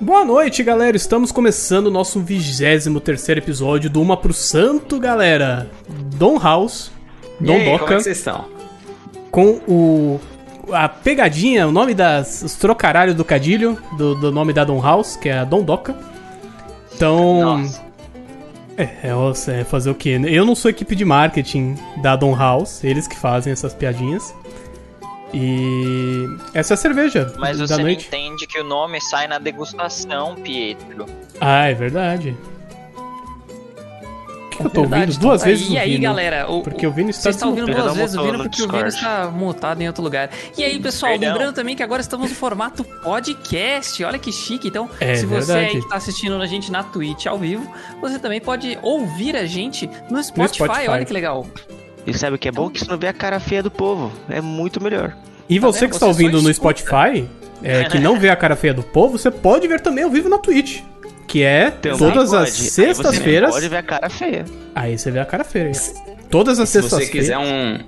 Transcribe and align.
Boa 0.00 0.24
noite, 0.24 0.62
galera. 0.62 0.96
Estamos 0.96 1.32
começando 1.32 1.86
o 1.86 1.90
nosso 1.90 2.20
23 2.20 2.86
episódio 3.28 3.88
do 3.88 4.00
Uma 4.00 4.16
pro 4.16 4.32
Santo, 4.32 5.00
galera. 5.00 5.70
Dom 5.88 6.38
House, 6.38 6.92
Dom 7.40 7.54
aí, 7.54 7.64
Doca, 7.64 7.78
como 7.78 7.92
é 7.92 7.96
que 7.96 8.02
vocês 8.02 8.18
estão? 8.18 8.56
com 9.30 9.60
o 9.68 10.20
a 10.72 10.88
pegadinha, 10.88 11.68
o 11.68 11.72
nome 11.72 11.94
das 11.94 12.42
os 12.42 12.54
trocaralhos 12.54 13.14
do 13.14 13.24
cadilho 13.24 13.78
do, 13.96 14.14
do 14.14 14.32
nome 14.32 14.52
da 14.52 14.64
Dom 14.64 14.80
House, 14.80 15.16
que 15.16 15.28
é 15.28 15.38
a 15.38 15.44
Dom 15.44 15.62
Doca. 15.62 15.94
Então, 16.94 17.58
Nossa. 17.58 17.82
é, 18.76 18.82
é, 18.82 19.60
é 19.60 19.64
fazer 19.64 19.90
o 19.90 19.94
quê? 19.94 20.18
Eu 20.24 20.44
não 20.44 20.54
sou 20.54 20.70
equipe 20.70 20.96
de 20.96 21.04
marketing 21.04 21.76
da 22.02 22.16
Dom 22.16 22.34
House, 22.34 22.82
eles 22.82 23.06
que 23.06 23.16
fazem 23.16 23.52
essas 23.52 23.74
piadinhas. 23.74 24.34
E 25.38 26.26
essa 26.54 26.72
é 26.72 26.74
a 26.74 26.78
cerveja 26.78 27.30
Mas 27.38 27.58
da 27.58 27.66
você 27.66 27.74
não 27.76 27.82
noite. 27.82 28.06
entende 28.06 28.46
que 28.46 28.58
o 28.58 28.64
nome 28.64 28.98
sai 29.02 29.28
na 29.28 29.38
degustação, 29.38 30.34
Pietro. 30.36 31.04
Ah, 31.38 31.66
é 31.66 31.74
verdade. 31.74 32.34
O 34.46 34.48
que, 34.48 34.56
que 34.56 34.66
eu 34.66 34.70
tô 34.70 34.80
Verdade, 34.80 35.02
ouvindo? 35.10 35.20
Duas 35.20 35.42
vezes 35.44 35.68
E 35.68 35.74
o 35.74 35.78
aí, 35.78 35.90
Vino, 35.92 36.02
galera? 36.04 36.50
O, 36.50 36.62
Porque 36.62 36.86
o 36.86 36.90
Vino 36.90 37.10
está 37.10 37.24
Você 37.24 37.28
está 37.28 37.46
ouvindo 37.46 37.66
duas 37.66 37.94
vezes 37.94 38.16
o 38.16 38.22
Vino 38.22 38.38
no 38.38 38.44
porque 38.44 38.62
o 38.62 38.68
Vino 38.72 38.86
está 38.86 39.30
mutado 39.30 39.82
em 39.82 39.86
outro 39.86 40.02
lugar. 40.02 40.30
E 40.56 40.64
aí, 40.64 40.80
pessoal, 40.80 41.12
Perdão. 41.12 41.32
lembrando 41.34 41.54
também 41.54 41.76
que 41.76 41.82
agora 41.82 42.00
estamos 42.00 42.30
no 42.30 42.34
formato 42.34 42.82
podcast. 43.02 44.02
Olha 44.02 44.18
que 44.18 44.32
chique. 44.32 44.68
Então, 44.68 44.88
É 44.98 45.16
se 45.16 45.26
você 45.26 45.52
verdade. 45.52 45.76
aí 45.76 45.82
que 45.82 45.88
tá 45.90 45.96
assistindo 45.96 46.40
a 46.40 46.46
gente 46.46 46.72
na 46.72 46.82
Twitch 46.82 47.26
ao 47.26 47.36
vivo, 47.38 47.70
você 48.00 48.18
também 48.18 48.40
pode 48.40 48.78
ouvir 48.80 49.36
a 49.36 49.44
gente 49.44 49.86
no 50.10 50.22
Spotify. 50.24 50.64
Spotify. 50.64 50.88
Olha 50.88 51.04
que 51.04 51.12
legal. 51.12 51.46
E 52.06 52.14
sabe 52.14 52.36
o 52.36 52.38
que 52.38 52.48
é 52.48 52.52
bom? 52.52 52.70
Que 52.70 52.80
você 52.80 52.90
não 52.90 52.98
vê 52.98 53.08
a 53.08 53.12
cara 53.12 53.40
feia 53.40 53.62
do 53.62 53.70
povo. 53.70 54.12
É 54.28 54.40
muito 54.40 54.82
melhor. 54.82 55.16
E 55.48 55.58
Tá 55.60 55.66
você 55.66 55.88
que 55.88 55.94
está 55.94 56.06
ouvindo 56.06 56.40
no. 56.40 56.52
Spotify, 56.52 57.28
é, 57.62 57.84
que 57.90 57.98
não 57.98 58.18
vê 58.18 58.28
a 58.30 58.36
cara 58.36 58.54
feia 58.56 58.72
do 58.74 58.82
povo, 58.82 59.18
você 59.18 59.30
pode 59.30 59.66
ver 59.66 59.80
também 59.80 60.04
ao 60.04 60.10
vivo 60.10 60.28
na 60.28 60.38
Twitch. 60.38 60.82
Que 61.26 61.42
é 61.42 61.70
Também 61.72 61.98
todas 61.98 62.30
pode. 62.30 62.42
as 62.44 62.50
sextas-feiras. 62.50 63.50
Pode 63.50 63.68
ver 63.68 63.76
a 63.78 63.82
cara 63.82 64.08
feia. 64.08 64.44
Aí 64.74 64.96
você 64.96 65.10
vê 65.10 65.18
a 65.18 65.24
cara 65.24 65.42
feia. 65.42 65.72
Todas 66.30 66.60
as 66.60 66.68
Se 66.68 66.80
você 66.80 66.88
sextas-feiras. 66.88 67.10
quiser 67.10 67.38
um. 67.38 67.78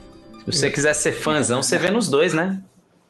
Se 0.50 0.58
você 0.58 0.70
quiser 0.70 0.94
ser 0.94 1.12
fãzão, 1.12 1.62
você 1.62 1.78
vê 1.78 1.90
nos 1.90 2.08
dois, 2.08 2.34
né? 2.34 2.58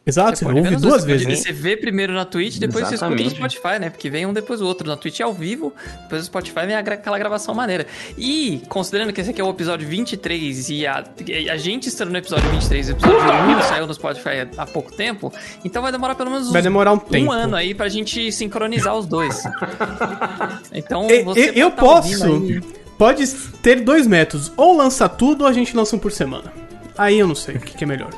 Exato, 0.09 0.39
você, 0.39 0.45
ver 0.47 0.55
ouve 0.59 0.77
duas 0.77 1.05
vezes. 1.05 1.27
né? 1.27 1.35
Você 1.37 1.53
vê 1.53 1.77
primeiro 1.77 2.13
na 2.15 2.25
Twitch, 2.25 2.57
depois 2.59 2.89
você 2.89 2.95
escuta 2.95 3.11
no 3.11 3.21
Exatamente. 3.21 3.37
Spotify, 3.55 3.79
né? 3.79 3.91
Porque 3.91 4.09
vem 4.09 4.25
um 4.27 4.33
depois 4.33 4.59
do 4.61 4.67
outro. 4.67 4.89
Na 4.89 4.97
Twitch 4.97 5.21
é 5.21 5.23
ao 5.23 5.35
vivo, 5.35 5.73
depois 6.05 6.23
no 6.23 6.27
Spotify 6.27 6.67
vem 6.67 6.75
aquela 6.77 7.19
gravação 7.19 7.55
maneira. 7.55 7.87
E, 8.17 8.63
considerando 8.69 9.13
que 9.13 9.21
esse 9.21 9.31
aqui 9.31 9.41
é 9.41 9.45
o 9.45 9.51
episódio 9.51 9.87
23 9.87 10.71
e 10.71 10.87
a, 10.87 11.05
a 11.53 11.57
gente 11.59 11.89
estando 11.89 12.11
no 12.11 12.17
episódio 12.19 12.49
23, 12.51 12.89
o 12.89 12.93
episódio 12.93 13.19
1 13.59 13.63
saiu 13.65 13.87
no 13.87 13.93
Spotify 13.95 14.49
há 14.57 14.67
pouco 14.67 14.91
tempo, 14.93 15.33
então 15.65 15.83
vai 15.83 15.93
demorar 15.93 16.15
pelo 16.15 16.31
menos 16.31 16.51
Vai 16.51 16.63
demorar 16.63 16.93
um 16.93 16.99
tempo. 16.99 17.27
um 17.27 17.33
ano 17.33 17.55
aí 17.55 17.75
pra 17.75 17.89
gente 17.89 18.33
sincronizar 18.33 18.97
os 18.97 19.07
dois. 19.07 19.45
Então, 20.73 21.09
E- 21.11 21.23
você 21.23 21.51
e- 21.53 21.59
eu 21.61 21.71
tá 21.71 21.83
posso. 21.83 22.25
aí- 22.25 22.61
Pode 22.97 23.27
ter 23.63 23.81
dois 23.81 24.07
métodos. 24.07 24.51
Ou 24.57 24.77
lança 24.77 25.09
tudo 25.09 25.43
ou 25.43 25.47
a 25.49 25.53
gente 25.53 25.77
lança 25.77 25.95
um 25.95 25.99
por 25.99 26.11
semana. 26.11 26.53
Aí 26.97 27.19
eu 27.19 27.29
não 27.29 27.35
sei 27.35 27.57
o 27.57 27.61
que, 27.61 27.77
que 27.77 27.85
é 27.85 27.87
melhor. 27.87 28.11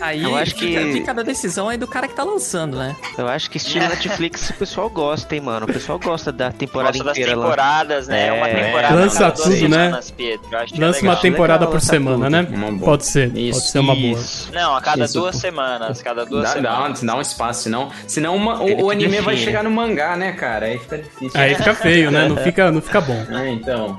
Aí 0.00 0.22
Eu 0.22 0.36
acho 0.36 0.54
que- 0.54 0.92
fica 0.92 1.12
da 1.14 1.22
decisão 1.22 1.68
aí 1.68 1.76
do 1.76 1.86
cara 1.86 2.06
que 2.08 2.14
tá 2.14 2.24
lançando, 2.24 2.76
né? 2.78 2.96
Eu 3.16 3.28
acho 3.28 3.50
que 3.50 3.56
estilo 3.56 3.86
Netflix 3.88 4.50
o 4.50 4.54
pessoal 4.54 4.88
gosta, 4.90 5.34
hein, 5.34 5.40
mano. 5.40 5.66
O 5.66 5.72
pessoal 5.72 5.98
gosta 5.98 6.30
da 6.32 6.50
temporada 6.52 6.92
Gosta 6.92 7.04
das 7.04 7.16
inteira 7.18 7.36
lá. 7.36 7.44
temporadas, 7.44 8.08
né? 8.08 8.26
É. 8.28 8.32
Uma 8.32 8.48
temporada 8.48 8.94
Lança 8.94 9.18
cada 9.18 9.32
tudo, 9.32 9.48
né? 9.50 9.56
semanas, 9.56 10.14
é 10.18 10.38
Lança 10.78 10.78
uma 10.78 10.90
legal. 11.12 11.16
temporada 11.20 11.64
Legal 11.64 11.72
por 11.72 11.80
semana, 11.80 12.42
tudo. 12.42 12.52
né? 12.52 12.66
Uma. 12.68 12.78
Pode 12.78 13.06
ser. 13.06 13.28
Pode 13.28 13.48
Isso, 13.48 13.60
ser 13.68 13.78
uma 13.78 13.94
boa. 13.94 14.18
Isso. 14.18 14.50
Não, 14.52 14.76
a 14.76 14.80
cada 14.80 15.04
Isso, 15.04 15.14
duas 15.18 15.34
pô. 15.36 15.40
semanas. 15.40 16.02
Cada 16.02 16.24
duas 16.26 16.42
Dá, 16.44 16.60
dá, 16.60 16.70
semanas. 16.74 17.02
um- 17.02 17.06
dá 17.06 17.16
um 17.16 17.20
espaço, 17.20 17.62
senão, 17.62 17.90
senão 18.06 18.36
uma- 18.36 18.60
o, 18.62 18.84
o 18.84 18.90
anime 18.90 19.20
vai 19.20 19.34
define. 19.34 19.38
chegar 19.44 19.62
no 19.64 19.70
mangá, 19.70 20.16
né, 20.16 20.32
cara? 20.32 20.66
Aí 20.66 20.78
fica 20.78 20.98
difícil. 20.98 21.40
Aí 21.40 21.54
fica 21.54 21.74
feio, 21.74 22.10
né? 22.10 22.28
Não 22.28 22.36
fica, 22.36 22.70
não 22.70 22.80
fica 22.80 23.00
bom. 23.00 23.26
É, 23.30 23.48
então. 23.50 23.98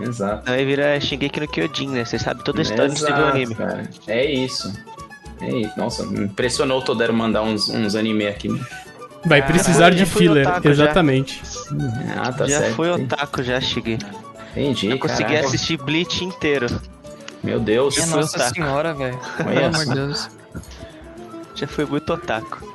Exato. 0.00 0.50
Aí 0.50 0.64
vira 0.64 0.98
Shingeki 0.98 1.40
no 1.40 1.48
Kyojin, 1.48 1.88
né? 1.88 2.04
Você 2.06 2.18
sabe 2.18 2.42
toda 2.42 2.60
a 2.60 2.62
história 2.62 2.88
do 2.88 2.94
Exato, 2.96 3.12
anime. 3.22 3.54
cara. 3.54 3.82
É 4.06 4.24
isso. 4.24 4.72
É 5.40 5.48
isso. 5.56 5.72
Nossa, 5.76 6.04
me 6.06 6.24
impressionou 6.24 6.78
o 6.78 6.82
Todero 6.82 7.12
mandar 7.14 7.42
uns, 7.42 7.68
uns 7.68 7.94
anime 7.94 8.26
aqui. 8.26 8.48
Vai 9.24 9.42
precisar 9.46 9.90
de 9.90 9.98
já 9.98 10.06
filler, 10.06 10.46
otaku, 10.48 10.62
já. 10.64 10.70
exatamente. 10.84 11.42
Ah, 12.16 12.32
tá 12.32 12.46
já 12.46 12.58
certo. 12.60 12.74
foi 12.74 12.90
otaku, 12.90 13.42
já 13.42 13.60
cheguei. 13.60 13.98
Entendi, 14.52 14.88
Eu 14.90 14.98
consegui 14.98 15.24
caraca. 15.30 15.46
assistir 15.46 15.76
Bleach 15.76 16.24
inteiro. 16.24 16.66
Meu 17.42 17.60
Deus. 17.60 17.96
Eu 17.96 18.04
fui 18.04 18.16
Nossa 18.20 18.36
otaku. 18.38 18.54
senhora, 18.54 18.94
velho. 18.94 19.18
Pelo 19.36 19.66
amor 19.66 19.84
de 19.84 19.94
Deus. 19.94 20.28
Já 21.54 21.66
foi 21.66 21.84
muito 21.84 22.12
otaku. 22.12 22.70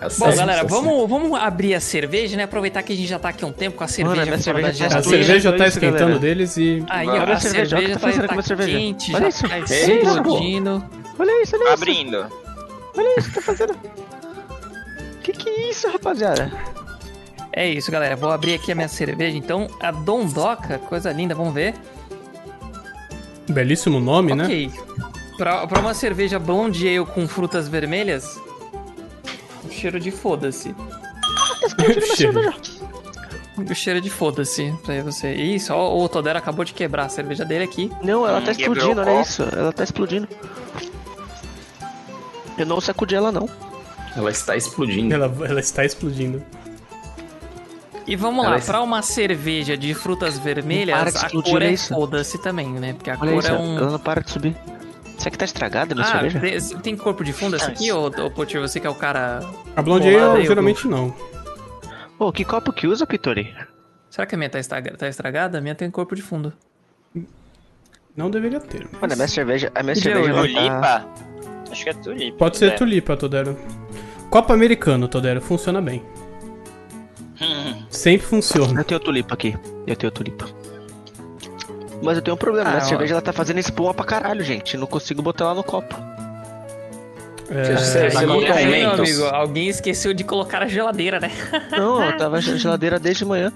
Tá 0.00 0.08
Bom, 0.18 0.34
galera, 0.34 0.62
tá 0.62 0.66
vamos, 0.66 1.08
vamos 1.08 1.38
abrir 1.38 1.74
a 1.74 1.80
cerveja, 1.80 2.36
né? 2.36 2.42
Aproveitar 2.42 2.82
que 2.82 2.92
a 2.92 2.96
gente 2.96 3.06
já 3.08 3.20
tá 3.20 3.28
aqui 3.28 3.44
há 3.44 3.46
um 3.46 3.52
tempo 3.52 3.76
com 3.76 3.84
a 3.84 3.88
cerveja. 3.88 4.24
minha 4.24 4.38
fora 4.38 4.42
cerveja 4.42 4.84
da 4.88 4.90
tá 4.90 4.98
A 4.98 5.02
cerveja 5.02 5.52
tá 5.52 5.56
isso, 5.68 5.78
esquentando 5.78 5.98
galera. 6.00 6.18
deles 6.18 6.56
e. 6.56 6.82
Aí, 6.88 7.06
ó, 7.08 7.12
a 7.12 7.22
a 7.34 7.36
cerveja, 7.38 7.40
cerveja 7.40 7.76
olha 7.76 7.86
o 7.86 7.98
que 7.98 8.00
tá 8.00 8.22
tá, 8.26 8.34
tá 8.34 8.40
a 8.40 8.42
cerveja. 8.42 8.78
quente, 8.78 9.14
Olha 9.14 9.22
já 9.22 9.28
isso. 9.28 9.48
tá 9.48 9.58
isso, 9.60 9.90
explodindo. 9.92 10.84
Olha 11.18 11.42
isso, 11.42 11.56
olha 11.56 11.64
isso. 11.64 11.72
Abrindo. 11.74 12.26
Olha 12.96 13.18
isso 13.18 13.28
que 13.28 13.34
tá 13.34 13.42
fazendo. 13.42 13.74
Que 15.22 15.32
que 15.32 15.48
é 15.48 15.70
isso, 15.70 15.88
rapaziada? 15.88 16.50
É 17.52 17.68
isso, 17.68 17.90
galera. 17.90 18.16
Vou 18.16 18.30
abrir 18.30 18.54
aqui 18.54 18.72
a 18.72 18.74
minha 18.74 18.88
cerveja. 18.88 19.36
Então, 19.36 19.68
a 19.80 19.90
Dondoca, 19.90 20.78
coisa 20.78 21.12
linda, 21.12 21.34
vamos 21.34 21.52
ver. 21.54 21.74
Belíssimo 23.48 24.00
nome, 24.00 24.34
né? 24.34 24.44
Ok. 24.44 24.70
Pra, 25.36 25.66
pra 25.66 25.80
uma 25.80 25.94
cerveja 25.94 26.38
blonde 26.38 26.86
ale 26.88 27.04
com 27.06 27.26
frutas 27.26 27.66
vermelhas, 27.68 28.38
o 29.64 29.70
cheiro 29.70 29.98
de 29.98 30.10
foda-se. 30.10 30.74
Cheiro. 32.16 32.40
O 33.70 33.74
cheiro 33.74 34.00
de 34.00 34.10
foda-se 34.10 34.72
pra 34.84 35.02
você. 35.02 35.32
Isso, 35.32 35.72
ó, 35.72 35.96
o 35.96 36.08
Todero 36.08 36.38
acabou 36.38 36.64
de 36.64 36.72
quebrar 36.74 37.06
a 37.06 37.08
cerveja 37.08 37.44
dele 37.44 37.64
aqui. 37.64 37.90
Não, 38.02 38.26
ela 38.26 38.38
Hum, 38.40 38.44
tá 38.44 38.52
explodindo, 38.52 39.00
olha 39.00 39.20
isso. 39.20 39.42
Ela 39.42 39.72
tá 39.72 39.84
explodindo. 39.84 40.28
Eu 42.58 42.66
não 42.66 42.80
sacudi 42.80 43.14
ela, 43.14 43.32
não. 43.32 43.48
Ela 44.16 44.30
está 44.30 44.56
explodindo. 44.56 45.14
Ela, 45.14 45.26
ela 45.48 45.60
está 45.60 45.84
explodindo. 45.84 46.42
E 48.06 48.16
vamos 48.16 48.44
Ela 48.44 48.56
lá, 48.56 48.60
é- 48.60 48.64
pra 48.64 48.82
uma 48.82 49.00
cerveja 49.00 49.76
de 49.76 49.94
frutas 49.94 50.34
para 50.38 50.44
vermelhas, 50.54 51.14
de 51.14 51.18
a 51.26 51.30
cor 51.30 51.62
é 51.62 51.70
isso. 51.70 51.94
foda-se 51.94 52.36
também, 52.38 52.68
né? 52.68 52.92
Porque 52.94 53.10
a 53.10 53.16
Olha 53.20 53.32
cor 53.32 53.42
isso, 53.42 53.52
é 53.52 53.54
um. 53.54 53.76
ela 53.78 53.90
não 53.92 53.98
para 53.98 54.20
de 54.22 54.30
subir. 54.30 54.56
Será 55.16 55.30
que 55.30 55.38
tá 55.38 55.44
estragada 55.44 55.94
minha 55.94 56.06
Ah, 56.06 56.20
cerveja? 56.20 56.40
tem, 56.74 56.78
tem 56.80 56.96
corpo 56.96 57.22
de 57.22 57.32
fundo 57.32 57.54
essa 57.54 57.70
aqui, 57.70 57.92
ô, 57.92 58.06
ô 58.06 58.30
Potir? 58.30 58.60
Você 58.60 58.80
que 58.80 58.86
é 58.86 58.90
o 58.90 58.94
cara. 58.94 59.40
A 59.76 59.80
Blonde 59.82 60.08
Ale 60.16 60.44
geralmente 60.44 60.88
não. 60.88 61.14
Ô, 62.18 62.32
que 62.32 62.44
copo 62.44 62.72
que 62.72 62.88
usa, 62.88 63.06
Pitori? 63.06 63.54
Será 64.10 64.26
que 64.26 64.34
a 64.34 64.38
minha 64.38 64.50
tá 64.50 64.58
estraga- 64.58 64.96
tá 64.96 65.08
estragada? 65.08 65.58
A 65.58 65.60
minha 65.60 65.74
tem 65.76 65.88
corpo 65.90 66.16
de 66.16 66.22
fundo. 66.22 66.52
Não 68.16 68.28
deveria 68.30 68.60
ter. 68.60 68.86
mas- 68.92 69.00
Mano, 69.00 69.12
a 69.12 69.16
minha 69.16 69.28
cerveja, 69.28 69.70
a 69.74 69.82
minha 69.82 69.94
Que 69.94 70.00
cerveja 70.02 70.80
tá... 70.80 71.06
Acho 71.72 71.84
que 71.84 71.90
é 71.90 71.94
tulipa. 71.94 72.36
Pode 72.38 72.58
ser 72.58 72.66
né? 72.70 72.76
tulipa, 72.76 73.16
Todero. 73.16 73.56
Copo 74.30 74.52
americano, 74.52 75.08
Todero, 75.08 75.40
funciona 75.40 75.80
bem. 75.80 76.02
Hum, 77.40 77.82
Sempre 77.90 78.26
funciona. 78.26 78.78
Eu 78.80 78.84
tenho 78.84 79.00
tulipa 79.00 79.34
aqui. 79.34 79.56
Eu 79.86 79.96
tenho 79.96 80.10
tulipa. 80.12 80.46
Mas 82.02 82.16
eu 82.16 82.22
tenho 82.22 82.34
um 82.34 82.38
problema, 82.38 82.68
Ah, 82.68 82.72
minha 82.74 82.84
ó. 82.84 82.88
cerveja 82.88 83.14
ela 83.14 83.22
tá 83.22 83.32
fazendo 83.32 83.58
espuma 83.58 83.94
pra 83.94 84.04
caralho, 84.04 84.44
gente. 84.44 84.76
Não 84.76 84.86
consigo 84.86 85.22
botar 85.22 85.44
ela 85.46 85.54
no 85.54 85.62
copo. 85.64 85.94
É, 87.50 87.76
Você- 87.76 88.10
você 88.10 88.26
Mentos? 88.66 89.00
amigo, 89.00 89.24
alguém 89.26 89.68
esqueceu 89.68 90.12
de 90.14 90.24
colocar 90.24 90.60
na 90.60 90.66
geladeira, 90.68 91.20
né? 91.20 91.30
Não, 91.70 92.02
eu 92.02 92.16
tava 92.18 92.36
na 92.36 92.40
geladeira 92.40 92.98
desde 92.98 93.24
manhã. 93.24 93.52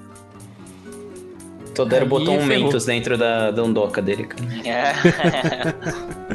Todero 1.76 2.06
botou 2.06 2.34
um 2.34 2.40
ferrou. 2.46 2.64
Mentos 2.64 2.84
dentro 2.86 3.16
da 3.18 3.50
dondoca 3.50 4.00
dele, 4.02 4.24
cara. 4.24 4.44
é. 4.64 4.94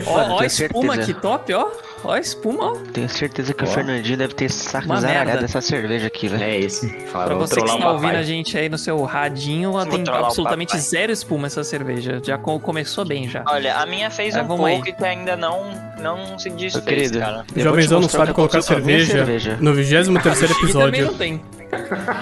Ó, 0.08 0.36
ó 0.36 0.40
a 0.40 0.46
espuma 0.46 0.96
certeza. 0.96 1.12
aqui, 1.12 1.14
top, 1.22 1.54
ó. 1.54 1.68
Ó 2.04 2.12
a 2.14 2.20
espuma, 2.20 2.72
ó. 2.72 2.76
Tenho 2.94 3.08
certeza 3.10 3.54
que 3.54 3.64
Ó. 3.64 3.68
o 3.68 3.70
Fernandinho 3.70 4.18
deve 4.18 4.34
ter 4.34 4.50
saco 4.50 4.96
zaralhado 4.96 5.42
dessa 5.42 5.62
cerveja 5.62 6.08
aqui, 6.08 6.28
velho. 6.28 6.44
É 6.44 6.58
isso. 6.58 6.90
Fala, 7.12 7.26
Pra 7.26 7.36
você 7.36 7.56
que 7.56 7.62
está 7.70 7.74
ouvindo 7.92 8.02
papai. 8.08 8.16
a 8.20 8.24
gente 8.24 8.58
aí 8.58 8.68
no 8.70 8.78
seu 8.78 9.02
radinho, 9.04 9.72
ela 9.72 9.86
tem 9.86 10.04
absolutamente 10.08 10.78
zero 10.80 11.12
espuma 11.12 11.48
essa 11.48 11.64
cerveja. 11.64 12.20
Já 12.24 12.38
co- 12.38 12.60
começou 12.60 13.06
bem 13.06 13.30
já. 13.30 13.44
Olha, 13.48 13.76
a 13.78 13.86
minha 13.86 14.10
fez 14.10 14.36
É, 14.36 14.42
um 14.42 14.48
vamos 14.48 14.66
aí. 14.66 14.74
pouco 14.76 14.90
e 14.90 14.94
que 14.94 15.04
ainda 15.04 15.36
não, 15.36 15.70
não 16.00 16.40
se 16.40 16.50
desfez, 16.50 16.84
querido, 16.84 17.20
cara. 17.20 17.46
Jovenzão 17.56 18.00
não 18.00 18.10
sabe 18.10 18.28
que 18.28 18.34
colocar 18.34 18.58
aconteceu 18.60 18.78
com 18.78 18.82
a 18.84 18.86
minha 18.86 19.06
cerveja, 19.06 19.58
no 19.60 19.74
23 19.74 20.38
Chique 20.40 20.48
também 20.50 20.64
episódio. 20.64 21.06
não 21.06 21.14
tem. 21.14 21.42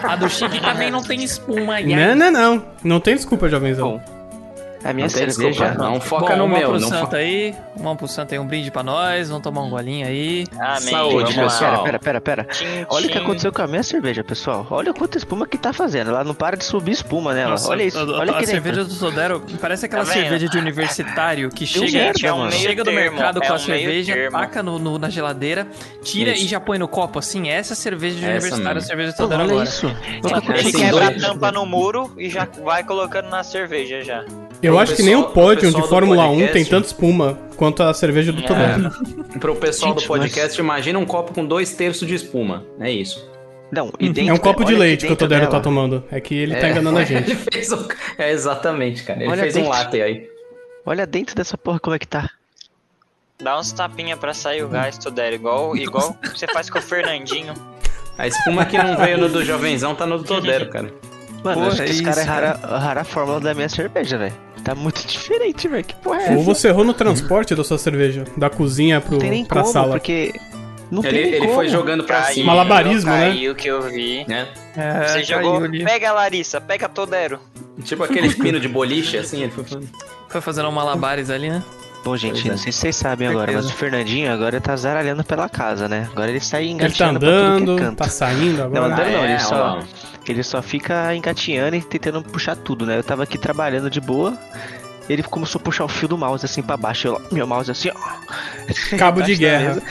A 0.03 0.15
do 0.15 0.29
Chique 0.29 0.61
também 0.61 0.91
não 0.91 1.03
tem 1.03 1.23
espuma. 1.23 1.81
E 1.81 1.95
Não, 1.95 2.15
não, 2.15 2.31
não. 2.31 2.65
Não 2.83 2.99
tem 2.99 3.15
desculpa, 3.15 3.49
Jovenzão. 3.49 3.91
Bom, 3.91 4.18
A 4.83 4.93
minha 4.93 5.05
Não 5.05 5.09
cerveja. 5.09 5.49
desculpa, 5.49 5.73
não. 5.73 5.99
Foca 5.99 6.35
Bom, 6.35 6.37
no 6.37 6.47
meu. 6.47 6.69
pro 6.69 6.79
Não 6.79 6.87
santo 6.87 7.09
fo... 7.09 7.15
aí, 7.17 7.53
uma 7.75 7.95
pro 7.97 8.07
santo 8.07 8.33
aí, 8.33 8.39
um 8.39 8.47
brinde 8.47 8.71
pra 8.71 8.81
nós, 8.81 9.27
vamos 9.27 9.43
tomar 9.43 9.61
um 9.63 9.69
golinho 9.69 10.07
aí. 10.07 10.45
Amém. 10.57 10.79
Saúde, 10.79 11.33
Vamos 11.33 11.53
pessoal. 11.53 11.83
Pera, 11.83 11.99
pera, 11.99 12.21
pera, 12.21 12.21
pera. 12.21 12.43
Tchim, 12.45 12.85
Olha 12.89 13.07
o 13.07 13.09
que 13.09 13.17
aconteceu 13.17 13.51
com 13.51 13.61
a 13.61 13.67
minha 13.67 13.83
cerveja, 13.83 14.23
pessoal. 14.23 14.65
Olha 14.69 14.93
quanta 14.93 15.17
espuma 15.17 15.45
que 15.45 15.57
tá 15.57 15.73
fazendo. 15.73 16.11
Ela 16.11 16.23
não 16.23 16.33
para 16.33 16.55
de 16.55 16.63
subir 16.63 16.91
espuma 16.93 17.33
nela. 17.33 17.51
Nossa, 17.51 17.69
Olha 17.69 17.83
isso. 17.83 17.97
a- 17.99 18.03
Olha 18.03 18.31
a, 18.31 18.35
aqui 18.35 18.45
a 18.45 18.47
cerveja 18.47 18.85
do 18.85 18.95
Todero 18.95 19.43
parece 19.59 19.85
aquela 19.85 20.05
Tá 20.05 20.13
cerveja 20.13 20.47
de 20.47 20.57
universitário 20.57 21.49
que 21.49 21.65
Deu 21.65 21.85
chega, 21.87 21.97
merda, 22.05 22.27
é 22.27 22.33
um 22.33 22.51
chega 22.51 22.83
do 22.83 22.91
termo, 22.91 22.99
mercado 23.17 23.43
é 23.43 23.47
com 23.47 23.53
a 23.53 23.55
um 23.55 23.59
cerveja, 23.59 24.13
termo. 24.13 24.37
taca 24.37 24.63
no, 24.63 24.79
no- 24.79 24.97
na 24.97 25.09
geladeira, 25.09 25.67
tira 26.03 26.31
Isso. 26.31 26.45
e 26.45 26.47
já 26.47 26.59
põe 26.59 26.77
no 26.79 26.87
copo 26.87 27.19
assim. 27.19 27.49
Essa 27.49 27.73
é 27.73 27.75
a 27.75 27.77
cerveja 27.77 28.15
de 28.17 28.23
Essa 28.25 28.31
universitário, 28.47 28.79
a 28.79 28.81
cerveja 28.81 29.11
do 29.11 29.17
Pô, 29.17 29.23
Todero 29.23 29.41
olha 29.41 29.51
agora. 29.51 29.63
isso. 29.67 29.87
Ele 30.55 30.71
quebra 30.71 31.07
a 31.09 31.19
tampa 31.19 31.51
no 31.51 31.65
muro 31.65 32.11
e 32.17 32.29
já 32.29 32.47
vai 32.63 32.83
colocando 32.83 33.29
na 33.29 33.43
cerveja 33.43 34.01
já. 34.03 34.23
Eu 34.61 34.77
acho 34.77 34.95
que 34.95 35.01
nem 35.03 35.13
pessoal- 35.15 35.29
o 35.31 35.33
pódio 35.33 35.55
de 35.61 35.65
pessoal 35.67 35.83
do 35.83 35.87
Fórmula 35.89 36.23
1 36.27 36.29
podcast- 36.29 36.53
tem 36.53 36.65
tanta 36.65 36.87
espuma 36.87 37.39
quanto 37.55 37.81
a 37.83 37.93
cerveja 37.93 38.31
do 38.33 38.43
É. 38.43 38.45
Todero. 38.47 38.91
Pro 39.39 39.55
pessoal 39.55 39.93
do 39.93 39.99
Gente, 40.01 40.07
podcast, 40.07 40.59
imagina 40.59 40.99
um 40.99 41.05
copo 41.05 41.33
com 41.33 41.45
dois 41.45 41.73
terços 41.73 42.07
de 42.07 42.15
espuma. 42.15 42.65
É 42.79 42.91
isso. 42.91 43.27
Não, 43.71 43.91
e 43.99 44.09
dentro, 44.09 44.31
É 44.31 44.33
um 44.33 44.37
copo 44.37 44.65
de 44.65 44.73
leite 44.75 45.05
que 45.05 45.13
o 45.13 45.15
Todero 45.15 45.45
tá 45.45 45.51
dela. 45.51 45.63
tomando. 45.63 46.03
É 46.11 46.19
que 46.19 46.33
ele 46.35 46.55
tá 46.55 46.67
É. 46.67 46.71
enganando 46.71 46.97
a 46.99 47.03
gente. 47.05 47.31
Ele 47.31 47.39
fez 47.51 47.71
um... 47.71 47.87
É, 48.17 48.31
exatamente, 48.31 49.03
cara. 49.03 49.19
Ele 49.21 49.29
Olha 49.31 49.41
fez 49.43 49.55
um 49.55 49.59
dentro. 49.61 49.71
latte 49.77 50.01
aí. 50.01 50.27
Olha 50.85 51.05
dentro 51.05 51.35
dessa 51.35 51.57
porra 51.57 51.79
como 51.79 51.95
é 51.95 51.99
que 51.99 52.07
tá. 52.07 52.29
Dá 53.41 53.57
uns 53.57 53.71
tapinha 53.71 54.17
pra 54.17 54.33
sair 54.33 54.63
o 54.63 54.67
gás, 54.67 54.97
Todero, 54.97 55.35
igual, 55.35 55.77
igual 55.77 56.17
você 56.23 56.45
faz 56.47 56.69
com 56.69 56.79
o 56.79 56.81
Fernandinho. 56.81 57.53
A 58.17 58.27
espuma 58.27 58.65
que 58.65 58.77
não 58.77 58.97
veio 58.97 59.17
no 59.17 59.29
do 59.29 59.45
Jovenzão 59.45 59.95
tá 59.95 60.05
no 60.05 60.17
do 60.17 60.23
Todero, 60.27 60.67
cara. 60.69 60.91
Mano, 61.43 61.55
Porra, 61.61 61.67
acho 61.67 61.75
que 61.77 61.81
é 61.83 61.85
esse 61.85 62.03
cara 62.03 62.17
isso, 62.17 62.27
erraram 62.29 62.75
erraram 62.75 63.01
a 63.01 63.05
fórmula 63.05 63.39
da 63.39 63.53
minha 63.53 63.69
cerveja, 63.69 64.17
velho. 64.17 64.33
Tá 64.63 64.75
muito 64.75 65.05
diferente, 65.07 65.67
velho. 65.67 65.83
Que 65.83 65.95
porra 65.95 66.21
é 66.21 66.29
Ou 66.31 66.35
essa? 66.41 66.43
você 66.43 66.67
errou 66.67 66.83
no 66.83 66.93
transporte 66.93 67.55
da 67.55 67.63
sua 67.63 67.77
cerveja, 67.77 68.25
da 68.37 68.49
cozinha 68.49 68.99
pro, 69.01 69.13
Não 69.13 69.19
tem 69.19 69.29
nem 69.29 69.45
pra 69.45 69.61
como, 69.61 69.73
sala. 69.73 69.91
porque... 69.91 70.33
Não 70.91 71.03
Ele, 71.03 71.11
tem 71.11 71.21
nem 71.23 71.33
ele 71.33 71.39
como. 71.41 71.53
foi 71.53 71.69
jogando 71.69 72.03
pra 72.03 72.21
Caiu, 72.23 72.33
cima. 72.33 72.47
Malabarismo, 72.47 73.11
né? 73.11 73.29
Caiu 73.29 73.53
que 73.55 73.67
eu 73.67 73.81
vi. 73.83 74.25
Né? 74.27 74.47
É, 74.75 75.07
Você 75.07 75.21
caiu 75.33 75.43
jogou. 75.43 75.63
ali. 75.63 75.83
Pega, 75.83 76.11
Larissa, 76.11 76.59
pega 76.59 76.89
Todero. 76.89 77.39
Tipo 77.83 78.03
aquele 78.03 78.33
pino 78.33 78.59
de 78.59 78.67
boliche, 78.67 79.15
assim. 79.17 79.43
Ele 79.43 79.51
foi. 79.51 79.65
Foi 80.27 80.41
fazendo 80.41 80.67
um 80.67 80.71
malabares 80.71 81.29
ali, 81.29 81.49
né? 81.49 81.63
Bom, 82.03 82.15
gente, 82.15 82.47
é. 82.47 82.51
não 82.51 82.57
sei 82.57 82.71
se 82.71 82.79
vocês 82.79 82.95
sabem 82.95 83.27
agora, 83.27 83.51
mas 83.51 83.65
Certeza. 83.65 83.73
o 83.73 83.77
Fernandinho 83.77 84.31
agora 84.31 84.59
tá 84.61 84.75
zaralhando 84.75 85.23
pela 85.23 85.49
casa, 85.49 85.87
né? 85.89 86.07
Agora 86.11 86.29
ele 86.31 86.39
sai 86.39 86.63
Ele 86.63 86.69
tá 86.69 86.85
engatinhando 86.85 87.19
pra 87.19 87.29
tudo 87.29 87.39
que 87.39 87.45
andando, 87.61 87.77
é 87.77 87.81
canto. 87.85 87.97
tá 87.97 88.09
saindo 88.09 88.57
Não, 88.57 88.65
agora. 88.65 88.85
andando 88.85 89.11
não, 89.11 89.19
Ah, 89.21 89.25
é, 89.27 89.31
ele 89.31 89.39
só, 89.39 89.55
olha 89.55 89.63
lá. 89.63 89.83
ele 90.27 90.43
só 90.43 90.61
fica 90.61 91.13
engatinhando 91.15 91.75
e 91.75 91.81
tentando 91.81 92.21
puxar 92.23 92.55
tudo, 92.55 92.85
né? 92.85 92.97
Eu 92.97 93.03
tava 93.03 93.23
aqui 93.23 93.37
trabalhando 93.37 93.89
de 93.89 93.99
boa, 93.99 94.37
ele 95.09 95.21
começou 95.23 95.59
a 95.59 95.63
puxar 95.63 95.83
o 95.83 95.87
fio 95.89 96.07
do 96.07 96.17
mouse 96.17 96.45
assim 96.45 96.61
pra 96.61 96.77
baixo, 96.77 97.07
eu, 97.09 97.21
meu 97.31 97.45
mouse 97.45 97.69
assim, 97.69 97.89
ó. 97.93 98.97
Cabo 98.97 99.21
de 99.23 99.33
da 99.33 99.39
guerra. 99.39 99.81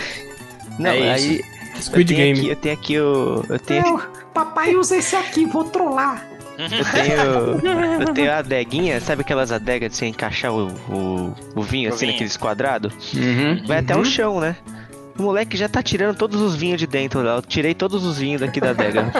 Não, 0.79 0.91
É 0.91 1.13
aí 1.13 1.45
Squid 1.81 2.11
eu 2.13 2.17
Game. 2.17 2.39
aqui, 2.39 2.49
eu 2.49 2.57
tenho 2.57 2.75
aqui 2.75 2.99
o 3.01 3.45
eu 3.51 3.59
tenho 3.59 4.03
Papai 4.33 4.75
usa 4.75 4.97
esse 4.97 5.15
aqui, 5.15 5.45
vou 5.45 5.65
trollar. 5.65 6.25
Eu 6.59 6.85
tenho 6.93 8.03
eu 8.03 8.07
tenho 8.15 8.33
a 8.33 8.39
adeguinha, 8.39 9.01
sabe 9.01 9.23
aquelas 9.23 9.53
adegas 9.53 9.91
de 9.93 9.97
você 9.97 10.07
encaixar 10.07 10.53
o, 10.53 10.67
o, 10.91 11.35
o 11.55 11.63
vinho 11.63 11.91
O 11.91 11.95
assim 11.95 12.07
vinho. 12.07 12.13
naqueles 12.13 12.37
quadrados? 12.37 12.93
Uhum. 13.15 13.63
Vai 13.67 13.79
até 13.79 13.95
Uhum. 13.95 14.03
o 14.03 14.05
chão, 14.05 14.41
né? 14.41 14.57
O 15.19 15.23
moleque 15.23 15.57
já 15.57 15.69
tá 15.69 15.83
tirando 15.83 16.17
todos 16.17 16.41
os 16.41 16.55
vinhos 16.55 16.79
de 16.79 16.87
dentro 16.87 17.23
lá. 17.23 17.37
Eu 17.37 17.43
tirei 17.43 17.75
todos 17.75 18.05
os 18.05 18.19
vinhos 18.19 18.41
daqui 18.41 18.61
da 18.61 18.71
adega. 18.71 19.07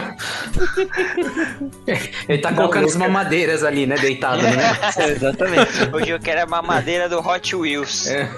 Ele 2.29 2.39
tá 2.39 2.53
colocando 2.53 2.87
as 2.87 2.97
mamadeiras 2.97 3.65
ali, 3.65 3.87
né? 3.87 3.97
Deitado, 3.97 4.43
né? 4.43 4.53
Exatamente. 5.09 5.71
Hoje 5.93 6.11
eu 6.11 6.21
quero 6.21 6.43
a 6.43 6.47
mamadeira 6.47 7.09
do 7.09 7.19
Hot 7.19 7.57
Wheels. 7.57 8.07
É. 8.09 8.29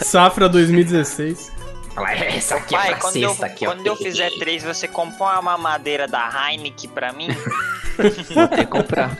Safra 0.00 0.48
2016. 0.48 1.51
Fala, 1.94 2.12
"É, 2.12 2.36
Essa 2.36 2.56
aqui 2.56 2.74
é 2.74 2.78
Pai, 2.78 2.88
pra 2.90 2.98
quando, 3.00 3.16
eu, 3.16 3.28
sexta 3.30 3.46
aqui, 3.46 3.66
ó. 3.66 3.70
quando 3.72 3.86
eu 3.86 3.96
fizer 3.96 4.30
três, 4.38 4.62
você 4.62 4.88
compra 4.88 5.24
uma 5.24 5.42
mamadeira 5.42 6.06
da 6.08 6.28
Heineken 6.50 6.90
pra 6.90 7.12
mim? 7.12 7.28
Vou 8.34 8.48
ter 8.48 8.56
que 8.56 8.66
comprar. 8.66 9.16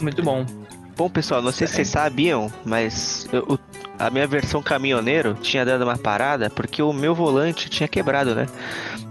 Muito 0.00 0.22
bom. 0.22 0.44
Bom, 0.96 1.08
pessoal, 1.08 1.40
não 1.40 1.52
sei 1.52 1.66
se 1.68 1.74
vocês 1.74 1.88
sabiam, 1.88 2.52
mas 2.64 3.28
eu- 3.32 3.44
o- 3.48 3.58
a 3.98 4.10
minha 4.10 4.26
versão 4.26 4.60
caminhoneiro 4.60 5.34
tinha 5.40 5.64
dado 5.64 5.82
uma 5.84 5.96
parada 5.96 6.50
porque 6.50 6.82
o 6.82 6.92
meu 6.92 7.14
volante 7.14 7.70
tinha 7.70 7.86
quebrado, 7.88 8.34
né? 8.34 8.46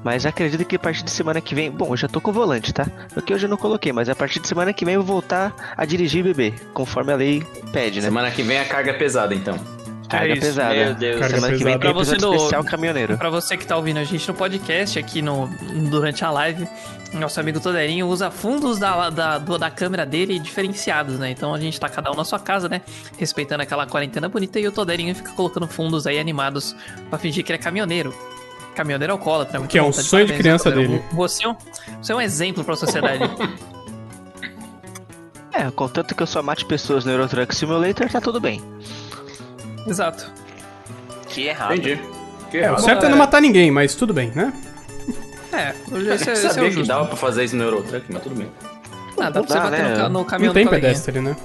Mas 0.04 0.26
acredito 0.26 0.66
que 0.66 0.76
a 0.76 0.80
partir 0.80 1.04
de 1.04 1.12
semana 1.12 1.40
que 1.42 1.56
vem. 1.56 1.72
Bom, 1.72 1.88
eu 1.94 1.98
já 1.98 2.08
tô 2.10 2.20
com 2.20 2.30
o 2.30 2.34
volante, 2.34 2.74
tá? 2.74 2.86
Porque 3.14 3.34
hoje 3.34 3.46
eu 3.46 3.50
não 3.50 3.58
coloquei, 3.58 3.92
mas 3.94 4.10
a 4.10 4.16
partir 4.16 4.40
de 4.42 4.48
semana 4.50 4.74
que 4.74 4.84
vem 4.86 4.96
eu 4.96 5.02
vou 5.04 5.16
voltar 5.16 5.54
a 5.78 5.86
dirigir 5.86 6.20
e 6.20 6.24
beber, 6.24 6.54
conforme 6.74 7.12
a 7.14 7.16
lei 7.16 7.42
pede, 7.72 8.00
né? 8.02 8.08
Semana 8.08 8.32
que 8.32 8.44
vem 8.44 8.60
a 8.60 8.66
carga 8.66 8.92
é 8.92 8.94
pesada, 8.94 9.34
então. 9.34 9.58
Carga 10.10 10.34
isso, 10.34 10.42
pesada. 10.42 10.74
meu 10.74 10.96
Deus. 10.96 11.20
Carga 11.20 11.36
Semana 11.36 11.58
que 11.58 11.64
vem 11.64 11.74
pesada. 11.74 11.80
tem 11.80 11.94
Pra 11.94 12.04
você 12.06 12.16
do- 12.18 12.36
especial 12.36 12.64
caminhoneiro. 12.64 13.18
Pra 13.18 13.30
você 13.30 13.58
que 13.58 13.66
tá 13.68 13.76
ouvindo 13.76 13.98
a 13.98 14.04
gente 14.04 14.28
no 14.28 14.34
podcast 14.34 14.98
aqui 15.00 15.22
no, 15.22 15.48
durante 15.90 16.24
a 16.24 16.32
live, 16.32 16.68
nosso 17.14 17.40
amigo 17.40 17.60
Toderinho 17.60 18.08
usa 18.08 18.32
fundos 18.32 18.80
da, 18.80 19.10
da, 19.10 19.38
da 19.38 19.70
câmera 19.70 20.06
dele 20.06 20.40
diferenciados, 20.40 21.20
né? 21.20 21.32
Então 21.32 21.54
a 21.54 21.60
gente 21.60 21.80
tá 21.80 21.90
cada 21.90 22.12
um 22.12 22.16
na 22.16 22.24
sua 22.24 22.40
casa, 22.40 22.70
né? 22.70 22.82
Respeitando 23.18 23.64
aquela 23.64 23.86
quarentena 23.86 24.30
bonita 24.30 24.60
e 24.60 24.68
o 24.68 24.72
Toderinho 24.72 25.14
fica 25.14 25.32
colocando 25.34 25.68
fundos 25.68 26.08
aí 26.08 26.20
animados 26.20 26.76
pra 27.10 27.20
fingir 27.20 27.44
que 27.44 27.52
ele 27.52 27.60
é 27.60 27.62
caminhoneiro. 27.62 28.14
Caminhoneiro 28.76 29.14
alcoólatra. 29.14 29.60
muito 29.60 29.72
Que 29.72 29.78
é 29.80 29.84
um 29.84 29.92
tá 29.92 30.02
sonho 30.04 30.26
de 30.26 30.34
parabéns, 30.34 30.62
criança 30.62 30.72
dele. 30.72 31.02
Você 31.12 31.46
é 31.46 31.50
um, 31.50 31.56
você 32.02 32.12
é 32.12 32.16
um 32.16 32.22
exemplo 32.22 32.64
pra 32.64 32.76
sociedade. 32.76 33.24
É, 35.54 35.72
contanto 35.72 36.14
que 36.14 36.22
eu 36.22 36.28
só 36.28 36.44
mate 36.44 36.64
pessoas 36.66 37.04
no 37.04 37.12
Euro 37.12 37.28
Truck 37.28 37.56
Simulator, 37.56 38.08
tá 38.12 38.22
tudo 38.22 38.40
bem. 38.40 38.62
Exato. 39.88 40.32
Que 41.30 41.48
errado. 41.48 41.74
Entendi. 41.76 42.02
Que 42.52 42.58
É, 42.58 42.62
o 42.62 42.64
errado. 42.66 42.80
certo 42.82 43.06
é 43.06 43.10
não 43.10 43.18
matar 43.18 43.42
ninguém, 43.42 43.72
mas 43.72 43.96
tudo 43.96 44.14
bem, 44.14 44.32
né? 44.36 44.54
É, 45.52 45.70
esse, 46.14 46.30
Eu 46.30 46.34
esse 46.34 46.46
é 46.48 46.50
sabia 46.50 46.70
o 46.70 46.74
que 46.74 46.84
dava 46.84 47.06
pra 47.06 47.16
fazer 47.16 47.44
isso 47.46 47.56
no 47.56 47.64
Eurotruck, 47.64 48.06
mas 48.10 48.22
tudo 48.22 48.36
bem. 48.36 48.52
Ah, 49.20 49.30
dá 49.30 49.42
pra 49.42 49.48
você 49.48 49.60
bater 49.60 49.84
né? 49.84 49.98
no, 50.04 50.10
no 50.10 50.26
caminhão 50.26 50.50
Não 50.50 50.54
tem 50.54 50.68
pedestre, 50.68 51.20
né? 51.20 51.36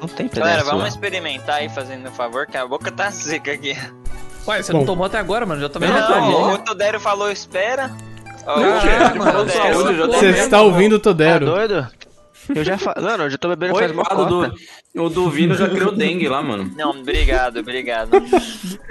Não 0.00 0.06
tem 0.08 0.28
Galera, 0.28 0.58
pedestre. 0.58 0.76
vamos 0.76 0.88
experimentar 0.94 1.56
aí, 1.56 1.68
fazendo 1.68 2.08
um 2.08 2.12
favor, 2.12 2.46
que 2.46 2.56
a 2.56 2.66
boca 2.66 2.90
tá 2.92 3.10
seca 3.10 3.52
aqui. 3.52 3.76
Ué, 4.46 4.62
você 4.62 4.72
Bom. 4.72 4.78
não 4.80 4.86
tomou 4.86 5.06
até 5.06 5.18
agora, 5.18 5.44
mano. 5.44 5.60
Já 5.60 5.68
tomei 5.68 5.88
Não, 5.88 6.06
tua 6.06 6.54
o 6.54 6.58
Todero 6.58 7.00
falou 7.00 7.30
espera. 7.30 7.90
Não, 8.46 9.28
o 9.28 9.32
Todero 9.32 10.12
Você 10.12 10.26
está 10.30 10.62
ouvindo 10.62 10.94
o 10.94 10.98
Tá 10.98 11.04
Todero. 11.10 11.46
doido? 11.46 11.88
Eu 12.54 12.64
já 12.64 12.78
fa... 12.78 12.94
Não, 12.96 13.16
não, 13.18 13.24
eu 13.24 13.30
já 13.30 13.38
tô 13.38 13.48
bebendo 13.48 13.74
faz 13.78 13.90
uma 13.92 14.04
cota. 14.04 14.24
do, 14.24 14.54
o 14.96 15.08
do 15.08 15.30
Vino 15.30 15.54
já 15.54 15.68
criou 15.68 15.92
dengue 15.96 16.28
lá, 16.28 16.42
mano. 16.42 16.70
Não, 16.76 16.90
obrigado, 16.90 17.58
obrigado. 17.60 18.10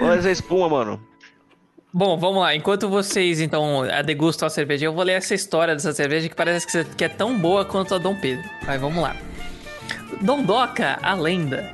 Olha 0.00 0.18
essa 0.18 0.30
espuma, 0.30 0.68
mano. 0.68 1.00
Bom, 1.92 2.16
vamos 2.16 2.40
lá. 2.40 2.54
Enquanto 2.54 2.88
vocês, 2.88 3.40
então, 3.40 3.82
a 3.82 4.00
degustam 4.00 4.46
a 4.46 4.50
cerveja, 4.50 4.86
eu 4.86 4.92
vou 4.92 5.02
ler 5.02 5.14
essa 5.14 5.34
história 5.34 5.74
dessa 5.74 5.92
cerveja 5.92 6.28
que 6.28 6.34
parece 6.36 6.84
que, 6.84 7.04
é 7.04 7.08
tão 7.08 7.36
boa 7.36 7.64
quanto 7.64 7.94
a 7.94 7.98
Dom 7.98 8.14
Pedro. 8.14 8.48
Vai, 8.64 8.78
vamos 8.78 9.02
lá. 9.02 9.16
Dom 10.20 10.42
Doca, 10.44 10.98
a 11.02 11.14
lenda. 11.14 11.72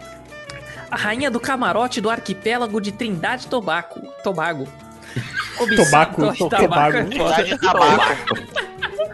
A 0.90 0.96
rainha 0.96 1.30
do 1.30 1.38
camarote 1.38 2.00
do 2.00 2.08
arquipélago 2.08 2.80
de 2.80 2.92
Trindade 2.92 3.46
Tobago. 3.48 4.00
Tobago. 4.24 4.66
Tobago, 5.76 6.32
to- 6.34 6.48
Tobago. 6.48 7.16
foda. 7.16 7.42
De 7.44 7.58
tabaco. 7.58 8.16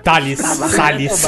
Thales, 0.02 0.40
Thales, 0.76 1.23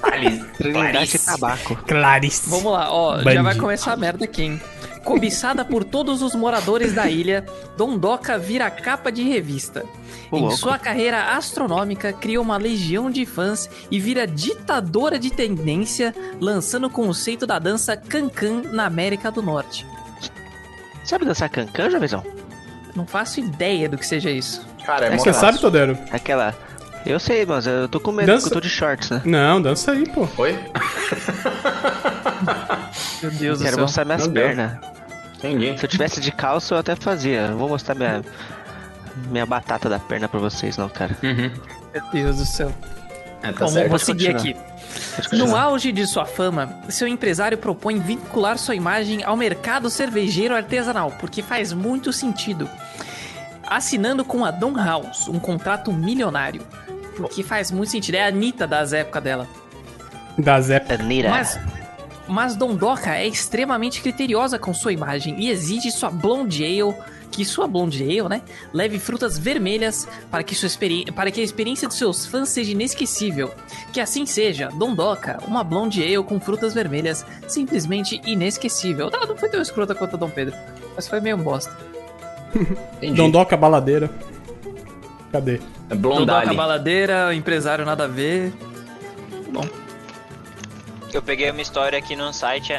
Tobago. 0.00 0.46
Trindade 0.56 1.16
e 1.16 1.18
tabaco. 1.18 1.76
Clarice. 1.86 2.48
Vamos 2.48 2.72
lá, 2.72 2.92
ó, 2.92 3.18
já 3.18 3.24
Band. 3.24 3.42
vai 3.42 3.54
começar 3.56 3.92
a 3.92 3.96
merda 3.96 4.24
aqui, 4.24 4.42
hein? 4.42 4.60
Cobiçada 5.04 5.64
por 5.64 5.82
todos 5.82 6.20
os 6.20 6.34
moradores 6.34 6.92
da 6.92 7.08
ilha, 7.08 7.46
Dondoca 7.76 8.38
vira 8.38 8.70
capa 8.70 9.10
de 9.10 9.22
revista. 9.22 9.84
Ô, 10.30 10.36
em 10.36 10.40
louco. 10.42 10.56
sua 10.56 10.78
carreira 10.78 11.36
astronômica, 11.36 12.12
cria 12.12 12.40
uma 12.40 12.56
legião 12.58 13.10
de 13.10 13.24
fãs 13.24 13.68
e 13.90 13.98
vira 13.98 14.26
ditadora 14.26 15.18
de 15.18 15.30
tendência, 15.30 16.14
lançando 16.38 16.86
o 16.86 16.90
conceito 16.90 17.46
da 17.46 17.58
dança 17.58 17.96
cancan 17.96 18.62
na 18.72 18.84
América 18.84 19.30
do 19.30 19.42
Norte. 19.42 19.86
Sabe 21.02 21.24
dançar 21.24 21.48
cancan, 21.48 21.90
Jovenzão? 21.90 22.22
Não 22.94 23.06
faço 23.06 23.40
ideia 23.40 23.88
do 23.88 23.96
que 23.96 24.06
seja 24.06 24.30
isso. 24.30 24.64
Cara, 24.84 25.06
é, 25.06 25.10
mó 25.10 25.16
Você 25.16 25.32
sabe, 25.32 25.58
Todero? 25.58 25.96
Aquela. 26.10 26.54
Eu 27.06 27.18
sei, 27.18 27.46
mas 27.46 27.66
eu 27.66 27.88
tô 27.88 27.98
com 27.98 28.12
medo 28.12 28.26
Dança- 28.26 28.42
porque 28.48 28.58
eu 28.58 28.62
tô 28.62 28.68
de 28.68 28.72
shorts, 28.72 29.10
né? 29.10 29.22
Não, 29.24 29.60
dança 29.60 29.92
aí, 29.92 30.08
pô. 30.08 30.28
Oi? 30.36 30.58
Meu 33.22 33.30
Deus 33.32 33.62
Quero 33.62 33.78
mostrar 33.80 34.04
minhas 34.04 34.26
Meu 34.26 34.32
pernas. 34.34 34.72
Entendi. 35.38 35.78
Se 35.78 35.84
eu 35.84 35.88
tivesse 35.88 36.20
de 36.20 36.30
calça, 36.32 36.74
eu 36.74 36.78
até 36.78 36.94
fazia. 36.94 37.46
Eu 37.50 37.56
vou 37.56 37.68
mostrar 37.68 37.94
minha. 37.94 38.22
Minha 39.30 39.46
batata 39.46 39.88
da 39.88 39.98
perna 39.98 40.28
pra 40.28 40.38
vocês, 40.38 40.76
não, 40.76 40.88
cara. 40.88 41.16
Uhum. 41.22 41.50
Meu 41.92 42.02
Deus 42.12 42.36
do 42.36 42.44
céu. 42.44 42.72
É, 43.42 43.50
tá 43.52 43.64
Bom, 43.64 43.68
certo. 43.70 43.88
vou 43.88 43.98
seguir 43.98 44.28
aqui. 44.28 44.54
No 45.32 45.56
auge 45.56 45.92
de 45.92 46.06
sua 46.06 46.24
fama, 46.26 46.72
seu 46.88 47.08
empresário 47.08 47.56
propõe 47.58 47.98
vincular 47.98 48.58
sua 48.58 48.74
imagem 48.74 49.24
ao 49.24 49.36
mercado 49.36 49.88
cervejeiro 49.90 50.54
artesanal, 50.54 51.10
porque 51.18 51.42
faz 51.42 51.72
muito 51.72 52.12
sentido. 52.12 52.68
Assinando 53.66 54.24
com 54.24 54.44
a 54.44 54.50
Don 54.50 54.74
House 54.76 55.28
um 55.28 55.38
contrato 55.38 55.92
milionário, 55.92 56.62
porque 57.20 57.42
faz 57.42 57.70
muito 57.70 57.90
sentido. 57.90 58.14
É 58.16 58.24
a 58.24 58.28
Anitta 58.28 58.66
das 58.66 58.92
épocas 58.92 59.22
dela. 59.22 59.48
Da 60.38 60.60
Zep. 60.60 60.92
Anira. 60.92 61.28
Mas, 61.30 61.58
mas 62.28 62.56
Dondoka 62.56 63.14
é 63.14 63.26
extremamente 63.26 64.00
criteriosa 64.00 64.58
com 64.58 64.72
sua 64.72 64.92
imagem 64.92 65.38
e 65.38 65.50
exige 65.50 65.90
sua 65.90 66.10
blonde 66.10 66.64
ale, 66.64 66.94
que 67.30 67.44
sua 67.44 67.66
blonde 67.66 68.02
ale, 68.02 68.28
né, 68.28 68.42
leve 68.72 68.98
frutas 68.98 69.38
vermelhas 69.38 70.08
para 70.30 70.42
que, 70.42 70.54
sua 70.54 70.66
experi- 70.66 71.04
para 71.12 71.30
que 71.30 71.40
a 71.40 71.44
experiência 71.44 71.86
dos 71.86 71.96
seus 71.98 72.26
fãs 72.26 72.48
seja 72.48 72.72
inesquecível. 72.72 73.52
Que 73.92 74.00
assim 74.00 74.24
seja, 74.26 74.68
Dondoka, 74.74 75.38
uma 75.46 75.62
blonde 75.62 76.02
ale 76.02 76.22
com 76.24 76.40
frutas 76.40 76.72
vermelhas, 76.74 77.24
simplesmente 77.46 78.20
inesquecível. 78.24 79.10
Não, 79.10 79.26
não 79.26 79.36
foi 79.36 79.48
tão 79.48 79.60
escrota 79.60 79.94
quanto 79.94 80.16
a 80.16 80.18
Dom 80.18 80.30
Pedro, 80.30 80.56
mas 80.96 81.06
foi 81.06 81.20
meio 81.20 81.36
bosta. 81.36 81.76
Dondoca 83.14 83.56
baladeira. 83.56 84.10
Cadê? 85.30 85.60
Blondale. 85.96 86.54
baladeira, 86.56 87.34
empresário 87.34 87.84
nada 87.84 88.04
a 88.04 88.08
ver. 88.08 88.52
Bom, 89.52 89.66
Eu 91.12 91.20
peguei 91.22 91.50
uma 91.50 91.60
história 91.60 91.98
aqui 91.98 92.14
num 92.14 92.32
site 92.32 92.78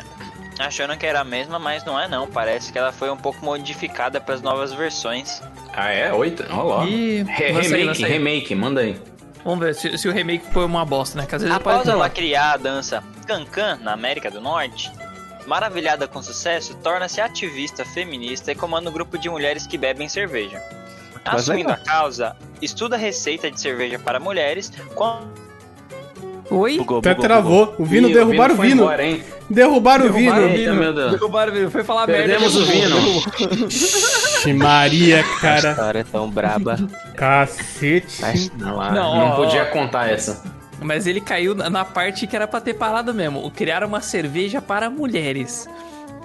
achando 0.59 0.95
que 0.97 1.05
era 1.05 1.19
a 1.21 1.23
mesma, 1.23 1.59
mas 1.59 1.83
não 1.83 1.99
é 1.99 2.07
não. 2.07 2.27
Parece 2.27 2.71
que 2.71 2.77
ela 2.77 2.91
foi 2.91 3.09
um 3.09 3.17
pouco 3.17 3.43
modificada 3.43 4.21
para 4.21 4.35
as 4.35 4.41
novas 4.41 4.71
versões. 4.73 5.41
Ah, 5.73 5.89
é? 5.89 6.13
Oito? 6.13 6.43
Olha 6.49 6.63
lá. 6.63 6.85
e 6.87 7.23
Re- 7.23 7.51
lança 7.51 7.67
aí, 7.75 7.81
remake, 7.81 7.85
lança 7.85 8.05
aí. 8.05 8.11
remake, 8.11 8.55
manda 8.55 8.81
aí. 8.81 9.01
Vamos 9.43 9.59
ver 9.65 9.73
se, 9.75 9.97
se 9.97 10.07
o 10.07 10.11
remake 10.11 10.45
foi 10.51 10.63
uma 10.65 10.85
bosta, 10.85 11.19
né? 11.19 11.25
Que 11.25 11.35
às 11.35 11.41
vezes 11.41 11.55
Após 11.57 11.77
pode 11.77 11.89
ela 11.89 12.09
criar 12.09 12.53
a 12.53 12.57
dança 12.57 13.03
Cancan 13.25 13.77
na 13.81 13.91
América 13.93 14.29
do 14.29 14.39
Norte, 14.39 14.91
maravilhada 15.47 16.07
com 16.07 16.21
sucesso, 16.21 16.75
torna-se 16.83 17.19
ativista 17.19 17.83
feminista 17.83 18.51
e 18.51 18.55
comanda 18.55 18.89
um 18.89 18.93
grupo 18.93 19.17
de 19.17 19.29
mulheres 19.29 19.65
que 19.65 19.77
bebem 19.77 20.07
cerveja. 20.07 20.61
Mas 21.25 21.35
Assumindo 21.35 21.69
legal. 21.69 21.83
a 21.85 21.87
causa, 21.89 22.35
estuda 22.61 22.95
a 22.95 22.99
receita 22.99 23.49
de 23.51 23.59
cerveja 23.59 23.99
para 23.99 24.19
mulheres 24.19 24.71
com 24.95 25.19
Oi? 26.49 26.77
Bugou, 26.79 26.99
Até 26.99 27.11
bugou, 27.13 27.25
travou. 27.25 27.75
O 27.79 27.85
Vino 27.85 28.09
Ih, 28.09 28.13
derrubaram 28.13 28.55
o 28.55 28.57
Vino. 28.57 28.81
embora, 28.83 29.05
hein? 29.05 29.23
Derrubaram 29.49 30.05
o 30.05 30.09
Derrubaram 30.11 30.47
Vino. 30.47 30.55
o 30.55 30.59
Eita, 30.59 30.73
meu 30.73 30.93
Deus. 30.93 31.11
Derrubaram, 31.11 31.53
Vino. 31.53 31.71
Foi 31.71 31.83
falar 31.83 32.05
Perdemos 32.07 32.55
merda. 32.55 32.71
o 32.97 32.99
derrubou. 32.99 33.23
Vino. 33.37 33.67
Ixi, 33.67 34.53
Maria, 34.53 35.21
A 35.21 35.39
cara. 35.39 35.69
história 35.71 35.99
é 35.99 36.03
tão 36.03 36.29
braba. 36.29 36.77
Cacete. 37.15 38.21
Mas 38.21 38.51
Não, 38.57 38.75
lá, 38.75 38.91
Não, 38.91 39.15
não, 39.15 39.27
ó, 39.29 39.35
podia 39.37 39.63
contar 39.65 40.09
essa. 40.11 40.43
Mas 40.81 41.07
ele 41.07 41.21
caiu 41.21 41.55
na- 41.55 41.69
na 41.69 41.85
parte 41.85 42.27
que 42.27 42.35
era 42.35 42.47
pra 42.47 42.59
ter 42.59 42.73
parado 42.73 43.13
mesmo. 43.13 43.49
Criaram 43.51 43.87
uma 43.87 44.01
cerveja 44.01 44.61
para 44.61 44.89
mulheres. 44.89 45.69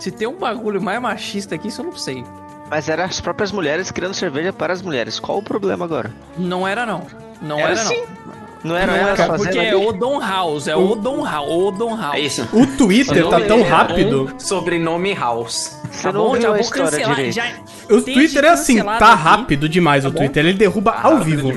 Se 0.01 0.11
tem 0.11 0.27
um 0.27 0.37
bagulho 0.37 0.83
mais 0.83 1.01
machista 1.01 1.55
aqui, 1.55 1.69
isso 1.69 1.83
eu 1.83 1.85
não 1.87 1.97
sei. 1.97 2.25
Mas 2.71 2.89
eram 2.89 3.05
as 3.05 3.21
próprias 3.21 3.53
mulheres 3.53 3.91
criando 3.91 4.15
cerveja 4.15 4.53
para 4.53 4.73
as 4.73 4.83
mulheres. 4.83 5.21
Qual 5.21 5.39
o 5.39 5.43
problema 5.43 5.85
agora? 5.85 6.13
Não 6.37 6.67
era 6.67 6.85
não. 6.85 7.07
Não 7.41 7.59
Era 7.59 7.71
era, 7.71 7.77
sim. 7.85 7.97
não. 8.01 8.37
Não 8.65 8.77
era 8.77 8.87
Não 8.91 8.99
era, 9.09 9.17
fazendo 9.17 9.37
porque 9.45 9.59
é 9.59 9.69
ali? 9.71 9.87
o 9.87 9.93
Don 9.93 10.19
House, 10.21 10.67
é 10.67 10.75
o 10.75 10.97
Don 10.97 11.25
House, 11.25 11.49
o 11.53 11.71
Don 11.71 11.97
House. 11.97 12.17
É 12.17 12.21
isso. 12.21 12.49
O 12.53 12.67
Twitter 12.67 13.25
O 13.25 13.31
tá 13.31 13.41
tão 13.43 13.59
é 13.61 13.63
rápido. 13.63 14.33
um 14.35 14.41
Sobrenome 14.41 15.15
House. 15.15 15.79
Você 15.93 16.03
Tá 16.03 16.13
não 16.13 16.25
bom, 16.31 16.41
já 16.41 16.49
a 16.49 16.51
vou 16.53 16.61
história 16.61 16.91
cancelar. 16.91 17.31
Já, 17.31 17.45
O 17.89 18.03
Twitter 18.03 18.45
é 18.45 18.49
assim, 18.49 18.83
tá 18.83 19.13
aqui- 19.13 19.23
rápido 19.23 19.69
demais 19.69 20.05
o 20.05 20.09
Tá 20.09 20.15
bom? 20.15 20.19
Twitter. 20.19 20.47
Ele 20.47 20.59
derruba 20.59 20.91
ao 21.01 21.19
vivo. 21.21 21.53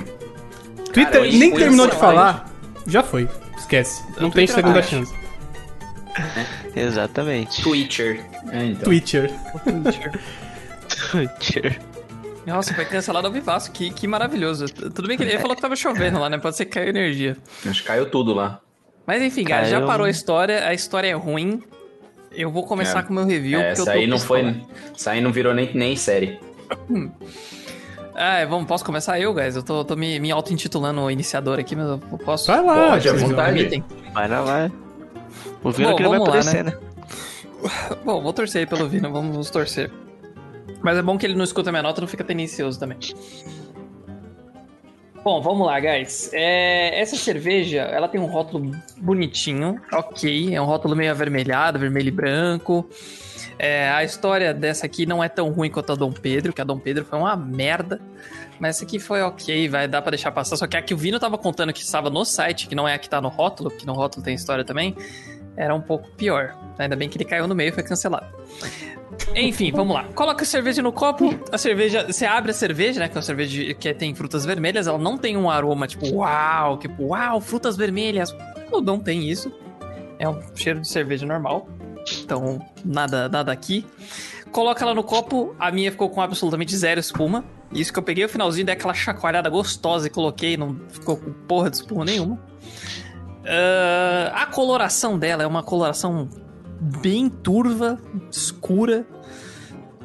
Twitter 0.94 1.06
Cara, 1.13 1.25
eu 1.25 1.34
nem 1.39 1.51
terminou 1.51 1.88
de 1.88 1.96
falar. 1.96 2.46
Já 2.86 3.01
foi. 3.01 3.28
Esquece. 3.58 4.04
Não 4.20 4.30
tem 4.30 4.46
Twitter 4.46 4.56
segunda 4.56 4.84
chance. 4.84 5.12
Exatamente. 6.75 7.63
Twitcher. 7.63 8.22
É, 8.51 8.66
então. 8.66 8.84
Twitter. 8.84 9.32
Twitter. 11.10 11.80
Nossa, 12.46 12.74
foi 12.74 12.86
cancelado 12.86 13.28
ao 13.28 13.34
vivaço. 13.34 13.72
Que, 13.72 13.89
que 13.92 14.08
maravilhoso. 14.08 14.66
Tudo 14.68 15.08
bem 15.08 15.18
que 15.18 15.24
ele 15.24 15.38
falou 15.39 15.56
que 15.56 15.62
tava 15.62 15.75
chovendo 15.75 16.20
lá, 16.20 16.30
né? 16.30 16.38
Pode 16.38 16.56
ser 16.56 16.66
que 16.66 16.72
caiu 16.72 16.89
energia. 16.89 17.38
Acho 17.66 17.82
que 17.82 17.88
caiu 17.88 18.10
tudo 18.10 18.34
lá. 18.34 18.60
Mas 19.06 19.22
enfim, 19.22 19.44
cara, 19.44 19.66
já 19.66 19.82
parou 19.82 20.06
a 20.06 20.10
história. 20.10 20.68
A 20.68 20.74
história 20.74 21.08
é 21.08 21.13
ruim. 21.13 21.62
Eu 22.32 22.51
vou 22.51 22.63
começar 22.66 23.00
É. 23.00 23.04
com 23.04 23.12
o 23.12 23.16
meu 23.16 23.25
review. 23.25 23.60
É, 23.60 23.72
essa 23.72 23.84
tô 23.86 23.92
aí 23.92 24.08
não 24.08 24.18
pistola. 24.18 24.42
foi. 24.54 24.62
Essa 24.96 25.12
aí 25.12 25.22
não 25.22 25.32
virou 25.32 25.54
nem, 25.54 25.72
nem 25.74 25.96
série. 25.96 26.39
Ah, 28.16 28.46
vamos, 28.46 28.68
posso 28.68 28.84
começar 28.84 29.20
eu, 29.20 29.34
guys? 29.34 29.56
Eu 29.56 29.63
tô, 29.63 29.84
tô 29.86 29.96
me, 29.96 30.20
me 30.20 30.32
auto-intitulando 30.32 31.01
o 31.01 31.10
iniciador 31.12 31.60
aqui, 31.60 31.75
mas 31.75 31.88
eu 31.88 31.98
posso. 32.20 32.48
Vai 32.48 32.62
lá. 32.63 32.89
Pode, 32.92 33.10
à 33.10 33.13
vontade. 33.13 33.84
Vai 34.13 34.28
lá, 34.28 34.42
vai. 34.42 34.72
O 35.63 35.72
Vino 35.72 35.89
Bom, 35.92 35.96
que 35.96 36.04
não 36.04 36.10
vai 36.12 36.20
poder 36.20 36.38
lá, 36.38 36.44
ser, 36.44 36.63
né? 36.63 36.74
Bom, 38.06 38.22
vou 38.22 38.32
torcer 38.34 38.68
pelo 38.68 38.88
Vino, 38.88 39.12
vamos 39.12 39.50
torcer. 39.50 39.92
Mas 40.82 40.98
é 40.98 41.02
bom 41.02 41.18
que 41.18 41.26
ele 41.26 41.36
não 41.36 41.44
escuta 41.44 41.72
minha 41.72 41.84
nota 41.84 42.02
não 42.02 42.08
fica 42.08 42.24
tendencioso 42.24 42.80
também. 42.80 42.98
Bom, 45.24 45.42
vamos 45.42 45.68
lá, 45.68 45.80
guys. 45.80 46.32
É, 46.34 47.00
essa 47.00 47.18
cerveja, 47.18 47.82
ela 47.82 48.08
tem 48.08 48.20
um 48.22 48.26
rótulo 48.26 48.72
bonitinho, 48.98 49.80
ok. 49.92 50.56
É 50.56 50.62
um 50.62 50.66
rótulo 50.66 50.96
meio 50.96 51.12
avermelhado, 51.12 51.78
vermelho 51.78 52.08
e 52.08 52.12
branco. 52.12 52.90
É, 53.58 53.90
a 53.90 54.04
história 54.06 54.54
dessa 54.54 54.86
aqui 54.86 55.06
não 55.06 55.22
é 55.22 55.28
tão 55.28 55.52
ruim 55.52 55.70
quanto 55.70 55.92
a 55.92 55.96
Dom 55.96 56.14
Pedro, 56.14 56.54
que 56.54 56.62
a 56.62 56.64
Dom 56.64 56.80
Pedro 56.80 57.04
foi 57.04 57.20
uma 57.20 57.36
merda. 57.36 58.00
Mas 58.58 58.78
essa 58.78 58.86
aqui 58.86 58.98
foi 58.98 59.22
ok, 59.22 59.68
vai 59.68 59.88
dar 59.88 60.02
pra 60.02 60.12
deixar 60.12 60.32
passar. 60.32 60.56
Só 60.56 60.66
que 60.66 60.78
a 60.78 60.82
que 60.82 60.94
o 60.94 60.98
Vino 60.98 61.20
tava 61.20 61.38
contando 61.38 61.74
que 61.74 61.82
estava 61.82 62.10
no 62.10 62.24
site, 62.24 62.68
que 62.68 62.76
não 62.76 62.88
é 62.88 62.94
a 62.94 62.98
que 62.98 63.10
tá 63.10 63.20
no 63.20 63.28
rótulo, 63.28 63.70
que 63.70 63.86
no 63.86 63.94
rótulo 63.94 64.24
tem 64.24 64.34
história 64.34 64.64
também, 64.64 64.96
era 65.58 65.76
um 65.76 65.82
pouco 65.82 66.10
pior. 66.12 66.58
Ainda 66.78 66.96
bem 66.96 67.10
que 67.10 67.18
ele 67.18 67.26
caiu 67.26 67.48
no 67.48 67.56
meio 67.56 67.70
e 67.70 67.72
foi 67.74 67.84
cancelado. 67.84 68.28
Enfim, 69.36 69.72
vamos 69.72 69.96
lá. 69.96 70.06
Coloca 70.16 70.44
a 70.44 70.46
cerveja 70.46 70.82
no 70.82 70.92
copo. 70.92 71.34
A 71.51 71.58
cerveja. 71.58 72.06
Você 72.06 72.25
abre 72.25 72.51
a 72.51 72.54
cerveja, 72.54 73.00
né? 73.00 73.08
Que 73.08 73.16
é 73.16 73.18
uma 73.18 73.24
cerveja 73.24 73.74
que 73.74 73.94
tem 73.94 74.13
frutas 74.13 74.46
vermelhas. 74.46 74.88
Ela 74.88 74.98
não 74.98 75.18
tem 75.18 75.38
um 75.38 75.50
aroma 75.50 75.88
tipo, 75.88 76.08
uau, 76.16 76.78
tipo, 76.78 77.08
uau, 77.08 77.42
frutas 77.42 77.75
vermelhas. 77.75 78.36
Não, 78.72 78.82
não 78.82 79.00
tem 79.00 79.30
isso. 79.30 79.51
É 80.18 80.28
um 80.28 80.39
cheiro 80.56 80.80
de 80.80 80.88
cerveja 80.88 81.25
normal. 81.25 81.68
Então, 82.22 82.60
nada, 82.84 83.30
nada 83.30 83.51
aqui. 83.51 83.86
Coloca 84.51 84.84
ela 84.84 84.94
no 84.94 85.04
copo. 85.04 85.56
A 85.60 85.72
minha 85.72 85.92
ficou 85.92 86.10
com 86.10 86.22
absolutamente 86.22 86.75
zero 86.75 87.00
espuma. 87.00 87.44
Isso 87.72 87.94
que 87.94 88.00
eu 88.00 88.04
peguei 88.04 88.25
o 88.25 88.30
finalzinho, 88.30 88.66
dei 88.66 88.74
aquela 88.74 88.94
chacoalhada 88.94 89.50
gostosa 89.50 90.08
e 90.08 90.10
coloquei. 90.10 90.58
Não 90.58 90.80
ficou 90.89 91.18
com 91.18 91.32
porra 91.32 91.70
de 91.70 91.78
espuma 91.78 92.04
nenhuma. 92.06 92.39
Ah, 93.46 94.44
a 94.44 94.46
coloração 94.46 95.18
dela 95.18 95.44
é 95.44 95.48
uma 95.48 95.63
coloração 95.63 96.30
bem 96.80 97.30
turva, 97.30 98.00
escura. 98.32 99.06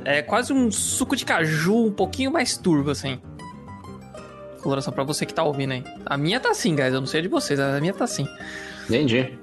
É 0.04 0.20
quase 0.22 0.52
um 0.52 0.70
suco 0.70 1.16
de 1.16 1.24
caju, 1.24 1.86
um 1.86 1.92
pouquinho 1.92 2.30
mais 2.32 2.56
turvo, 2.56 2.90
assim. 2.90 3.18
Coloração 4.62 4.92
pra 4.92 5.04
você 5.04 5.24
que 5.26 5.32
tá 5.34 5.42
ouvindo 5.42 5.72
aí. 5.72 5.84
A 6.06 6.16
minha 6.16 6.40
tá 6.40 6.50
assim, 6.50 6.74
guys. 6.74 6.92
Eu 6.92 7.00
não 7.00 7.06
sei 7.06 7.22
de 7.22 7.28
vocês, 7.28 7.58
a 7.60 7.80
minha 7.80 7.92
tá 7.92 8.04
assim. 8.04 8.26
Entendi. 8.88 9.38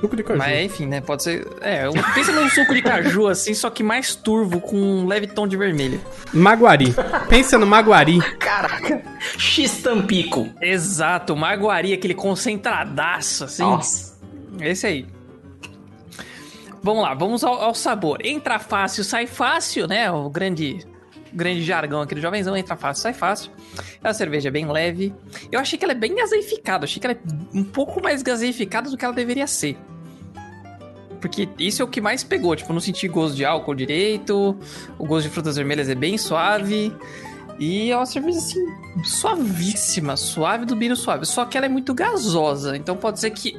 Suco 0.00 0.16
de 0.16 0.22
caju. 0.24 0.38
Mas 0.38 0.64
enfim, 0.64 0.86
né? 0.86 1.00
Pode 1.00 1.22
ser. 1.22 1.46
É, 1.60 1.86
eu- 1.86 1.92
pensa 2.14 2.32
num 2.32 2.48
suco 2.50 2.74
de 2.74 2.82
caju 2.82 3.28
assim, 3.28 3.54
só 3.54 3.70
que 3.70 3.82
mais 3.82 4.14
turvo, 4.16 4.60
com 4.60 4.76
um 4.76 5.06
leve 5.06 5.26
tom 5.28 5.46
de 5.46 5.56
vermelho. 5.56 6.00
Maguari. 6.34 6.92
Pensa 7.28 7.56
no 7.56 7.66
Maguari. 7.66 8.18
Caraca. 8.38 9.00
X-Tampico. 9.38 10.48
Exato, 10.60 11.36
maguari, 11.36 11.92
aquele 11.92 12.14
concentradaço, 12.14 13.44
assim. 13.44 13.62
Nossa. 13.62 14.18
Esse 14.60 14.86
aí. 14.86 15.06
Vamos 16.82 17.02
lá, 17.02 17.14
vamos 17.14 17.44
ao, 17.44 17.54
ao 17.54 17.74
sabor. 17.74 18.24
Entra 18.24 18.58
fácil, 18.58 19.04
sai 19.04 19.26
fácil, 19.26 19.86
né? 19.86 20.10
O 20.10 20.28
grande, 20.28 20.84
grande 21.32 21.62
jargão 21.62 22.00
aqui 22.00 22.14
do 22.14 22.20
jovenzão. 22.20 22.56
Entra 22.56 22.76
fácil, 22.76 23.02
sai 23.02 23.12
fácil. 23.12 23.52
É 24.02 24.08
uma 24.08 24.14
cerveja 24.14 24.50
bem 24.50 24.66
leve. 24.66 25.14
Eu 25.50 25.60
achei 25.60 25.78
que 25.78 25.84
ela 25.84 25.92
é 25.92 25.96
bem 25.96 26.14
gaseificada. 26.14 26.84
Achei 26.84 27.00
que 27.00 27.06
ela 27.06 27.14
é 27.14 27.56
um 27.56 27.62
pouco 27.62 28.02
mais 28.02 28.22
gaseificada 28.22 28.90
do 28.90 28.96
que 28.96 29.04
ela 29.04 29.14
deveria 29.14 29.46
ser. 29.46 29.76
Porque 31.20 31.48
isso 31.56 31.82
é 31.82 31.84
o 31.84 31.88
que 31.88 32.00
mais 32.00 32.24
pegou. 32.24 32.56
Tipo, 32.56 32.72
não 32.72 32.80
senti 32.80 33.06
gosto 33.06 33.36
de 33.36 33.44
álcool 33.44 33.76
direito. 33.76 34.58
O 34.98 35.06
gosto 35.06 35.28
de 35.28 35.30
frutas 35.32 35.54
vermelhas 35.54 35.88
é 35.88 35.94
bem 35.94 36.18
suave. 36.18 36.92
E 37.60 37.92
é 37.92 37.96
uma 37.96 38.06
cerveja 38.06 38.38
assim, 38.38 38.66
suavíssima, 39.04 40.16
suave 40.16 40.64
do 40.64 40.74
bino 40.74 40.96
suave. 40.96 41.24
Só 41.26 41.44
que 41.44 41.56
ela 41.56 41.66
é 41.66 41.68
muito 41.68 41.94
gasosa. 41.94 42.76
Então 42.76 42.96
pode 42.96 43.20
ser 43.20 43.30
que 43.30 43.56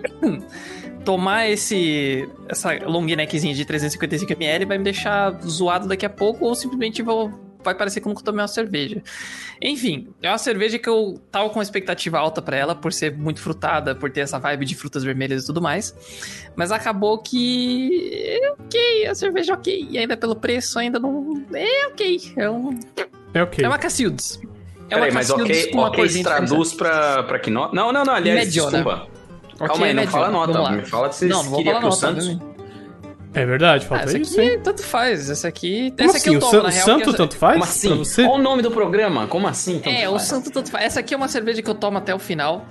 tomar 1.04 1.50
esse 1.50 2.28
essa 2.48 2.74
long 2.86 3.06
neckzinha 3.06 3.54
de 3.54 3.66
355ml 3.66 4.66
vai 4.66 4.78
me 4.78 4.84
deixar 4.84 5.32
zoado 5.42 5.88
daqui 5.88 6.06
a 6.06 6.10
pouco 6.10 6.46
ou 6.46 6.56
simplesmente 6.56 7.02
vou, 7.02 7.32
vai 7.64 7.76
parecer 7.76 8.02
que 8.02 8.08
eu 8.08 8.14
tomei 8.16 8.42
uma 8.42 8.48
cerveja. 8.48 9.02
Enfim, 9.62 10.10
é 10.22 10.30
uma 10.30 10.38
cerveja 10.38 10.78
que 10.80 10.90
eu 10.90 11.20
tava 11.32 11.50
com 11.50 11.60
uma 11.60 11.64
expectativa 11.64 12.18
alta 12.20 12.42
pra 12.42 12.56
ela 12.58 12.76
por 12.76 12.92
ser 12.92 13.16
muito 13.16 13.40
frutada, 13.42 13.96
por 13.96 14.10
ter 14.12 14.22
essa 14.22 14.40
vibe 14.40 14.66
de 14.66 14.76
frutas 14.76 15.04
vermelhas 15.04 15.44
e 15.44 15.46
tudo 15.46 15.62
mais. 15.62 15.96
Mas 16.56 16.72
acabou 16.72 17.18
que 17.18 17.90
é 18.42 18.52
ok, 18.52 19.08
a 19.08 19.16
cerveja 19.16 19.54
é 19.54 19.56
ok, 19.56 19.88
e 19.92 19.98
ainda 19.98 20.18
pelo 20.18 20.36
preço 20.36 20.80
ainda 20.80 21.00
não 21.00 21.44
é 21.54 21.88
ok. 21.88 22.34
É, 22.38 22.50
um, 22.50 22.80
É 23.34 23.44
ok. 23.44 23.64
é 23.64 23.68
uma 23.68 23.78
Cacildes. 23.78 24.40
É 24.90 24.96
uma 24.96 25.06
Peraí, 25.06 25.14
mas 25.14 25.30
ok, 25.30 25.68
com 25.72 25.78
uma 25.78 25.88
ok 25.88 25.98
corzinha 25.98 26.24
traduz 26.24 26.74
pra, 26.74 27.24
pra 27.24 27.40
que 27.40 27.50
nota? 27.50 27.74
Não, 27.76 27.92
não, 27.92 28.04
não, 28.04 28.14
aliás, 28.14 28.48
Mediona. 28.48 28.72
desculpa. 28.72 29.13
Ok, 29.64 29.70
Calma 29.72 29.86
aí, 29.86 29.94
não 29.94 30.02
médio, 30.02 30.12
fala 30.12 30.30
vamos 30.30 30.48
nota. 30.48 30.60
lá. 30.62 30.72
Me 30.72 30.86
fala 30.86 31.12
se 31.12 31.20
vocês 31.20 31.32
Não, 31.32 31.44
não 31.44 31.52
falar 31.64 31.72
pro 31.80 31.82
nota. 31.82 31.96
Santos. 31.96 32.38
É 33.36 33.46
verdade, 33.48 33.84
Ah, 33.86 33.90
falta 33.90 34.04
essa 34.04 34.18
isso, 34.20 34.40
aqui, 34.40 34.50
hein? 34.52 34.60
tanto 34.64 34.84
faz. 34.84 35.30
Essa 35.30 35.48
aqui. 35.48 35.92
Como 35.98 36.08
essa 36.10 36.18
assim? 36.18 36.28
aqui 36.30 36.36
eu 36.36 36.38
O, 36.38 36.40
tomo, 36.40 36.52
San- 36.52 36.62
na 36.62 36.70
o 36.70 36.72
real. 36.72 36.86
santo 36.86 37.14
tanto 37.14 37.36
faz? 37.36 37.54
Como 37.54 37.64
assim? 37.64 37.98
Você? 37.98 38.24
Qual 38.26 38.36
o 38.36 38.42
nome 38.42 38.62
do 38.62 38.70
programa? 38.70 39.26
Como 39.26 39.48
assim? 39.48 39.80
tanto 39.80 39.90
É, 39.90 40.08
o 40.08 40.12
faz? 40.12 40.22
santo 40.24 40.52
tanto 40.52 40.70
faz. 40.70 40.86
Essa 40.86 41.00
aqui 41.00 41.16
é 41.16 41.18
uma 41.18 41.28
cerveja 41.28 41.60
que 41.64 41.68
eu 41.70 41.74
tomo 41.74 41.98
até 41.98 42.14
o 42.14 42.20
final. 42.20 42.64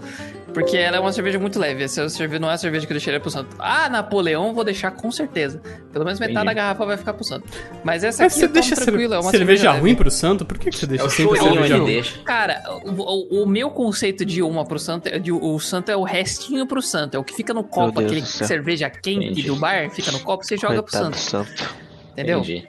Porque 0.53 0.77
ela 0.77 0.97
é 0.99 1.01
uma 1.01 1.13
cerveja 1.13 1.39
muito 1.39 1.59
leve. 1.59 1.83
Essa 1.83 2.09
cerveja 2.09 2.39
não 2.41 2.51
é 2.51 2.55
a 2.55 2.59
cerveja 2.59 2.87
que 2.87 2.93
eu 2.93 2.97
deixaria 2.97 3.19
pro 3.19 3.31
santo. 3.31 3.57
Ah, 3.59 3.89
Napoleão 3.89 4.53
vou 4.53 4.63
deixar 4.65 4.91
com 4.91 5.11
certeza. 5.11 5.61
Pelo 5.93 6.05
menos 6.05 6.21
metade 6.21 6.33
Entendi. 6.35 6.47
da 6.47 6.53
garrafa 6.55 6.85
vai 6.85 6.97
ficar 6.97 7.15
pro 7.15 7.25
santo. 7.25 7.49
Mas 7.83 8.05
essa 8.05 8.23
Mas 8.23 8.33
aqui 8.33 8.41
você 8.41 8.49
tomo 8.49 8.55
deixa 8.61 8.75
tranquilo, 8.77 9.15
é 9.15 9.19
uma 9.19 9.31
cerveja 9.31 9.63
cerveja 9.63 9.71
ruim 9.73 9.83
leve. 9.93 9.97
pro 9.97 10.11
santo? 10.11 10.45
Por 10.45 10.59
que, 10.59 10.71
que 10.71 10.77
você 10.77 10.87
deixa 10.87 11.05
É 11.05 11.09
sempre 11.09 11.39
cerveja 11.39 11.65
ele 11.75 11.79
ruim? 11.85 11.93
deixa. 11.93 12.19
Cara, 12.23 12.63
o, 12.85 12.91
o- 12.91 13.43
o 13.45 13.47
meu 13.47 13.71
conceito 13.71 14.25
de 14.25 14.43
uma 14.43 14.65
pro 14.65 14.79
santo, 14.79 15.07
é 15.09 15.19
de, 15.19 15.33
o 15.33 15.59
santo 15.59 15.91
é 15.91 15.97
o 15.97 16.03
restinho 16.03 16.67
pro 16.67 16.83
santo. 16.83 17.17
É 17.17 17.19
o 17.19 17.25
que 17.25 17.35
fica 17.35 17.55
no 17.55 17.65
copo, 17.65 18.01
aquele 18.01 18.21
cerveja 18.23 18.91
quente 18.91 19.27
Entendi. 19.27 19.43
do 19.45 19.57
bar, 19.57 19.91
fica 19.91 20.13
no 20.13 20.21
copo, 20.21 20.45
você 20.45 20.57
joga 20.57 20.83
pro 20.83 20.93
Coitado 20.93 21.17
santo. 21.17 21.49
do 21.51 21.57
santo. 21.59 21.75
Entendeu? 22.13 22.39
Entendi. 22.41 22.69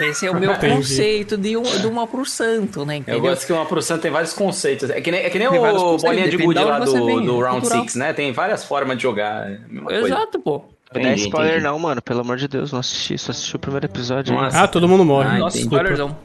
Esse 0.00 0.26
é 0.26 0.30
o 0.30 0.38
meu 0.38 0.52
Entendi. 0.54 0.76
conceito 0.76 1.36
de, 1.36 1.56
um, 1.56 1.62
de 1.62 1.86
uma 1.86 2.06
pro 2.06 2.24
santo, 2.24 2.84
né? 2.84 2.96
Eu 2.96 3.00
Entendeu? 3.00 3.20
gosto 3.20 3.46
que 3.46 3.52
uma 3.52 3.64
pro 3.66 3.80
santo 3.82 4.02
tem 4.02 4.10
vários 4.10 4.32
conceitos. 4.32 4.90
É 4.90 5.00
que 5.00 5.10
nem, 5.10 5.20
é 5.20 5.30
que 5.30 5.38
nem 5.38 5.48
Tem 5.48 5.58
o 5.58 5.96
bolinha 5.98 6.28
de 6.28 6.36
gude 6.36 6.58
de 6.58 6.64
lá 6.64 6.78
do, 6.78 6.92
vem, 7.06 7.24
do 7.24 7.40
é 7.40 7.44
Round 7.48 7.60
cultural. 7.60 7.82
6, 7.84 7.94
né? 7.96 8.12
Tem 8.12 8.32
várias 8.32 8.64
formas 8.64 8.96
de 8.96 9.02
jogar. 9.02 9.50
é 9.50 9.58
coisa. 9.82 10.06
Exato, 10.06 10.38
pô. 10.40 10.64
Não 10.94 11.00
Entendi, 11.00 11.22
spoiler 11.22 11.52
entendi. 11.52 11.64
não, 11.64 11.78
mano. 11.78 12.02
Pelo 12.02 12.20
amor 12.20 12.36
de 12.36 12.46
Deus, 12.48 12.70
não 12.70 12.80
assisti. 12.80 13.16
Só 13.16 13.30
assisti 13.32 13.56
o 13.56 13.58
primeiro 13.58 13.86
episódio. 13.86 14.34
Nossa. 14.34 14.62
Ah, 14.62 14.68
todo 14.68 14.86
mundo 14.88 15.04
morre. 15.04 15.28
Ah, 15.36 15.38
Nossa, 15.38 15.56
entendi. 15.56 15.74
spoilerzão. 15.74 16.16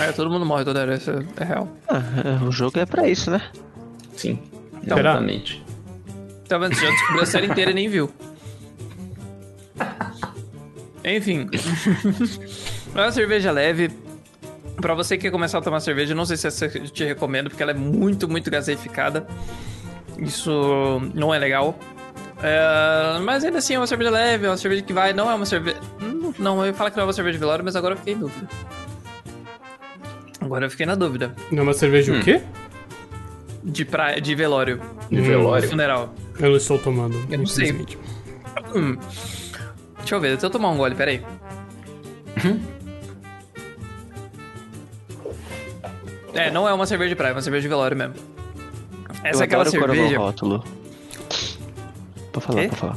É, 0.00 0.12
todo 0.12 0.30
mundo 0.30 0.46
morre 0.46 0.64
toda 0.64 0.80
hora, 0.80 0.94
isso 0.94 1.10
é- 1.10 1.24
é 1.42 1.44
real. 1.44 1.68
Ah, 1.88 2.00
é, 2.42 2.44
o 2.44 2.52
jogo 2.52 2.78
é 2.78 2.86
pra 2.86 3.08
isso, 3.08 3.30
né? 3.30 3.42
Sim, 4.14 4.38
Será? 4.84 5.00
exatamente. 5.10 5.62
Tá 6.48 6.56
vendo? 6.56 6.74
Você 6.74 6.84
já 6.86 6.90
descobriu 6.92 7.22
a 7.22 7.26
série 7.26 7.46
inteira 7.48 7.70
e 7.72 7.74
nem 7.74 7.88
viu. 7.88 8.08
Enfim. 11.06 11.48
é 12.94 13.00
uma 13.00 13.12
cerveja 13.12 13.50
leve. 13.52 13.90
Pra 14.80 14.92
você 14.94 15.16
que 15.16 15.22
quer 15.22 15.30
começar 15.30 15.58
a 15.58 15.62
tomar 15.62 15.80
cerveja, 15.80 16.14
não 16.14 16.26
sei 16.26 16.36
se 16.36 16.46
essa 16.48 16.66
eu 16.66 16.88
te 16.90 17.04
recomendo, 17.04 17.48
porque 17.48 17.62
ela 17.62 17.72
é 17.72 17.74
muito, 17.74 18.28
muito 18.28 18.50
gaseificada. 18.50 19.26
Isso 20.18 21.00
não 21.14 21.32
é 21.32 21.38
legal. 21.38 21.78
É, 22.42 23.18
mas 23.22 23.42
ainda 23.44 23.58
assim 23.58 23.74
é 23.74 23.78
uma 23.78 23.86
cerveja 23.86 24.10
leve, 24.10 24.44
é 24.46 24.50
uma 24.50 24.56
cerveja 24.58 24.82
que 24.82 24.92
vai. 24.92 25.12
Não 25.14 25.30
é 25.30 25.34
uma 25.34 25.46
cerveja. 25.46 25.78
Não, 26.38 26.60
eu 26.60 26.66
ia 26.66 26.74
falar 26.74 26.90
que 26.90 26.96
não 26.96 27.04
é 27.04 27.06
uma 27.06 27.12
cerveja 27.14 27.34
de 27.34 27.38
velório, 27.38 27.64
mas 27.64 27.74
agora 27.76 27.94
eu 27.94 27.98
fiquei 27.98 28.12
em 28.14 28.18
dúvida. 28.18 28.46
Agora 30.40 30.66
eu 30.66 30.70
fiquei 30.70 30.84
na 30.86 30.94
dúvida. 30.94 31.34
Não 31.50 31.60
é 31.60 31.62
uma 31.62 31.72
cerveja 31.74 32.12
Hum. 32.12 32.20
o 32.20 32.22
quê? 32.22 32.42
De, 33.64 33.84
praia, 33.84 34.20
de 34.20 34.34
velório. 34.34 34.80
De 35.10 35.18
Hum. 35.20 35.24
velório. 35.24 35.68
Funeral. 35.68 36.14
Eu 36.38 36.50
não 36.50 36.56
estou 36.56 36.78
tomando, 36.78 37.16
Eu 37.30 37.38
não 37.38 37.46
sei. 37.46 37.72
Hum. 38.74 38.96
Deixa 40.06 40.14
eu 40.14 40.20
ver, 40.20 40.28
deixa 40.28 40.46
eu 40.46 40.50
tomar 40.50 40.70
um 40.70 40.76
gole, 40.76 40.94
peraí. 40.94 41.20
É, 46.32 46.48
não 46.48 46.68
é 46.68 46.72
uma 46.72 46.86
cerveja 46.86 47.08
de 47.08 47.16
praia, 47.16 47.32
é 47.32 47.34
uma 47.34 47.42
cerveja 47.42 47.62
de 47.62 47.68
velório 47.68 47.96
mesmo. 47.96 48.14
Essa 49.24 49.38
eu 49.38 49.40
é 49.40 49.44
aquela 49.46 49.62
adoro 49.62 49.80
cor 49.80 49.88
no 49.88 49.94
cerveja. 49.96 50.18
rótulo. 50.18 50.64
Pode 52.32 52.46
falar, 52.46 52.60
Quê? 52.60 52.68
pode 52.68 52.80
falar. 52.80 52.96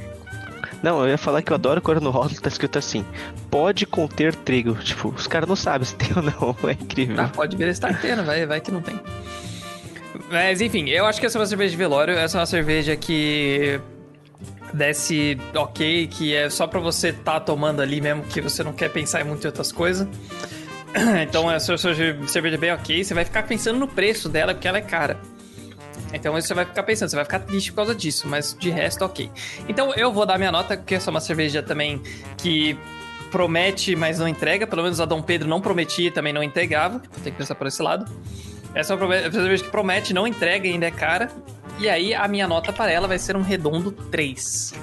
Não, 0.84 1.02
eu 1.02 1.10
ia 1.10 1.18
falar 1.18 1.42
que 1.42 1.52
eu 1.52 1.56
adoro 1.56 1.82
quando 1.82 2.00
no 2.00 2.12
rótulo 2.12 2.40
tá 2.42 2.48
escrito 2.48 2.78
assim: 2.78 3.04
pode 3.50 3.88
conter 3.88 4.36
trigo. 4.36 4.76
Tipo, 4.76 5.10
os 5.10 5.26
caras 5.26 5.50
não 5.50 5.56
sabem 5.56 5.88
se 5.88 5.96
tem 5.96 6.10
ou 6.16 6.22
não. 6.22 6.56
É 6.70 6.74
incrível. 6.74 7.20
Ah, 7.20 7.28
pode 7.28 7.58
ver 7.58 7.74
se 7.74 7.82
tá 7.82 7.92
tendo, 7.92 8.24
vai, 8.24 8.46
vai 8.46 8.62
que 8.62 8.70
não 8.70 8.84
tem. 8.84 9.00
Mas 10.30 10.62
enfim, 10.62 10.88
eu 10.90 11.08
acho 11.08 11.20
que 11.20 11.26
essa 11.26 11.40
é 11.40 11.42
uma 11.42 11.48
cerveja 11.48 11.72
de 11.72 11.78
velório. 11.78 12.14
Essa 12.14 12.38
é 12.38 12.40
uma 12.42 12.46
cerveja 12.46 12.96
que 12.96 13.82
desce 14.74 15.38
ok, 15.56 16.08
que 16.08 16.36
é 16.36 16.50
só 16.50 16.68
pra 16.68 16.80
você 16.80 17.12
tá 17.14 17.40
tomando 17.40 17.82
ali 17.82 18.00
mesmo, 18.02 18.24
que 18.24 18.42
você 18.42 18.64
não 18.64 18.74
quer 18.74 18.90
pensar 18.92 19.22
em 19.22 19.24
muito 19.24 19.44
em 19.44 19.48
outras 19.48 19.72
coisas. 19.72 20.08
Então 21.22 21.50
essa 21.52 21.78
cerveja 21.78 22.58
bem 22.58 22.72
ok, 22.72 23.04
você 23.04 23.14
vai 23.14 23.24
ficar 23.24 23.44
pensando 23.44 23.78
no 23.78 23.88
preço 23.88 24.28
dela, 24.28 24.54
porque 24.56 24.68
ela 24.68 24.80
é 24.80 24.82
cara. 24.82 25.20
Então 26.12 26.34
você 26.34 26.52
vai 26.56 26.66
ficar 26.66 26.82
pensando, 26.82 27.10
você 27.10 27.16
vai 27.16 27.26
ficar 27.26 27.40
triste 27.42 27.72
por 27.72 27.76
causa 27.78 27.94
disso, 27.94 28.28
mas 28.28 28.56
de 28.60 28.72
resto 28.72 29.06
ok. 29.06 29.30
Então 29.68 29.94
eu 29.94 30.12
vou 30.12 30.26
dar 30.26 30.40
minha 30.40 30.52
nota, 30.52 30.76
porque 30.76 30.96
essa 30.96 31.10
é 31.10 31.12
uma 31.12 31.22
cerveja 31.22 31.62
também 31.62 32.02
que 32.38 32.76
promete, 33.30 33.96
mas 33.96 34.18
não 34.18 34.28
entrega. 34.28 34.66
Pelo 34.66 34.82
menos 34.82 35.00
a 35.00 35.06
Dom 35.06 35.22
Pedro 35.22 35.48
não 35.48 35.62
prometia 35.62 36.08
e 36.08 36.12
também 36.12 36.34
não 36.34 36.42
entregava. 36.42 37.00
Tem 37.24 37.32
que 37.32 37.38
pensar 37.38 37.54
por 37.54 37.68
esse 37.68 37.84
lado. 37.84 38.12
Essa 38.74 38.94
é 38.94 38.96
uma 38.96 39.06
prome- 39.08 39.32
cerveja 39.32 39.64
que 39.64 39.70
promete, 39.70 40.12
não 40.14 40.26
entrega 40.26 40.68
e 40.68 40.72
ainda 40.72 40.88
é 40.88 40.92
cara. 40.92 41.30
E 41.80 41.88
aí 41.88 42.14
a 42.14 42.28
minha 42.28 42.48
nota 42.48 42.74
para 42.74 42.92
ela 42.92 43.08
vai 43.08 43.18
ser 43.18 43.38
um 43.38 43.42
redondo 43.42 43.92
3. 43.92 44.74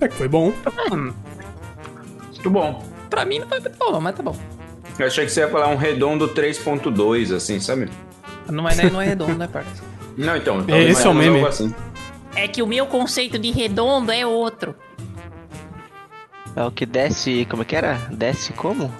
É 0.00 0.08
que 0.08 0.14
foi 0.14 0.28
bom. 0.28 0.52
Muito 2.28 2.50
bom. 2.50 2.84
Pra 3.10 3.24
mim 3.24 3.40
não 3.40 3.48
vai 3.48 3.60
muito 3.60 3.76
bom, 3.78 4.00
mas 4.00 4.16
tá 4.16 4.22
bom. 4.22 4.36
Eu 4.98 5.06
achei 5.06 5.26
que 5.26 5.32
você 5.32 5.40
ia 5.40 5.48
falar 5.48 5.68
um 5.68 5.76
redondo 5.76 6.28
3.2, 6.28 7.34
assim, 7.34 7.58
sabe? 7.60 7.88
Não 8.48 8.68
é, 8.68 8.90
não 8.90 9.00
é 9.00 9.06
redondo, 9.06 9.34
né, 9.34 9.48
parça? 9.48 9.82
Não, 10.16 10.36
então. 10.36 10.62
É, 10.68 10.82
esse 10.82 11.06
é 11.06 11.08
o 11.08 11.14
meme. 11.14 11.42
Assim. 11.42 11.74
É 12.34 12.46
que 12.46 12.62
o 12.62 12.66
meu 12.66 12.86
conceito 12.86 13.38
de 13.38 13.50
redondo 13.50 14.12
é 14.12 14.26
outro. 14.26 14.74
É 16.54 16.62
o 16.62 16.70
que 16.70 16.84
desce. 16.84 17.46
Como 17.48 17.62
é 17.62 17.64
que 17.64 17.74
era? 17.74 17.94
Desce 18.10 18.52
como? 18.52 18.92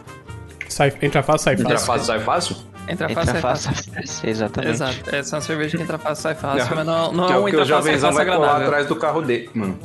Sai, 0.71 0.90
entra 1.03 1.23
fácil, 1.23 1.45
sai 1.45 1.55
Entra 1.55 1.79
fácil. 1.79 1.87
fácil, 1.87 2.07
sai 2.07 2.21
fácil? 2.21 2.57
Entra 2.88 3.11
Entra 3.11 3.14
fácil, 3.14 3.37
é 3.37 3.40
fácil. 3.40 3.71
fácil. 3.75 3.92
desce, 3.95 4.27
Exatamente. 4.29 4.73
Exato, 4.75 5.14
essa 5.14 5.35
é 5.35 5.38
uma 5.38 5.42
cerveja 5.42 5.77
que 5.77 5.83
entra 5.83 5.99
fácil, 5.99 6.23
sai 6.23 6.35
fácil, 6.35 6.68
Não, 6.68 6.77
mas 6.77 6.87
não, 6.87 7.12
não 7.12 7.27
que 7.27 7.33
é 7.33 7.37
é 7.37 7.38
um 7.38 7.49
entra 7.49 7.66
fácil, 7.66 7.83
sai 7.85 7.99
fácil 7.99 8.14
vai 8.16 8.25
colar 8.27 8.37
agradável. 8.37 8.66
atrás 8.66 8.87
do 8.87 8.97
carro 8.97 9.23
dele, 9.23 9.51
mano. 9.55 9.79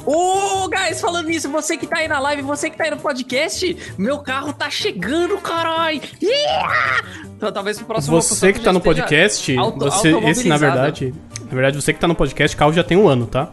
Ô, 0.05 0.67
guys, 0.69 1.01
falando 1.01 1.27
nisso, 1.27 1.49
você 1.49 1.77
que 1.77 1.85
tá 1.87 1.97
aí 1.99 2.07
na 2.07 2.19
live, 2.19 2.41
você 2.41 2.69
que 2.69 2.77
tá 2.77 2.85
aí 2.85 2.91
no 2.91 2.97
podcast, 2.97 3.77
meu 3.97 4.19
carro 4.19 4.53
tá 4.53 4.69
chegando, 4.69 5.37
carai! 5.39 6.01
Yeah! 6.21 7.01
Então, 7.35 7.51
talvez 7.51 7.77
pro 7.77 7.87
próximo 7.87 8.21
Você 8.21 8.53
que 8.53 8.59
tá 8.61 8.71
no 8.71 8.79
podcast, 8.79 9.57
auto- 9.57 9.79
você, 9.79 10.15
esse 10.29 10.47
na 10.47 10.57
verdade, 10.57 11.13
na 11.41 11.51
verdade 11.53 11.75
você 11.81 11.93
que 11.93 11.99
tá 11.99 12.07
no 12.07 12.15
podcast, 12.15 12.55
o 12.55 12.59
carro 12.59 12.71
já 12.73 12.83
tem 12.83 12.97
um 12.97 13.07
ano, 13.07 13.25
tá? 13.27 13.49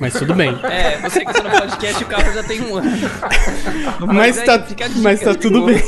Mas 0.00 0.14
tudo 0.14 0.34
bem. 0.34 0.58
É, 0.64 0.98
você 0.98 1.24
que 1.24 1.32
tá 1.32 1.42
no 1.42 1.50
podcast, 1.50 2.02
o 2.02 2.06
carro 2.06 2.32
já 2.32 2.42
tem 2.42 2.60
um 2.62 2.76
ano. 2.76 2.90
Mas, 4.12 4.38
aí, 4.38 4.46
tá, 4.46 4.64
mas 4.96 5.20
tá 5.20 5.34
tudo 5.34 5.66
bem. 5.66 5.82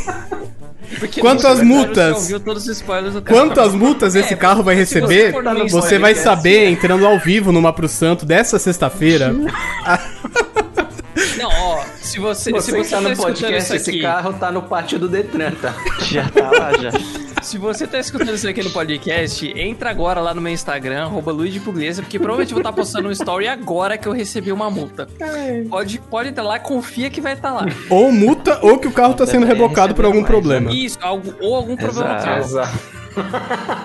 Porque 0.99 1.21
Instagram 1.57 1.67
multas? 1.67 2.17
Você 2.17 2.23
ouviu 2.23 2.41
todos 2.41 2.63
os 2.65 2.77
spoilers 2.77 3.15
do 3.15 3.23
carro. 3.23 3.41
Quantas 3.41 3.75
multas 3.75 4.15
esse 4.15 4.35
É, 4.35 4.37
carro 4.37 4.63
vai 4.63 4.75
você 4.75 4.81
receber, 5.01 5.33
no 5.55 5.69
você 5.69 5.99
vai 5.99 6.15
podcast- 6.15 6.23
saber 6.25 6.69
entrando 6.71 7.07
ao 7.07 7.19
vivo 7.19 7.53
no 7.53 7.61
Pro 7.73 7.89
Santo 7.89 8.25
dessa 8.25 8.59
sexta-feira. 8.59 9.33
Não, 11.39 11.49
ó, 11.49 11.83
se 12.01 12.19
você, 12.19 12.51
Você, 12.51 12.71
se 12.71 12.77
que 12.77 12.85
você 12.85 12.91
tá 12.95 13.01
no 13.01 13.11
escutando 13.13 13.35
podcast, 13.41 13.77
esse 13.77 13.91
aqui, 13.91 14.03
carro 14.03 14.33
tá 14.35 14.51
no 14.53 14.63
pátio 14.63 14.99
do 14.99 15.09
Detran, 15.09 15.53
tá? 15.53 15.75
Já 16.03 16.29
tá 16.29 16.51
lá, 16.51 16.73
já. 16.79 16.91
Se 17.47 17.59
você 17.59 17.87
tá 17.87 18.01
escutando 18.01 18.35
isso 18.35 18.49
aqui 18.49 18.61
no 18.61 18.71
podcast, 18.71 19.47
entra 19.57 19.89
agora 19.89 20.21
lá 20.21 20.35
no 20.35 20.41
meu 20.41 20.53
Instagram, 20.53 21.05
arroba 21.05 21.31
Luiz 21.31 21.53
de 21.53 21.61
Pugliese, 21.61 22.03
porque 22.03 22.19
provavelmente 22.19 22.51
eu 22.51 22.57
vou 22.57 22.61
estar 22.61 22.73
postando 22.73 23.09
um 23.09 23.13
story 23.13 23.47
agora 23.47 23.97
que 23.97 24.09
eu 24.09 24.13
recebi 24.13 24.51
uma 24.51 24.69
multa. 24.69 25.07
Pode, 25.71 26.01
pode 26.11 26.31
entrar 26.31 26.43
lá, 26.43 26.59
confia 26.59 27.09
que 27.09 27.21
vai 27.21 27.35
estar 27.35 27.53
lá. 27.53 27.65
Ou 27.89 28.11
multa, 28.11 28.59
ou 28.63 28.79
que 28.79 28.89
o 28.89 28.91
carro 28.91 29.15
tá 29.15 29.25
sendo 29.25 29.47
rebocado 29.47 29.95
por 29.95 30.05
algum 30.05 30.23
mais, 30.23 30.27
problema. 30.27 30.73
Isso, 30.73 30.99
algo, 31.01 31.37
ou 31.41 31.55
algum 31.55 31.77
problema. 31.77 32.19
Exato. 32.37 32.77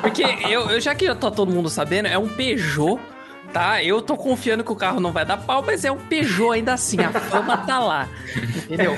Porque 0.01 0.23
eu, 0.49 0.71
eu 0.71 0.81
já 0.81 0.95
que 0.95 1.05
já 1.05 1.13
tá 1.13 1.29
todo 1.29 1.51
mundo 1.51 1.69
sabendo, 1.69 2.07
é 2.07 2.17
um 2.17 2.27
Peugeot, 2.27 2.99
tá? 3.51 3.83
Eu 3.83 4.01
tô 4.01 4.15
confiando 4.15 4.63
que 4.63 4.71
o 4.71 4.75
carro 4.75 4.99
não 4.99 5.11
vai 5.11 5.25
dar 5.25 5.37
pau, 5.37 5.63
mas 5.65 5.85
é 5.85 5.91
um 5.91 5.97
Peugeot 5.97 6.53
ainda 6.53 6.73
assim, 6.73 6.99
a 6.99 7.11
fama 7.11 7.57
tá 7.57 7.79
lá. 7.79 8.07
Entendeu? 8.65 8.95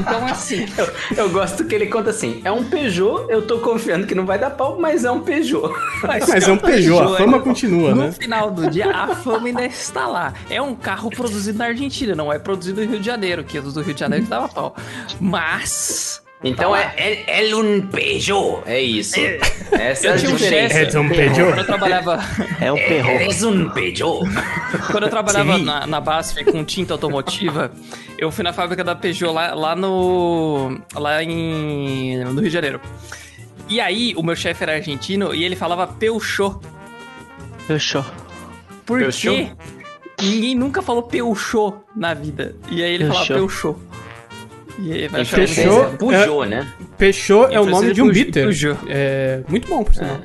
Então, 0.00 0.26
assim, 0.26 0.64
Eu, 0.76 1.24
eu 1.24 1.30
gosto 1.30 1.64
que 1.64 1.74
ele 1.74 1.86
conta 1.86 2.10
assim: 2.10 2.40
é 2.44 2.50
um 2.50 2.64
Peugeot, 2.64 3.26
eu 3.28 3.46
tô 3.46 3.58
confiando 3.58 4.06
que 4.06 4.14
não 4.14 4.26
vai 4.26 4.38
dar 4.38 4.50
pau, 4.50 4.78
mas 4.78 5.04
é 5.04 5.10
um 5.10 5.20
Peugeot. 5.20 5.72
Mas 6.02 6.28
é 6.28 6.52
um 6.52 6.56
Peugeot, 6.56 7.14
a 7.14 7.16
fama 7.16 7.40
continua, 7.40 7.94
no 7.94 8.02
né? 8.02 8.12
final 8.12 8.50
do 8.50 8.68
dia, 8.70 8.90
a 8.90 9.14
fama 9.14 9.46
ainda 9.48 9.64
está 9.64 10.06
lá. 10.06 10.34
É 10.50 10.60
um 10.60 10.74
carro 10.74 11.10
produzido 11.10 11.58
na 11.58 11.66
Argentina, 11.66 12.14
não 12.14 12.32
é 12.32 12.38
produzido 12.38 12.82
no 12.82 12.90
Rio 12.90 13.00
de 13.00 13.06
Janeiro, 13.06 13.44
que 13.44 13.58
os 13.58 13.74
do 13.74 13.82
Rio 13.82 13.94
de 13.94 14.00
Janeiro 14.00 14.24
que 14.24 14.30
dava 14.30 14.48
pau. 14.48 14.74
Mas. 15.20 16.23
Então 16.44 16.76
é, 16.76 16.92
é, 16.96 17.48
é 17.50 17.56
um 17.56 17.80
Peugeot. 17.80 18.62
É 18.66 18.80
isso. 18.80 19.18
Essa 19.72 20.06
é 20.08 20.10
a 20.10 20.14
Eu 20.14 20.18
tinha 20.18 20.30
um 20.30 20.36
diferença. 20.36 20.74
chefe. 20.74 20.96
É 20.96 21.00
um 21.00 21.08
Quando 21.08 21.16
Peugeot. 21.16 21.56
eu 21.58 21.64
trabalhava, 21.66 22.18
É 22.60 22.72
um 22.72 22.76
perro. 22.76 23.08
É 23.10 23.46
um 23.46 23.70
Peugeot. 23.70 24.20
quando 24.90 25.04
eu 25.04 25.10
trabalhava 25.10 25.56
Sim. 25.56 25.64
na, 25.64 25.86
na 25.86 26.00
BASF 26.00 26.44
com 26.44 26.62
tinta 26.64 26.92
automotiva, 26.94 27.72
eu 28.18 28.30
fui 28.30 28.44
na 28.44 28.52
fábrica 28.52 28.84
da 28.84 28.94
Peugeot 28.94 29.32
lá, 29.32 29.54
lá 29.54 29.74
no. 29.74 30.78
lá 30.94 31.22
em. 31.22 32.18
no 32.24 32.32
Rio 32.40 32.42
de 32.42 32.50
Janeiro. 32.50 32.80
E 33.68 33.80
aí, 33.80 34.12
o 34.14 34.22
meu 34.22 34.36
chefe 34.36 34.62
era 34.62 34.74
argentino 34.74 35.34
e 35.34 35.42
ele 35.42 35.56
falava 35.56 35.86
Peugeot. 35.86 36.60
Peugeot. 37.66 38.04
Por 38.84 38.98
Peugeot? 38.98 39.34
quê? 39.36 39.50
Ninguém 40.22 40.54
nunca 40.54 40.82
falou 40.82 41.02
Peugeot 41.04 41.74
na 41.96 42.12
vida. 42.12 42.54
E 42.70 42.82
aí 42.82 42.92
ele 42.94 43.06
falava 43.06 43.26
Peugeot. 43.26 43.76
E 44.78 44.92
aí 44.92 45.08
vai 45.08 45.24
francês 45.24 45.66
Peugeot 45.66 45.84
é 45.84 45.96
Peugeot, 45.96 46.46
né? 46.46 46.72
Peugeot 46.98 47.46
é 47.54 47.60
o 47.60 47.66
nome 47.66 47.92
de 47.92 48.02
um 48.02 48.10
é 48.10 48.12
Peugeot- 48.12 48.26
bitter. 48.26 48.44
Peugeot. 48.44 48.78
É 48.88 49.40
muito 49.48 49.68
bom, 49.68 49.84
por 49.84 49.94
sinal. 49.94 50.18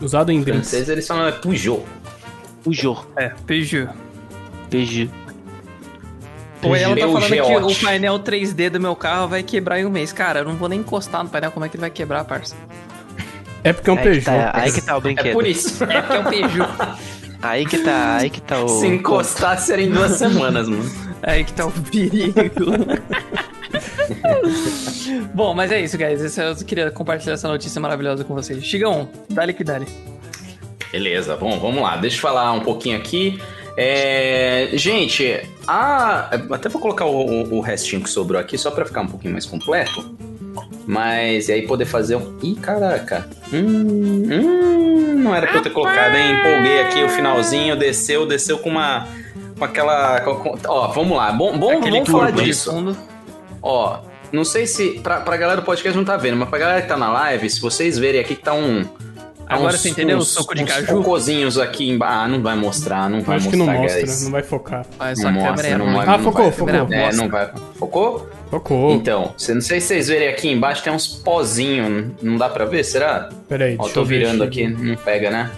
Usado 0.00 0.30
em 0.32 0.36
Em 0.38 0.42
drinks. 0.42 0.68
francês 0.70 0.88
eles 0.88 1.06
falam 1.06 1.26
é 1.28 1.32
Peugeot. 1.32 1.82
Peugeot. 2.64 3.00
É, 3.16 3.30
Peugeot. 3.46 3.88
Peugeot. 4.70 5.10
Ou 6.62 6.76
ela 6.76 6.94
tá 6.94 6.94
Peugeot 6.94 7.12
falando 7.12 7.28
que 7.30 7.58
Geote. 7.60 7.74
o 7.82 7.86
painel 7.86 8.18
3D 8.20 8.70
do 8.70 8.78
meu 8.80 8.94
carro 8.94 9.26
vai 9.28 9.42
quebrar 9.42 9.80
em 9.80 9.86
um 9.86 9.90
mês. 9.90 10.12
Cara, 10.12 10.40
eu 10.40 10.44
não 10.44 10.54
vou 10.54 10.68
nem 10.68 10.78
encostar 10.80 11.24
no 11.24 11.30
painel, 11.30 11.50
como 11.50 11.64
é 11.66 11.68
que 11.68 11.76
ele 11.76 11.80
vai 11.80 11.90
quebrar, 11.90 12.24
parça? 12.24 12.54
É 13.64 13.72
porque 13.72 13.88
é 13.90 13.92
um 13.92 13.96
Aí 13.96 14.02
que, 14.02 14.08
Peugeot. 14.10 14.24
tá, 14.24 14.50
aí 14.54 14.72
que 14.72 14.80
tá 14.82 14.94
o 14.94 14.98
É 14.98 15.00
brinquedo. 15.00 15.32
por 15.32 15.46
isso. 15.46 15.84
É 15.84 16.02
porque 16.02 16.16
é 16.16 16.20
um 16.20 16.24
Peugeot. 16.24 16.68
Aí 17.44 17.66
que 17.66 17.78
tá, 17.78 18.18
aí 18.18 18.30
que 18.30 18.40
tá 18.40 18.62
o. 18.62 18.68
Se 18.68 18.86
encostar, 18.86 19.58
seria 19.58 19.84
em 19.86 19.90
duas 19.90 20.12
semanas, 20.12 20.68
mano. 20.68 20.88
É 21.24 21.32
aí 21.32 21.44
que 21.44 21.52
tá 21.52 21.66
o 21.66 21.72
perigo. 21.72 22.32
Bom, 25.34 25.54
mas 25.54 25.70
é 25.72 25.80
isso, 25.80 25.96
guys. 25.98 26.20
Esse- 26.20 26.40
Eu 26.42 26.54
queria 26.56 26.90
compartilhar 26.90 27.34
essa 27.34 27.48
notícia 27.48 27.80
maravilhosa 27.80 28.24
com 28.24 28.34
vocês. 28.34 28.64
Chigão, 28.64 29.08
dale 29.30 29.52
que 29.52 29.64
dale. 29.64 29.86
Beleza, 30.90 31.36
bom, 31.36 31.58
vamos 31.58 31.82
lá. 31.82 31.96
Deixa 31.96 32.16
eu 32.16 32.20
falar 32.20 32.52
um 32.52 32.60
pouquinho 32.60 32.98
aqui. 32.98 33.40
É, 33.78 34.68
gente, 34.74 35.40
a... 35.66 36.28
até 36.50 36.68
vou 36.68 36.80
colocar 36.80 37.06
o, 37.06 37.54
o- 37.56 37.60
restinho 37.60 38.02
que 38.02 38.10
sobrou 38.10 38.38
aqui 38.38 38.58
só 38.58 38.70
pra 38.70 38.84
ficar 38.84 39.00
um 39.00 39.06
pouquinho 39.06 39.32
mais 39.32 39.46
completo. 39.46 40.14
Mas 40.86 41.48
e 41.48 41.52
aí 41.52 41.66
poder 41.66 41.86
fazer 41.86 42.16
um. 42.16 42.36
Ih, 42.42 42.56
caraca. 42.56 43.26
Hum, 43.52 44.28
hum, 44.30 45.14
não 45.22 45.34
era 45.34 45.46
pra 45.46 45.56
eu 45.56 45.62
ter 45.62 45.70
colocado, 45.70 46.14
hein? 46.14 46.32
Empolguei 46.34 46.80
aqui 46.82 47.02
o 47.04 47.08
finalzinho, 47.08 47.76
desceu, 47.76 48.26
desceu 48.26 48.58
com 48.58 48.68
uma. 48.68 49.06
Com 49.58 49.64
aquela. 49.64 50.20
com- 50.20 50.58
ó, 50.66 50.88
vamos 50.88 51.16
lá. 51.16 51.32
Bom, 51.32 51.56
bom 51.56 51.78
Aquele 51.78 51.92
vamos 52.00 52.10
falar 52.10 52.32
disso. 52.32 52.70
fundo. 52.70 52.96
Ó, 53.62 54.00
não 54.32 54.44
sei 54.44 54.66
se. 54.66 55.00
Pra, 55.02 55.20
pra 55.20 55.36
galera 55.36 55.60
do 55.60 55.64
podcast 55.64 55.96
não 55.96 56.04
tá 56.04 56.16
vendo, 56.16 56.36
mas 56.36 56.48
pra 56.48 56.58
galera 56.58 56.82
que 56.82 56.88
tá 56.88 56.96
na 56.96 57.10
live, 57.12 57.48
se 57.48 57.60
vocês 57.60 57.98
verem 57.98 58.20
aqui 58.20 58.34
que 58.34 58.42
tá 58.42 58.52
um. 58.54 58.84
tá 58.84 59.54
Agora 59.54 59.74
uns- 59.74 59.80
você 59.82 59.90
entendeu? 59.90 60.16
uns- 60.18 60.36
O 60.36 60.40
suco 60.40 60.54
de 60.54 60.64
uns 60.64 60.72
caju? 60.72 60.86
cocôzinhos 60.86 61.58
aqui 61.58 61.88
embaixo. 61.90 62.14
Ah, 62.14 62.28
não 62.28 62.42
vai 62.42 62.56
mostrar, 62.56 63.08
não 63.10 63.20
vai 63.20 63.36
acho 63.36 63.50
que 63.50 63.56
mostrar, 63.56 63.74
não 63.74 63.82
mostra, 63.82 64.00
guys. 64.00 64.24
não 64.24 64.30
vai 64.32 64.42
focar. 64.42 64.86
Mas 64.98 65.18
Não 65.20 65.32
mostra, 65.32 65.50
câmera 65.54 65.68
é 65.68 65.78
não 65.78 65.92
vai- 65.94 66.06
Ah, 66.06 66.16
não 66.18 66.24
focou, 66.24 66.42
vai. 66.44 66.52
focou. 66.52 66.74
É, 66.74 66.80
Mostra. 66.82 67.12
não 67.22 67.28
vai. 67.28 67.50
Focou? 67.78 68.30
Focou. 68.50 68.92
Então, 68.94 69.34
se- 69.36 69.54
não 69.54 69.60
sei 69.60 69.80
se 69.80 69.86
vocês 69.88 70.08
verem 70.08 70.28
aqui 70.28 70.50
embaixo, 70.50 70.82
tem 70.82 70.92
uns 70.92 71.06
pozinhos. 71.06 72.12
Não 72.22 72.36
dá 72.36 72.48
pra 72.48 72.64
ver, 72.64 72.84
será? 72.84 73.28
Pera 73.48 73.64
aí, 73.66 73.76
Ó, 73.78 73.82
deixa 73.82 73.94
tô 73.94 74.00
eu 74.00 74.04
ver. 74.04 74.18
virando 74.18 74.32
Chico. 74.32 74.44
aqui, 74.44 74.68
não 74.68 74.96
pega, 74.96 75.30
né? 75.30 75.50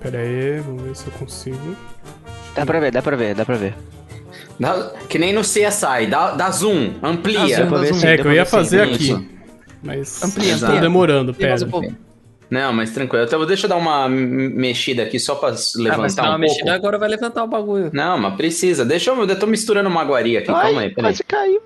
Pera 0.00 0.18
aí, 0.18 0.60
vamos 0.60 0.82
ver 0.82 0.96
se 0.96 1.06
eu 1.06 1.12
consigo. 1.12 1.76
Dá 2.54 2.66
pra 2.66 2.80
ver, 2.80 2.90
dá 2.90 3.00
pra 3.02 3.16
ver, 3.16 3.34
dá 3.34 3.44
pra 3.44 3.56
ver. 3.56 3.74
Dá- 4.58 4.92
que 5.08 5.18
nem 5.18 5.32
no 5.32 5.40
CSI, 5.42 6.06
dá, 6.08 6.32
dá 6.32 6.50
zoom, 6.50 6.92
amplia. 7.02 7.38
Dá 7.40 7.46
zoom, 7.46 7.68
pra 7.68 7.78
ver 7.78 7.88
dá 7.88 7.94
sim, 7.94 8.00
zoom. 8.00 8.08
É, 8.08 8.16
que 8.18 8.26
eu 8.26 8.32
ia 8.32 8.44
fazer 8.46 8.80
aqui. 8.82 9.28
Mas 9.82 10.22
Amplia, 10.22 10.54
amplia. 10.54 10.80
demorando, 10.80 11.34
pera. 11.34 11.56
um. 11.66 11.94
Não, 12.48 12.72
mas 12.72 12.90
tranquilo. 12.90 13.24
Então, 13.24 13.44
deixa 13.46 13.64
eu 13.64 13.70
dar 13.70 13.76
uma 13.76 14.08
mexida 14.08 15.02
aqui 15.02 15.18
só 15.18 15.34
pra 15.34 15.48
Ah, 15.48 15.52
mas 15.52 15.74
levantar 15.74 16.14
dá 16.14 16.22
uma 16.22 16.28
um 16.28 16.30
pouco. 16.32 16.40
mexida 16.40 16.74
agora 16.74 16.98
vai 16.98 17.08
levantar 17.08 17.42
o 17.42 17.46
bagulho. 17.46 17.90
Não, 17.92 18.18
mas 18.18 18.34
precisa. 18.36 18.84
Deixa 18.84 19.10
eu. 19.10 19.24
Eu 19.28 19.38
tô 19.38 19.46
misturando 19.46 19.88
uma 19.88 20.02
aguaria 20.02 20.38
aqui. 20.40 20.48
Calma 20.48 20.82
aí, 20.82 20.90
peraí. 20.90 21.12
quase 21.12 21.24
caiu. 21.24 21.60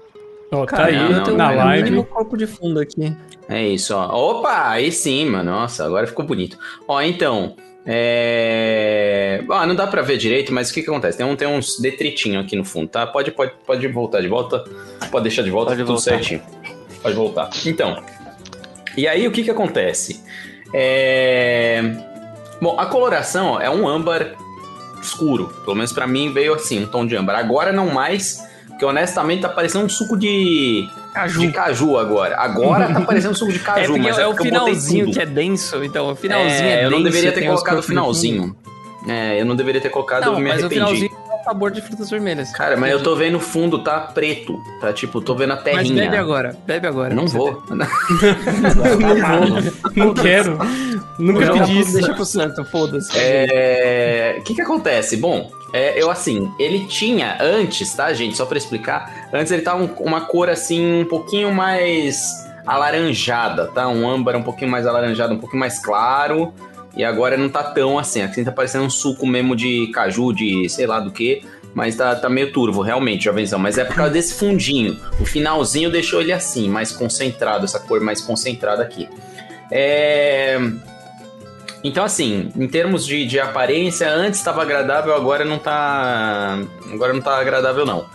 Ó, 0.53 0.64
tá 0.64 0.77
Cara, 0.77 0.88
aí, 0.90 0.96
não, 0.96 1.37
na 1.37 1.49
não, 1.49 1.55
um 1.55 1.64
live. 1.64 1.85
mínimo 1.85 2.05
corpo 2.05 2.37
de 2.37 2.46
fundo 2.46 2.79
aqui. 2.79 3.14
É 3.49 3.66
isso, 3.66 3.94
ó. 3.96 4.07
Opa, 4.38 4.68
aí 4.70 4.92
sim, 4.92 5.27
mano. 5.27 5.51
Nossa, 5.51 5.85
agora 5.85 6.07
ficou 6.07 6.25
bonito. 6.25 6.57
Ó, 6.87 7.03
então. 7.03 7.57
É. 7.87 9.42
Ah, 9.49 9.66
não 9.66 9.75
dá 9.75 9.87
pra 9.87 10.03
ver 10.03 10.16
direito, 10.18 10.53
mas 10.53 10.70
o 10.70 10.75
que 10.75 10.83
que 10.83 10.90
acontece? 10.90 11.16
Tem, 11.16 11.27
um, 11.27 11.37
tem 11.37 11.46
uns 11.46 11.79
detritinhos 11.79 12.44
aqui 12.44 12.57
no 12.57 12.64
fundo, 12.64 12.88
tá? 12.88 13.07
Pode, 13.07 13.31
pode, 13.31 13.53
pode 13.64 13.87
voltar 13.88 14.20
de 14.20 14.29
volta. 14.29 14.64
Pode 15.11 15.22
deixar 15.22 15.42
de 15.42 15.51
volta, 15.51 15.70
Pode 15.70 15.83
tudo 15.83 15.94
voltar. 15.94 16.03
certinho. 16.03 16.42
Pode 17.03 17.14
voltar. 17.14 17.51
Então. 17.64 18.03
E 18.96 19.07
aí, 19.07 19.27
o 19.29 19.31
que 19.31 19.44
que 19.44 19.51
acontece? 19.51 20.20
É. 20.75 21.81
Bom, 22.61 22.79
a 22.79 22.87
coloração 22.87 23.53
ó, 23.53 23.61
é 23.61 23.70
um 23.70 23.87
âmbar 23.87 24.35
escuro. 25.01 25.49
Pelo 25.64 25.77
menos 25.77 25.92
pra 25.92 26.07
mim 26.07 26.33
veio 26.33 26.55
assim, 26.55 26.83
um 26.83 26.87
tom 26.87 27.07
de 27.07 27.14
âmbar. 27.16 27.38
Agora 27.38 27.72
não 27.72 27.87
mais, 27.90 28.42
porque 28.77 28.85
honestamente 28.85 29.41
tá 29.41 29.49
parecendo 29.49 29.87
um 29.87 29.89
suco 29.89 30.19
de 30.19 30.87
Caju. 31.15 31.41
de 31.41 31.51
caju 31.51 31.97
agora. 31.97 32.37
Agora 32.39 32.93
tá 32.93 33.01
parecendo 33.01 33.35
suco 33.35 33.51
de 33.51 33.59
É, 33.61 33.62
caju, 33.62 33.87
porque 33.95 34.03
mas 34.03 34.19
é, 34.19 34.23
é 34.23 34.27
o 34.27 34.37
finalzinho 34.37 35.11
que 35.11 35.19
é 35.19 35.25
denso, 35.25 35.83
então 35.83 36.12
o 36.12 36.15
finalzinho 36.15 36.69
é, 36.69 36.83
É, 36.83 36.85
eu 36.85 36.91
não 36.91 36.99
denso, 36.99 37.11
deveria 37.11 37.33
ter 37.33 37.47
colocado 37.47 37.79
o 37.79 37.83
finalzinho. 37.83 38.55
É, 39.09 39.41
eu 39.41 39.47
não 39.47 39.57
deveria 39.57 39.81
ter 39.81 39.89
colocado, 39.89 40.25
Não, 40.27 40.33
eu 40.35 40.39
me 40.41 40.45
mas 40.49 40.62
o 40.62 40.67
arrependi. 40.67 40.75
finalzinho 40.75 41.11
é 41.31 41.41
o 41.41 41.45
sabor 41.45 41.71
de 41.71 41.81
frutas 41.81 42.11
vermelhas. 42.11 42.51
Cara, 42.53 42.77
mas 42.77 42.91
eu 42.91 43.01
tô 43.03 43.15
vendo 43.17 43.37
o 43.37 43.41
fundo, 43.41 43.79
tá 43.83 44.01
preto. 44.01 44.59
Tá 44.81 44.93
tipo, 44.93 45.21
tô 45.23 45.35
vendo 45.35 45.53
a 45.53 45.55
Mas 45.57 45.65
terrinha. 45.65 46.03
bebe 46.05 46.17
agora, 46.19 46.57
bebe 46.67 46.87
agora. 46.89 47.15
Não 47.15 47.27
vou. 47.27 47.62
não 47.71 47.87
vou, 48.77 49.73
não 49.95 50.12
quero. 50.15 50.59
Nunca 51.19 51.53
pedi 51.53 51.81
isso. 51.81 51.93
Deixa 51.95 52.12
pro 52.15 52.25
santo, 52.27 52.65
foda-se. 52.65 53.12
É, 53.17 54.37
O 54.41 54.43
que 54.43 54.55
que 54.55 54.61
acontece? 54.61 55.17
Bom, 55.17 55.51
é, 55.72 56.00
eu 56.00 56.11
assim, 56.11 56.50
ele 56.59 56.87
tinha 56.87 57.37
antes, 57.40 57.92
tá, 57.94 58.12
gente? 58.12 58.37
Só 58.37 58.46
pra 58.46 58.57
explicar. 58.59 59.29
Antes 59.33 59.52
ele 59.52 59.62
tava 59.62 59.83
um- 59.83 59.92
uma 60.05 60.22
cor 60.22 60.48
assim, 60.48 61.00
um 61.02 61.05
pouquinho 61.05 61.52
mais 61.52 62.18
alaranjada, 62.66 63.66
tá? 63.66 63.88
Um 63.88 64.09
âmbar 64.09 64.37
um 64.37 64.42
pouquinho 64.42 64.70
mais 64.70 64.87
alaranjado, 64.87 65.35
um 65.35 65.38
pouquinho 65.38 65.61
mais 65.61 65.79
claro. 65.79 66.52
E 66.96 67.05
agora 67.05 67.37
não 67.37 67.48
tá 67.48 67.62
tão 67.62 67.98
assim. 67.98 68.22
Aqui 68.22 68.42
tá 68.42 68.50
parecendo 68.52 68.85
um 68.85 68.90
suco 68.90 69.26
mesmo 69.26 69.55
de 69.55 69.88
caju, 69.88 70.33
de 70.33 70.68
sei 70.68 70.87
lá 70.87 70.98
do 70.98 71.11
que. 71.11 71.42
Mas 71.74 71.94
tá, 71.94 72.14
tá 72.16 72.31
meio 72.31 72.50
turvo, 72.52 72.81
realmente, 72.81 73.24
jovenzão. 73.24 73.59
Mas 73.59 73.76
é 73.76 73.85
por 73.85 73.94
causa 73.94 74.11
desse 74.11 74.33
fundinho. 74.33 74.98
O 75.20 75.26
finalzinho 75.26 75.90
deixou 75.90 76.22
ele 76.22 76.33
assim, 76.33 76.70
mais 76.70 76.90
concentrado, 76.90 77.66
essa 77.66 77.79
cor 77.79 78.00
mais 78.00 78.22
concentrada 78.22 78.83
aqui. 78.83 79.07
É. 79.70 80.59
Então, 81.87 82.05
assim, 82.05 82.51
em 82.57 82.66
termos 82.66 83.07
de, 83.07 83.25
de 83.27 83.38
aparência, 83.38 84.09
antes 84.11 84.38
estava 84.40 84.61
agradável, 84.62 85.14
agora 85.14 85.44
não 85.44 85.59
tá. 85.59 86.59
Agora 86.92 87.12
não 87.12 87.20
tá 87.20 87.38
agradável, 87.38 87.87
não. 87.87 88.07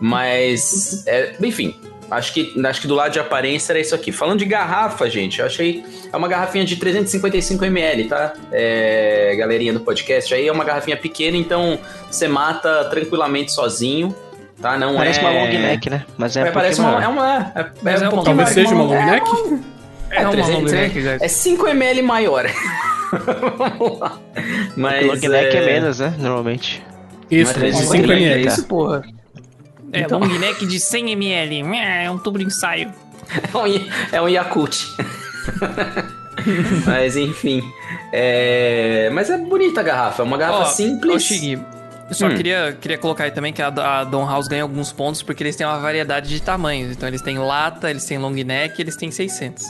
Mas, 0.00 1.04
é, 1.06 1.34
enfim, 1.42 1.74
acho 2.10 2.32
que, 2.32 2.54
acho 2.64 2.80
que 2.80 2.86
do 2.86 2.94
lado 2.94 3.12
de 3.12 3.18
aparência 3.20 3.72
era 3.72 3.80
isso 3.80 3.94
aqui. 3.94 4.12
Falando 4.12 4.38
de 4.38 4.44
garrafa, 4.44 5.10
gente, 5.10 5.40
eu 5.40 5.46
achei. 5.46 5.84
É 6.12 6.16
uma 6.16 6.26
garrafinha 6.28 6.64
de 6.64 6.76
355ml, 6.76 8.08
tá? 8.08 8.32
É, 8.50 9.34
galerinha 9.36 9.72
do 9.72 9.80
podcast. 9.80 10.32
Aí 10.32 10.46
é 10.46 10.52
uma 10.52 10.64
garrafinha 10.64 10.96
pequena, 10.96 11.36
então 11.36 11.78
você 12.10 12.26
mata 12.28 12.84
tranquilamente 12.86 13.52
sozinho, 13.52 14.14
tá? 14.62 14.78
Não 14.78 14.94
Parece 14.96 15.18
é. 15.20 15.22
uma 15.22 15.30
long 15.32 15.48
neck, 15.48 15.90
né? 15.90 16.04
Mas 16.16 16.36
é, 16.36 16.40
É, 16.46 16.50
um 16.50 16.52
parece 16.52 16.80
uma. 16.80 17.04
É 17.04 17.08
uma. 17.08 17.52
É, 17.54 17.66
Mas 17.82 18.00
é 18.00 18.04
é 18.04 18.08
um 18.08 18.12
Talvez 18.12 18.36
mais- 18.36 18.48
seja 18.50 18.74
uma 18.74 18.84
long 18.84 18.94
é 18.94 19.04
neck. 19.04 19.30
É 20.10 20.20
uma 20.22 20.30
300, 20.30 20.54
long 20.54 20.62
neck, 20.62 20.94
guys. 20.94 21.20
É 21.22 21.26
5ml 21.26 22.02
maior. 22.02 22.46
Vamos 23.56 23.98
lá. 24.00 24.18
Mas. 24.76 25.06
long 25.06 25.14
neck 25.14 25.56
é... 25.56 25.62
é 25.62 25.66
menos, 25.66 25.98
né? 25.98 26.14
Normalmente. 26.18 26.82
Isso, 27.30 27.52
Mas 27.58 27.72
com 27.74 27.78
é 27.78 27.82
5 27.86 27.92
long 27.92 28.08
neck, 28.08 28.22
ml. 28.22 28.46
é 28.46 28.48
Isso, 28.48 28.64
porra. 28.66 29.02
É, 29.92 30.00
Então- 30.00 30.18
long 30.18 30.38
neck 30.38 30.66
de 30.66 30.78
100ml. 30.78 31.74
É 31.76 32.10
um 32.10 32.18
tubo 32.18 32.38
de 32.38 32.44
ensaio. 32.44 32.92
É 33.52 33.58
um, 33.58 33.88
é 34.12 34.22
um 34.22 34.28
Yakult. 34.28 34.78
Mas 36.86 37.16
enfim. 37.16 37.62
É... 38.12 39.10
Mas 39.12 39.28
é 39.28 39.36
bonita 39.36 39.80
a 39.80 39.82
garrafa. 39.82 40.22
É 40.22 40.24
uma 40.24 40.38
garrafa 40.38 40.60
Ó, 40.62 40.64
simples. 40.64 41.30
Ô, 41.30 41.34
eu 42.08 42.14
só 42.14 42.26
Hum. 42.26 42.34
queria, 42.34 42.74
queria 42.80 42.96
colocar 42.96 43.24
aí 43.24 43.30
também 43.30 43.52
que 43.52 43.60
a, 43.60 43.68
a 43.68 44.04
Don 44.04 44.26
House 44.26 44.48
ganha 44.48 44.62
alguns 44.62 44.90
pontos 44.92 45.22
porque 45.22 45.42
eles 45.42 45.56
têm 45.56 45.66
uma 45.66 45.78
variedade 45.78 46.28
de 46.30 46.40
tamanhos. 46.40 46.90
Então 46.92 47.06
eles 47.06 47.20
têm 47.20 47.38
lata, 47.38 47.90
eles 47.90 48.04
têm 48.06 48.16
long 48.16 48.30
neck, 48.30 48.80
eles 48.80 48.96
têm 48.96 49.10
600. 49.10 49.62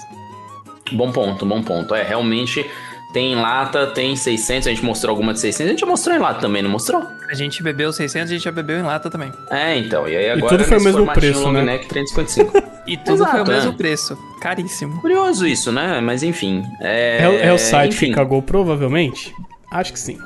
Bom 0.93 1.11
ponto, 1.11 1.45
bom 1.45 1.61
ponto. 1.63 1.95
É, 1.97 2.03
realmente 2.05 2.65
tem 3.13 3.35
lata, 3.35 3.87
tem 3.89 4.15
600. 4.15 4.67
A 4.67 4.71
gente 4.71 4.85
mostrou 4.85 5.11
alguma 5.13 5.33
de 5.33 5.41
600. 5.41 5.67
A 5.67 5.71
gente 5.71 5.81
já 5.81 5.87
mostrou 5.87 6.15
em 6.15 6.19
lata 6.19 6.41
também, 6.41 6.63
não 6.63 6.71
mostrou? 6.71 7.03
A 7.31 7.35
gente 7.35 7.63
bebeu 7.63 7.93
600 7.93 8.31
e 8.31 8.35
a 8.35 8.37
gente 8.37 8.45
já 8.45 8.53
bebeu 8.53 8.79
em 8.79 8.83
lata 8.83 9.09
também. 9.11 9.33
É, 9.51 9.77
então. 9.79 10.07
E 10.09 10.17
aí 10.17 10.31
agora. 10.31 10.57
tudo 10.57 10.65
foi 10.69 10.79
o 10.79 10.83
mesmo 10.83 11.07
preço, 11.13 11.51
né? 11.53 11.63
neck 11.63 11.87
355. 11.89 12.79
E 12.87 12.97
tudo 12.97 13.15
Exato, 13.15 13.31
foi 13.33 13.41
o 13.43 13.47
mesmo 13.47 13.73
é. 13.73 13.75
preço. 13.77 14.19
Caríssimo. 14.41 15.01
Curioso 15.01 15.47
isso, 15.47 15.71
né? 15.73 16.01
Mas 16.01 16.23
enfim. 16.23 16.63
É, 16.81 17.23
É, 17.23 17.29
o- 17.29 17.39
é 17.49 17.53
o 17.53 17.59
site 17.59 17.95
enfim. 17.95 18.07
que 18.09 18.15
cagou, 18.15 18.41
provavelmente? 18.43 19.35
Acho 19.71 19.93
que 19.93 19.99
sim. 20.01 20.19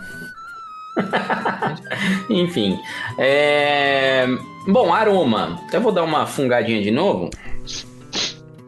Enfim. 2.29 2.79
É... 3.19 4.27
Bom, 4.69 4.93
aroma. 4.93 5.59
Até 5.67 5.79
vou 5.81 5.93
dar 5.93 6.03
uma 6.05 6.27
fungadinha 6.27 6.83
de 6.83 6.91
novo. 6.91 7.31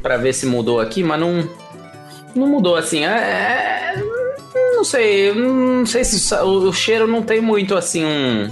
Pra 0.03 0.17
ver 0.17 0.33
se 0.33 0.47
mudou 0.47 0.81
aqui, 0.81 1.03
mas 1.03 1.21
não. 1.21 1.49
Não 2.35 2.47
mudou 2.47 2.77
assim. 2.77 3.05
É... 3.05 3.95
Não 4.75 4.85
sei. 4.85 5.33
Não 5.33 5.87
sei 5.87 6.05
se 6.05 6.35
o 6.35 6.69
o 6.69 6.73
cheiro 6.73 7.07
não 7.07 7.23
tem 7.23 7.41
muito 7.41 7.75
assim 7.77 8.05
um. 8.05 8.51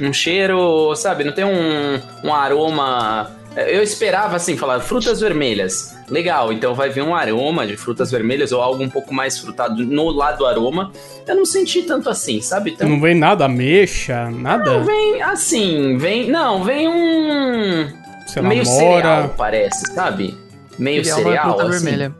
Um 0.00 0.12
cheiro, 0.12 0.94
sabe? 0.94 1.24
Não 1.24 1.32
tem 1.32 1.44
um, 1.44 2.00
um 2.24 2.32
aroma. 2.32 3.32
Eu 3.56 3.82
esperava 3.82 4.36
assim, 4.36 4.56
falar 4.56 4.78
frutas 4.78 5.20
vermelhas. 5.20 5.96
Legal, 6.08 6.52
então 6.52 6.74
vai 6.74 6.88
vir 6.90 7.02
um 7.02 7.14
aroma 7.14 7.66
de 7.66 7.76
frutas 7.76 8.10
vermelhas 8.10 8.52
ou 8.52 8.62
algo 8.62 8.82
um 8.82 8.88
pouco 8.88 9.12
mais 9.12 9.36
frutado 9.38 9.84
no 9.84 10.10
lado 10.10 10.38
do 10.38 10.46
aroma. 10.46 10.92
Eu 11.26 11.34
não 11.34 11.44
senti 11.44 11.82
tanto 11.82 12.08
assim, 12.08 12.40
sabe? 12.40 12.70
Então, 12.70 12.88
Não 12.88 13.00
vem 13.00 13.16
nada, 13.16 13.46
ameixa, 13.46 14.30
nada. 14.30 14.64
não, 14.64 14.84
vem 14.84 15.20
assim, 15.20 15.96
vem. 15.98 16.30
Não, 16.30 16.62
vem 16.62 16.86
um. 16.86 17.88
sei 18.28 18.42
lá, 18.42 18.48
meio 18.48 18.64
mora. 18.64 18.78
cereal, 18.78 19.34
parece, 19.36 19.94
sabe? 19.94 20.38
Meio 20.78 21.02
é 21.02 21.12
uma 21.12 21.14
cereal, 21.24 21.44
fruta 21.58 21.62
assim. 21.74 21.84
vermelha. 21.84 22.14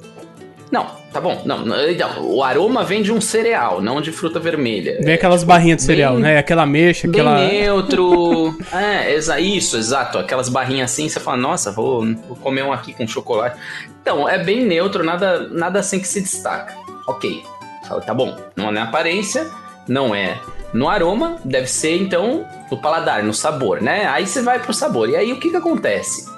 Não, 0.71 0.87
tá 1.13 1.21
bom. 1.21 1.41
Não, 1.47 1.65
não, 1.65 1.89
então, 1.91 2.11
o 2.21 2.43
aroma 2.43 2.85
vem 2.85 3.03
de 3.03 3.11
um 3.13 3.21
cereal, 3.21 3.81
não 3.81 4.01
de 4.01 4.13
fruta 4.13 4.39
vermelha. 4.39 4.99
Vem 5.03 5.15
aquelas 5.15 5.43
barrinhas 5.43 5.81
de 5.81 5.87
bem- 5.87 5.97
cereal, 5.97 6.19
né? 6.19 6.37
Aquela 6.39 6.67
Bem 7.07 7.21
aquela. 7.21 7.39
neutro. 7.39 8.55
é, 8.73 9.15
exa 9.15 9.41
isso, 9.41 9.77
exato. 9.77 10.19
Aquelas 10.19 10.49
barrinhas 10.49 10.91
assim, 10.93 11.09
você 11.09 11.19
fala, 11.21 11.37
nossa, 11.37 11.73
vou, 11.73 12.05
vou 12.27 12.37
comer 12.37 12.65
um 12.65 12.73
aqui 12.73 12.93
com 12.93 13.07
chocolate. 13.07 13.59
Então, 14.03 14.29
é 14.29 14.43
bem 14.43 14.65
neutro, 14.65 15.03
nada, 15.03 15.49
nada 15.49 15.79
assim 15.81 15.99
que 16.01 16.09
se 16.09 16.21
destaca. 16.21 16.75
Ok. 17.07 17.43
Fala, 17.89 18.01
tá 18.03 18.13
bom. 18.13 18.37
Não 18.55 18.69
é 18.69 18.73
na 18.73 18.83
aparência, 18.85 19.49
não 19.89 20.15
é 20.15 20.39
no 20.75 20.87
aroma, 20.89 21.39
deve 21.45 21.67
ser 21.67 21.97
então 21.97 22.45
no 22.71 22.77
paladar, 22.77 23.23
no 23.23 23.33
sabor, 23.33 23.81
né? 23.81 24.07
Aí 24.07 24.27
você 24.27 24.43
vai 24.43 24.59
pro 24.59 24.75
sabor. 24.75 25.09
E 25.09 25.17
aí 25.17 25.33
o 25.33 25.41
que 25.41 25.49
que 25.51 25.57
acontece? 25.57 26.29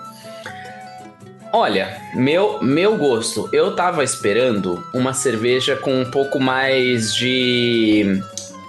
Olha, 1.52 2.00
meu, 2.14 2.62
meu 2.62 2.96
gosto, 2.96 3.48
eu 3.52 3.74
tava 3.74 4.04
esperando 4.04 4.84
uma 4.94 5.12
cerveja 5.12 5.74
com 5.76 6.00
um 6.00 6.08
pouco 6.08 6.38
mais 6.38 7.12
de 7.14 8.22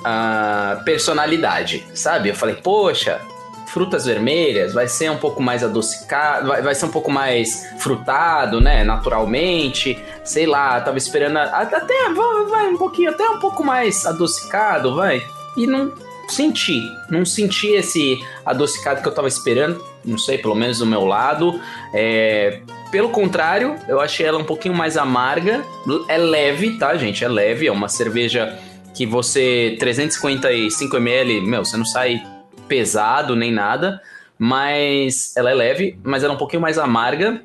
ah, 0.04 0.82
personalidade, 0.84 1.86
sabe? 1.94 2.30
Eu 2.30 2.36
falei, 2.36 2.56
poxa, 2.56 3.22
frutas 3.68 4.06
vermelhas 4.06 4.74
vai 4.74 4.88
ser 4.88 5.12
um 5.12 5.18
pouco 5.18 5.40
mais 5.44 5.64
adocicado, 5.64 6.48
vai, 6.48 6.64
vai 6.64 6.74
ser 6.74 6.86
um 6.86 6.90
pouco 6.92 7.12
mais 7.12 7.68
frutado, 7.78 8.60
né? 8.60 8.84
Naturalmente, 8.84 10.04
sei 10.24 10.48
lá, 10.48 10.82
tava 10.82 10.98
esperando 10.98 11.38
a- 11.38 11.44
até 11.60 12.10
vai, 12.10 12.46
vai 12.50 12.68
um 12.70 12.78
pouquinho, 12.78 13.12
até 13.12 13.30
um 13.30 13.38
pouco 13.40 13.64
mais 13.64 14.08
adocicado, 14.08 14.96
vai. 14.96 15.24
E 15.56 15.68
não 15.68 15.94
senti, 16.28 16.82
não 17.12 17.26
senti 17.26 17.68
esse 17.68 18.18
adocicado 18.44 19.02
que 19.04 19.08
eu 19.08 19.14
tava 19.14 19.28
esperando, 19.28 19.86
não 20.04 20.18
sei, 20.18 20.38
pelo 20.38 20.56
menos 20.56 20.80
do 20.80 20.86
meu 20.86 21.06
lado. 21.06 21.60
É, 21.94 22.60
pelo 22.92 23.10
contrário, 23.10 23.76
eu 23.88 24.02
achei 24.02 24.26
ela 24.26 24.38
um 24.38 24.44
pouquinho 24.44 24.76
mais 24.76 24.98
amarga. 24.98 25.64
É 26.08 26.18
leve, 26.18 26.78
tá, 26.78 26.96
gente? 26.96 27.24
É 27.24 27.28
leve, 27.28 27.68
é 27.68 27.72
uma 27.72 27.88
cerveja 27.88 28.58
que 28.94 29.06
você 29.06 29.78
355ml, 29.80 31.42
meu, 31.42 31.64
você 31.64 31.78
não 31.78 31.86
sai 31.86 32.22
pesado 32.68 33.36
nem 33.36 33.52
nada, 33.52 34.02
mas 34.38 35.36
ela 35.36 35.52
é 35.52 35.54
leve, 35.54 36.00
mas 36.04 36.24
ela 36.24 36.34
é 36.34 36.36
um 36.36 36.40
pouquinho 36.40 36.62
mais 36.62 36.78
amarga. 36.78 37.42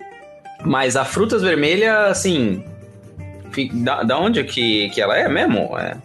Mas 0.65 0.97
a 0.97 1.05
frutas 1.05 1.43
vermelhas, 1.43 2.11
assim, 2.11 2.65
da, 3.73 4.03
da 4.03 4.19
onde 4.19 4.43
que, 4.45 4.89
que 4.91 5.01
ela 5.01 5.17
é 5.17 5.29
mesmo? 5.29 5.79
É. 5.79 5.97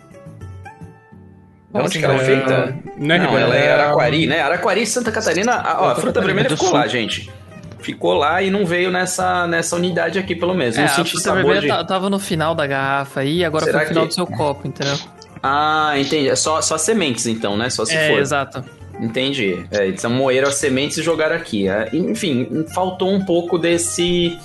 Da 1.73 1.83
onde 1.83 1.99
que 1.99 2.03
ela 2.05 2.15
é 2.15 2.17
É, 2.17 2.25
feita? 2.25 2.75
Não 2.97 3.15
é 3.15 3.19
Não, 3.19 3.37
ela 3.37 3.55
é 3.55 3.71
Araquari, 3.73 4.27
né? 4.27 4.41
Araquari, 4.41 4.85
Santa 4.85 5.11
Catarina. 5.11 5.53
A, 5.53 5.81
ó, 5.83 5.89
a 5.91 5.95
fruta 5.95 6.19
vermelha 6.21 6.49
ficou 6.49 6.67
Sul. 6.69 6.77
lá, 6.77 6.87
gente. 6.87 7.31
Ficou 7.79 8.13
lá 8.13 8.41
e 8.43 8.51
não 8.51 8.65
veio 8.65 8.91
nessa, 8.91 9.47
nessa 9.47 9.75
unidade 9.75 10.19
aqui, 10.19 10.35
pelo 10.35 10.53
menos. 10.53 10.75
É, 10.77 10.79
não 10.81 10.85
a 10.85 10.89
senti 10.89 11.11
fruta 11.11 11.23
sabor 11.23 11.37
vermelha 11.43 11.61
de... 11.61 11.67
ta- 11.67 11.83
tava 11.83 12.09
no 12.09 12.19
final 12.19 12.53
da 12.53 12.67
garrafa 12.67 13.21
aí, 13.21 13.43
agora 13.43 13.65
Será 13.65 13.79
foi 13.79 13.85
no 13.85 13.89
final 13.89 14.03
que- 14.03 14.09
do 14.09 14.13
seu 14.13 14.27
copo, 14.27 14.67
entendeu? 14.67 14.97
Ah, 15.41 15.93
entendi. 15.97 16.29
É 16.29 16.35
só, 16.35 16.61
só 16.61 16.77
sementes, 16.77 17.25
então, 17.25 17.57
né? 17.57 17.69
Só 17.71 17.83
se 17.85 17.95
é, 17.95 18.09
for. 18.11 18.19
exato. 18.19 18.63
Entendi. 18.99 19.65
É, 19.71 19.87
eles 19.87 20.03
moeram 20.05 20.47
as 20.49 20.55
sementes 20.55 20.97
e 20.99 21.01
jogaram 21.01 21.35
aqui. 21.35 21.67
É, 21.67 21.89
enfim, 21.91 22.65
faltou 22.73 23.11
um 23.11 23.25
pouco 23.25 23.57
desse 23.57 24.37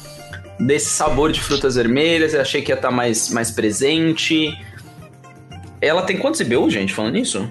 desse 0.58 0.86
sabor 0.86 1.30
de 1.30 1.40
frutas 1.42 1.74
vermelhas. 1.74 2.32
Eu 2.32 2.40
achei 2.40 2.62
que 2.62 2.72
ia 2.72 2.76
estar 2.76 2.90
mais, 2.90 3.28
mais 3.28 3.50
presente. 3.50 4.56
Ela 5.80 6.02
tem 6.02 6.16
quantos 6.18 6.40
IBU, 6.40 6.70
gente, 6.70 6.92
falando 6.94 7.14
nisso? 7.14 7.50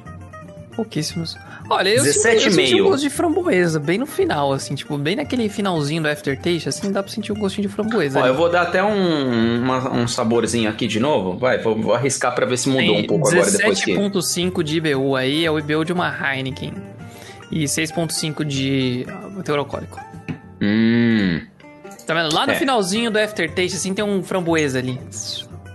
Pouquíssimos. 0.76 1.38
Olha, 1.70 1.90
eu 1.90 2.04
17,5. 2.04 2.14
senti, 2.14 2.46
eu 2.46 2.52
senti 2.52 2.82
um 2.82 2.86
gosto 2.90 3.02
de 3.04 3.10
framboesa, 3.10 3.80
bem 3.80 3.98
no 3.98 4.06
final, 4.06 4.52
assim, 4.54 4.76
tipo, 4.76 4.98
bem 4.98 5.16
naquele 5.16 5.48
finalzinho 5.50 6.04
do 6.04 6.10
aftertaste, 6.10 6.68
assim, 6.70 6.92
dá 6.92 7.02
pra 7.02 7.12
sentir 7.12 7.32
um 7.32 7.36
gostinho 7.36 7.68
de 7.68 7.74
framboesa. 7.74 8.20
Ó, 8.20 8.22
ali. 8.24 8.30
eu 8.32 8.36
vou 8.36 8.50
dar 8.52 8.64
até 8.64 8.84
um, 8.84 9.64
uma- 9.64 9.92
um 9.92 10.08
saborzinho 10.08 10.70
aqui 10.70 10.86
de 10.86 11.00
novo. 11.00 11.38
Vai, 11.40 11.58
vou, 11.60 11.82
vou 11.82 11.94
arriscar 11.94 12.36
pra 12.36 12.46
ver 12.46 12.58
se 12.58 12.68
mudou 12.70 12.82
Tem 12.96 13.04
um 13.04 13.08
pouco 13.08 13.28
agora 13.30 13.50
depois 13.50 13.84
que. 13.84 13.94
17.5 13.96 14.62
de 14.64 14.78
IBU 14.78 15.16
aí, 15.16 15.46
é 15.46 15.50
o 15.52 15.58
IBU 15.58 15.86
de 15.86 15.94
uma 15.94 16.08
Heineken. 16.14 16.74
E 17.52 17.64
6.5 17.64 18.44
de 18.44 19.06
ah, 19.10 19.42
teor 19.44 19.60
alcoólico. 19.60 20.00
Hum. 20.62 21.42
Tá 22.06 22.14
vendo? 22.14 22.34
Lá 22.36 22.46
no 22.46 22.52
É. 22.52 22.56
finalzinho 22.56 23.10
do 23.10 23.18
aftertaste, 23.18 23.78
assim, 23.78 23.94
tem 23.94 24.04
um 24.06 24.22
framboesa 24.22 24.78
ali. 24.78 25.00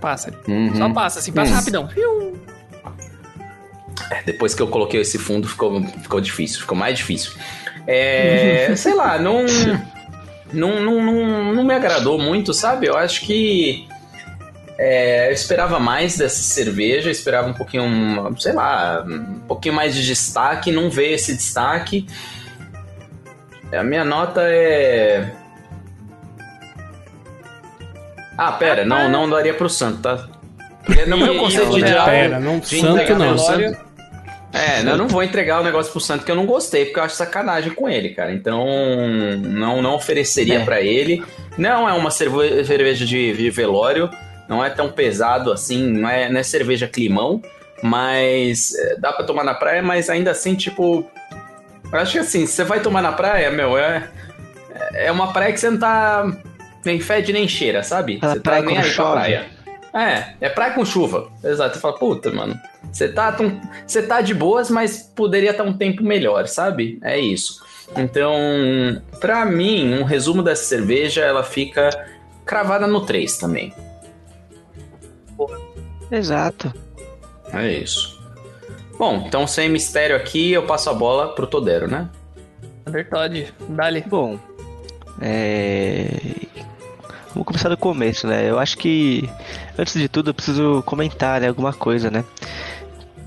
Passa. 0.01 0.33
Uhum. 0.47 0.75
Só 0.75 0.91
passa, 0.91 1.19
assim, 1.19 1.31
passa 1.31 1.51
Hum. 1.51 1.55
rapidão. 1.55 1.89
É, 4.09 4.23
depois 4.23 4.53
que 4.53 4.61
eu 4.61 4.67
coloquei 4.67 4.99
esse 4.99 5.17
fundo, 5.17 5.47
ficou, 5.47 5.81
ficou 6.01 6.19
difícil, 6.19 6.59
ficou 6.61 6.75
mais 6.77 6.97
difícil. 6.97 7.31
É, 7.87 8.73
sei 8.75 8.93
lá, 8.95 9.17
não, 9.19 9.45
não, 10.51 10.81
não, 10.81 11.03
não, 11.03 11.53
não 11.53 11.63
me 11.63 11.73
agradou 11.73 12.17
muito, 12.17 12.53
sabe? 12.53 12.87
Eu 12.87 12.97
acho 12.97 13.21
que 13.21 13.87
é, 14.77 15.29
eu 15.29 15.33
esperava 15.33 15.79
mais 15.79 16.17
dessa 16.17 16.41
cerveja, 16.41 17.11
esperava 17.11 17.47
um 17.47 17.53
pouquinho, 17.53 18.35
sei 18.39 18.53
lá, 18.53 19.05
um 19.07 19.41
pouquinho 19.47 19.75
mais 19.75 19.93
de 19.93 20.03
destaque, 20.05 20.71
não 20.71 20.89
veio 20.89 21.13
esse 21.13 21.35
destaque. 21.35 22.07
A 23.71 23.83
minha 23.83 24.03
nota 24.03 24.41
é. 24.43 25.31
Ah, 28.47 28.51
pera, 28.53 28.83
não, 28.85 29.07
não 29.09 29.29
daria 29.29 29.53
pro 29.53 29.69
Santo, 29.69 29.99
tá? 30.01 30.27
Porque 30.85 31.05
no 31.05 31.17
meu 31.17 31.35
E- 31.35 31.37
conceito 31.37 31.75
de 31.75 31.93
álcool. 31.93 32.05
Pera, 32.09 32.39
não, 32.39 32.59
de 32.59 32.79
santo 32.81 33.15
não. 33.15 33.37
santo- 33.37 33.77
é, 34.53 34.81
eu 34.81 34.97
não 34.97 35.07
vou 35.07 35.23
entregar 35.23 35.61
o 35.61 35.63
negócio 35.63 35.91
pro 35.91 36.01
Santo 36.01 36.25
que 36.25 36.31
eu 36.31 36.35
não 36.35 36.45
gostei, 36.45 36.85
porque 36.85 36.99
eu 36.99 37.03
acho 37.03 37.15
sacanagem 37.15 37.71
com 37.73 37.87
ele, 37.87 38.09
cara. 38.09 38.33
Então, 38.33 38.65
não, 39.43 39.81
não 39.81 39.93
ofereceria 39.95 40.59
É. 40.59 40.65
pra 40.65 40.81
ele. 40.81 41.23
Não 41.57 41.87
é 41.87 41.93
uma 41.93 42.09
cerve- 42.11 42.65
cerveja 42.65 43.05
de, 43.05 43.31
de 43.33 43.49
velório, 43.49 44.09
não 44.49 44.65
é 44.65 44.69
tão 44.69 44.89
pesado 44.91 45.51
assim, 45.53 45.85
não 45.87 46.09
é, 46.09 46.27
não 46.29 46.39
é 46.39 46.43
cerveja 46.43 46.87
climão, 46.87 47.41
mas 47.83 48.73
é, 48.75 48.95
dá 48.97 49.13
pra 49.13 49.23
tomar 49.23 49.43
na 49.43 49.53
praia, 49.53 49.81
mas 49.83 50.09
ainda 50.09 50.31
assim, 50.31 50.55
tipo. 50.55 51.05
Eu 51.93 51.99
acho 51.99 52.13
que 52.13 52.19
assim, 52.19 52.45
se 52.45 52.53
você 52.53 52.63
vai 52.63 52.79
tomar 52.79 53.01
na 53.01 53.11
praia, 53.11 53.51
meu, 53.51 53.77
é. 53.77 54.09
É 54.93 55.11
uma 55.11 55.31
praia 55.31 55.53
que 55.53 55.59
você 55.59 55.69
não 55.69 55.77
tá. 55.79 56.25
Nem 56.85 56.99
fede 56.99 57.31
nem 57.33 57.47
cheira, 57.47 57.83
sabe? 57.83 58.17
Aquela 58.17 58.33
você 58.33 58.39
tá 58.39 58.51
praia 58.51 58.65
nem 58.65 58.77
aí 58.77 58.83
pra 58.83 58.91
chove. 58.91 59.11
praia. 59.13 59.45
É, 59.93 60.33
é 60.41 60.49
praia 60.49 60.73
com 60.73 60.85
chuva. 60.85 61.29
Exato. 61.43 61.75
Você 61.75 61.81
fala, 61.81 61.97
puta, 61.97 62.31
mano. 62.31 62.57
Você 62.91 63.09
tá, 63.09 63.31
tão- 63.31 63.59
você 63.85 64.01
tá 64.01 64.21
de 64.21 64.33
boas, 64.33 64.69
mas 64.69 64.97
poderia 65.15 65.51
estar 65.51 65.63
um 65.63 65.73
tempo 65.73 66.01
melhor, 66.03 66.47
sabe? 66.47 66.97
É 67.03 67.19
isso. 67.19 67.61
Então, 67.97 68.33
pra 69.19 69.45
mim, 69.45 69.93
um 69.95 70.03
resumo 70.03 70.41
dessa 70.41 70.63
cerveja, 70.63 71.21
ela 71.21 71.43
fica 71.43 71.89
cravada 72.45 72.87
no 72.87 73.01
3 73.05 73.37
também. 73.37 73.73
Exato. 76.09 76.73
É 77.53 77.71
isso. 77.71 78.19
Bom, 78.97 79.23
então 79.27 79.47
sem 79.47 79.67
mistério 79.69 80.15
aqui, 80.15 80.51
eu 80.51 80.65
passo 80.65 80.89
a 80.89 80.93
bola 80.93 81.33
pro 81.33 81.47
Todero, 81.47 81.87
né? 81.87 82.09
Verdade. 82.87 83.53
Dali. 83.69 84.03
Bom, 84.07 84.37
é... 85.19 86.09
Vamos 87.33 87.45
começar 87.45 87.69
do 87.69 87.77
começo, 87.77 88.27
né? 88.27 88.49
Eu 88.49 88.59
acho 88.59 88.77
que, 88.77 89.29
antes 89.77 89.93
de 89.93 90.09
tudo, 90.09 90.29
eu 90.29 90.33
preciso 90.33 90.83
comentar 90.85 91.39
né, 91.39 91.47
alguma 91.47 91.71
coisa, 91.71 92.11
né? 92.11 92.25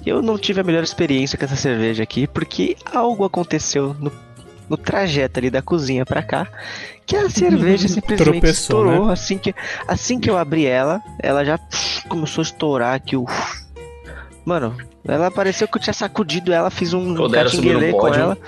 Eu 0.05 0.21
não 0.21 0.37
tive 0.37 0.61
a 0.61 0.65
melhor 0.65 0.83
experiência 0.83 1.39
com 1.39 1.45
essa 1.45 1.57
cerveja 1.57 2.03
aqui, 2.03 2.27
porque 2.27 2.77
algo 2.93 3.25
aconteceu 3.25 3.97
no, 3.99 4.13
no 4.69 4.77
trajeto 4.77 5.39
ali 5.39 5.51
da 5.51 5.63
cozinha 5.63 6.05
pra 6.05 6.23
cá, 6.23 6.47
que 7.07 7.17
a 7.17 7.29
cerveja 7.31 7.89
simplesmente 7.89 8.25
Tropeçou, 8.25 8.53
estourou. 8.53 9.11
Assim, 9.11 9.39
que, 9.39 9.55
assim 9.89 10.21
que 10.21 10.29
eu 10.29 10.37
abri 10.37 10.67
ela, 10.67 11.01
ela 11.19 11.43
já 11.43 11.57
pff, 11.57 12.07
começou 12.07 12.43
a 12.43 12.45
estourar 12.45 12.95
aqui 12.95 13.17
o... 13.17 13.25
Mano, 14.45 14.77
ela 15.07 15.31
pareceu 15.31 15.67
que 15.67 15.79
eu 15.79 15.81
tinha 15.83 15.95
sacudido 15.95 16.53
ela, 16.53 16.71
fiz 16.71 16.93
um 16.93 17.15
catinguelê 17.31 17.93
com 17.93 18.01
pódio. 18.01 18.21
ela. 18.21 18.39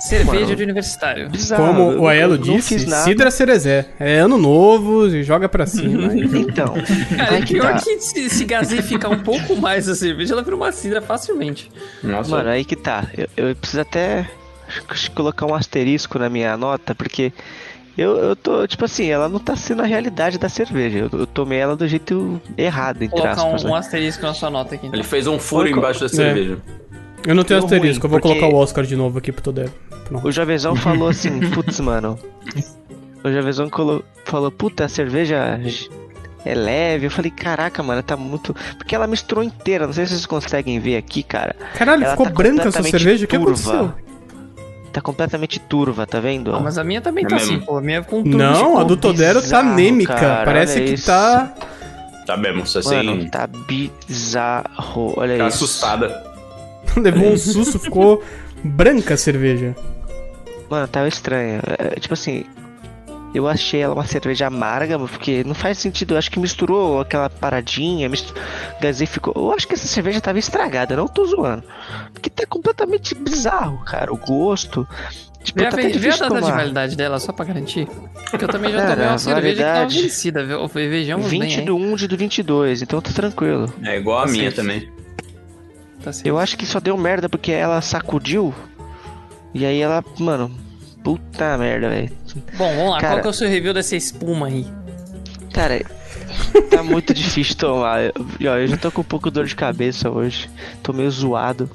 Cerveja 0.00 0.44
Mano. 0.44 0.56
de 0.56 0.62
universitário. 0.62 1.30
Bizarro. 1.30 1.66
Como 1.66 1.92
eu 1.92 2.02
o 2.02 2.08
Aelo 2.08 2.36
disse. 2.36 2.78
Sidra 3.04 3.30
Cerezé. 3.30 3.88
É 3.98 4.18
ano 4.18 4.36
novo, 4.38 5.08
joga 5.22 5.48
pra 5.48 5.66
cima. 5.66 6.10
Então, 6.36 6.74
Cara, 7.16 7.38
e 7.38 7.42
que 7.44 7.54
pior 7.54 7.72
tá. 7.74 7.80
que 7.80 8.00
se, 8.00 8.28
se 8.28 8.44
gasificar 8.44 9.10
um 9.10 9.20
pouco 9.20 9.56
mais 9.56 9.88
a 9.88 9.94
cerveja, 9.94 10.34
ela 10.34 10.42
vira 10.42 10.56
uma 10.56 10.72
cidra 10.72 11.00
facilmente. 11.00 11.70
Nossa, 12.02 12.30
Mano, 12.30 12.50
aí 12.50 12.64
que 12.64 12.76
tá. 12.76 13.06
Eu, 13.16 13.48
eu 13.48 13.56
preciso 13.56 13.80
até 13.80 14.28
colocar 15.14 15.46
um 15.46 15.54
asterisco 15.54 16.18
na 16.18 16.28
minha 16.28 16.56
nota, 16.56 16.94
porque 16.94 17.32
eu, 17.96 18.16
eu 18.16 18.36
tô, 18.36 18.66
tipo 18.66 18.84
assim, 18.84 19.06
ela 19.06 19.28
não 19.28 19.38
tá 19.38 19.56
sendo 19.56 19.82
a 19.82 19.86
realidade 19.86 20.38
da 20.38 20.48
cerveja. 20.48 21.08
Eu, 21.10 21.20
eu 21.20 21.26
tomei 21.26 21.58
ela 21.58 21.74
do 21.76 21.86
jeito 21.88 22.40
errado, 22.56 22.96
entre 23.02 23.08
Colocar 23.08 23.32
aspas. 23.32 23.64
um, 23.64 23.68
um 23.68 23.72
né? 23.72 23.78
asterisco 23.78 24.22
na 24.22 24.34
sua 24.34 24.50
nota 24.50 24.74
aqui. 24.74 24.86
Então. 24.86 24.98
ele 24.98 25.06
fez 25.06 25.26
um 25.26 25.38
furo 25.38 25.68
Foi- 25.68 25.78
embaixo 25.78 26.00
da 26.00 26.08
cerveja. 26.08 26.58
Eu 27.26 27.34
não 27.34 27.42
tenho 27.42 27.60
Deu 27.60 27.66
asterisco, 27.66 28.06
eu 28.06 28.10
ruim, 28.10 28.20
vou 28.20 28.20
porque- 28.20 28.38
colocar 28.40 28.54
o 28.56 28.58
Oscar 28.60 28.84
de 28.84 28.94
novo 28.96 29.18
aqui 29.18 29.32
pro 29.32 29.42
Todero. 29.42 29.72
Pronto. 30.04 30.28
O 30.28 30.30
Jovenzão 30.30 30.76
falou 30.76 31.08
assim, 31.08 31.40
putz, 31.50 31.80
mano. 31.80 32.18
O 33.24 33.30
Jovenzão 33.32 33.68
colo- 33.68 34.04
falou, 34.24 34.50
puta, 34.52 34.84
a 34.84 34.88
cerveja 34.88 35.58
é 36.44 36.54
leve. 36.54 37.06
Eu 37.06 37.10
falei, 37.10 37.30
caraca, 37.32 37.82
mano, 37.82 38.02
tá 38.02 38.16
muito. 38.16 38.54
Porque 38.78 38.94
ela 38.94 39.08
misturou 39.08 39.42
inteira. 39.42 39.86
Não 39.86 39.92
sei 39.92 40.06
se 40.06 40.12
vocês 40.12 40.26
conseguem 40.26 40.78
ver 40.78 40.96
aqui, 40.96 41.24
cara. 41.24 41.56
Caralho, 41.76 42.02
Ela 42.04 42.12
ficou 42.12 42.26
tá 42.26 42.32
branca 42.32 42.62
essa 42.68 42.78
completamente 42.78 42.90
cerveja? 43.02 43.24
O 43.24 43.28
que 43.28 43.36
turva. 43.38 43.52
aconteceu? 43.70 43.94
Tá 44.96 45.02
completamente 45.02 45.60
turva, 45.60 46.06
tá 46.06 46.18
vendo? 46.20 46.56
Ah, 46.56 46.60
mas 46.60 46.78
a 46.78 46.82
minha 46.82 47.02
também 47.02 47.22
É 47.26 47.28
tá 47.28 47.36
mesmo. 47.36 47.56
assim, 47.56 47.66
pô. 47.66 47.76
A 47.76 47.82
minha 47.82 48.02
com 48.02 48.22
tudo 48.22 48.38
Não, 48.38 48.78
a 48.78 48.82
do. 48.82 48.96
Todero 48.96 49.46
tá 49.46 49.58
anêmica. 49.58 50.14
cara, 50.14 50.42
Parece 50.46 50.80
que 50.80 50.94
isso. 50.94 51.04
tá. 51.04 51.52
Tá 52.24 52.34
mesmo, 52.34 52.66
você 52.66 52.80
Mano, 52.82 53.12
assim, 53.12 53.28
tá 53.28 53.46
bizarro. 53.46 55.12
Olha 55.18 55.36
tá 55.36 55.48
isso. 55.48 55.64
assustada. 55.64 56.24
Levou 56.96 57.30
um 57.30 57.36
susto, 57.36 57.78
ficou 57.78 58.24
branca 58.64 59.12
a 59.12 59.16
cerveja. 59.18 59.76
Mano, 60.70 60.88
tava 60.88 61.08
estranho. 61.08 61.60
É, 61.78 62.00
tipo 62.00 62.14
assim, 62.14 62.46
Eu 63.36 63.46
achei 63.46 63.80
ela 63.80 63.92
uma 63.94 64.06
cerveja 64.06 64.46
amarga, 64.46 64.98
porque 64.98 65.44
não 65.44 65.54
faz 65.54 65.78
sentido. 65.78 66.14
Eu 66.14 66.18
acho 66.18 66.30
que 66.30 66.38
misturou 66.40 67.00
aquela 67.00 67.28
paradinha, 67.28 68.08
mistu... 68.08 68.32
gasificou. 68.80 69.32
Eu 69.36 69.52
acho 69.52 69.68
que 69.68 69.74
essa 69.74 69.86
cerveja 69.86 70.20
tava 70.20 70.38
estragada, 70.38 70.96
não 70.96 71.06
tô 71.06 71.24
zoando. 71.26 71.62
Porque 72.12 72.30
tá 72.30 72.46
completamente 72.46 73.14
bizarro, 73.14 73.84
cara. 73.84 74.12
O 74.12 74.16
gosto. 74.16 74.88
Tipo, 75.44 75.60
Vê 75.60 75.66
a, 75.66 75.70
tá 75.70 75.76
até 75.78 75.88
vê 75.90 76.08
a 76.10 76.16
data 76.16 76.40
de 76.42 76.50
validade 76.50 76.96
dela, 76.96 77.20
só 77.20 77.32
pra 77.32 77.44
garantir. 77.44 77.86
Porque 78.30 78.44
eu 78.44 78.48
também 78.48 78.72
já 78.72 78.78
Cara, 78.78 78.90
tomei 78.94 79.08
uma 79.08 79.18
cerveja 79.18 79.54
que 79.56 79.62
tava 79.62 79.74
validade- 79.74 80.02
vencida, 80.02 80.44
viu? 80.44 80.66
Vejamos 80.68 81.26
bem, 81.30 81.40
20 81.42 81.58
hein? 81.60 81.64
do 81.66 81.76
1 81.76 81.96
de 81.96 82.08
do 82.08 82.16
22, 82.16 82.82
então 82.82 83.00
tá 83.00 83.12
tranquilo. 83.12 83.72
É 83.84 83.96
igual 83.98 84.20
a 84.20 84.24
Tá 84.26 84.32
minha 84.32 84.44
certo. 84.44 84.56
também. 84.56 84.90
Tá. 86.02 86.10
Eu 86.24 86.38
acho 86.38 86.56
que 86.56 86.66
só 86.66 86.80
deu 86.80 86.96
merda 86.96 87.28
porque 87.28 87.52
ela 87.52 87.80
sacudiu. 87.80 88.52
E 89.54 89.64
aí 89.64 89.80
ela, 89.80 90.04
mano, 90.18 90.50
puta 91.06 91.56
merda, 91.56 91.88
velho. 91.88 92.10
Bom, 92.58 92.74
vamos 92.76 92.90
lá. 92.90 93.00
Cara- 93.00 93.14
Qual 93.14 93.22
que 93.22 93.26
é 93.28 93.30
o 93.30 93.32
seu 93.34 93.48
review 93.48 93.72
dessa 93.72 93.94
espuma 93.94 94.48
aí? 94.48 94.66
Cara, 95.52 95.80
tá 96.70 96.82
muito 96.82 97.14
difícil 97.14 97.54
tomar. 97.56 98.02
Eu, 98.02 98.12
eu 98.40 98.66
já 98.66 98.76
tô 98.76 98.90
com 98.90 99.02
um 99.02 99.04
pouco 99.04 99.30
de 99.30 99.34
dor 99.34 99.46
de 99.46 99.54
cabeça 99.54 100.10
hoje. 100.10 100.50
Tô 100.82 100.92
meio 100.92 101.08
zoado. 101.10 101.70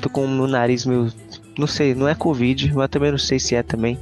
Tô 0.00 0.08
com 0.08 0.24
o 0.24 0.28
meu 0.28 0.46
nariz 0.46 0.86
meio. 0.86 1.12
Não 1.58 1.66
sei, 1.66 1.94
não 1.94 2.08
é 2.08 2.14
Covid, 2.14 2.72
mas 2.74 2.88
também 2.88 3.10
não 3.10 3.18
sei 3.18 3.38
se 3.38 3.54
é 3.54 3.62
também. 3.62 3.98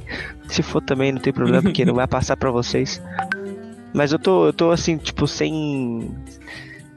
Se 0.47 0.63
for 0.63 0.81
também, 0.81 1.11
não 1.11 1.19
tem 1.19 1.33
problema, 1.33 1.61
porque 1.63 1.83
não 1.83 1.93
vai 1.93 2.07
passar 2.07 2.37
pra 2.37 2.49
vocês. 2.49 3.01
Mas 3.93 4.13
eu 4.13 4.19
tô, 4.19 4.45
eu 4.47 4.53
tô 4.53 4.71
assim, 4.71 4.95
tipo, 4.97 5.27
sem. 5.27 6.09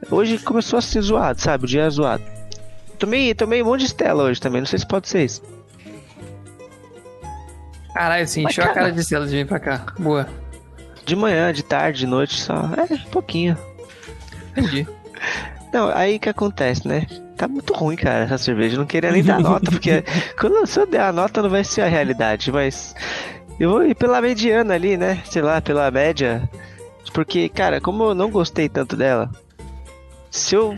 Hoje 0.09 0.37
começou 0.37 0.79
a 0.79 0.81
ser 0.81 1.01
zoado, 1.01 1.41
sabe? 1.41 1.65
O 1.65 1.67
dia 1.67 1.81
é 1.83 1.89
zoado. 1.89 2.23
Tomei, 2.97 3.33
tomei 3.33 3.61
um 3.61 3.65
monte 3.65 3.81
de 3.81 3.87
Stella 3.87 4.23
hoje 4.23 4.39
também, 4.39 4.61
não 4.61 4.65
sei 4.65 4.79
se 4.79 4.87
pode 4.87 5.09
ser 5.09 5.25
isso. 5.25 5.41
Caralho, 7.95 8.27
você 8.27 8.41
Mas, 8.41 8.51
encheu 8.51 8.63
a 8.65 8.67
cara- 8.67 8.79
cara 8.81 8.91
de 8.91 9.03
cela 9.05 9.25
de 9.25 9.31
vir 9.31 9.47
pra 9.47 9.57
cá. 9.59 9.85
Boa. 9.97 10.27
De 11.05 11.15
manhã, 11.15 11.53
de 11.53 11.63
tarde, 11.63 11.99
de 11.99 12.07
noite, 12.07 12.41
só. 12.41 12.69
É, 12.77 12.97
pouquinho. 13.09 13.57
Entendi. 14.51 14.85
Não, 15.71 15.89
aí 15.95 16.19
que 16.19 16.27
acontece, 16.29 16.85
né? 16.87 17.05
Tá 17.37 17.47
muito 17.47 17.73
ruim, 17.73 17.95
cara, 17.95 18.25
essa 18.25 18.37
cerveja. 18.37 18.75
Eu 18.75 18.79
não 18.79 18.85
queria 18.85 19.11
nem 19.11 19.21
dar 19.23 19.39
nota, 19.39 19.69
porque 19.71 20.03
quando 20.39 20.65
se 20.67 20.79
eu 20.79 20.85
der 20.87 21.01
a 21.01 21.11
nota 21.11 21.41
não 21.41 21.49
vai 21.49 21.63
ser 21.65 21.81
a 21.81 21.87
realidade, 21.87 22.49
mas 22.51 22.95
eu 23.59 23.69
vou 23.69 23.85
ir 23.85 23.93
pela 23.95 24.21
mediana 24.21 24.73
ali, 24.73 24.95
né? 24.95 25.21
Sei 25.25 25.41
lá, 25.41 25.59
pela 25.61 25.89
média. 25.91 26.49
Porque, 27.13 27.49
cara, 27.49 27.79
como 27.81 28.03
eu 28.05 28.15
não 28.15 28.29
gostei 28.29 28.67
tanto 28.69 28.95
dela, 28.95 29.29
se 30.31 30.55
eu 30.55 30.75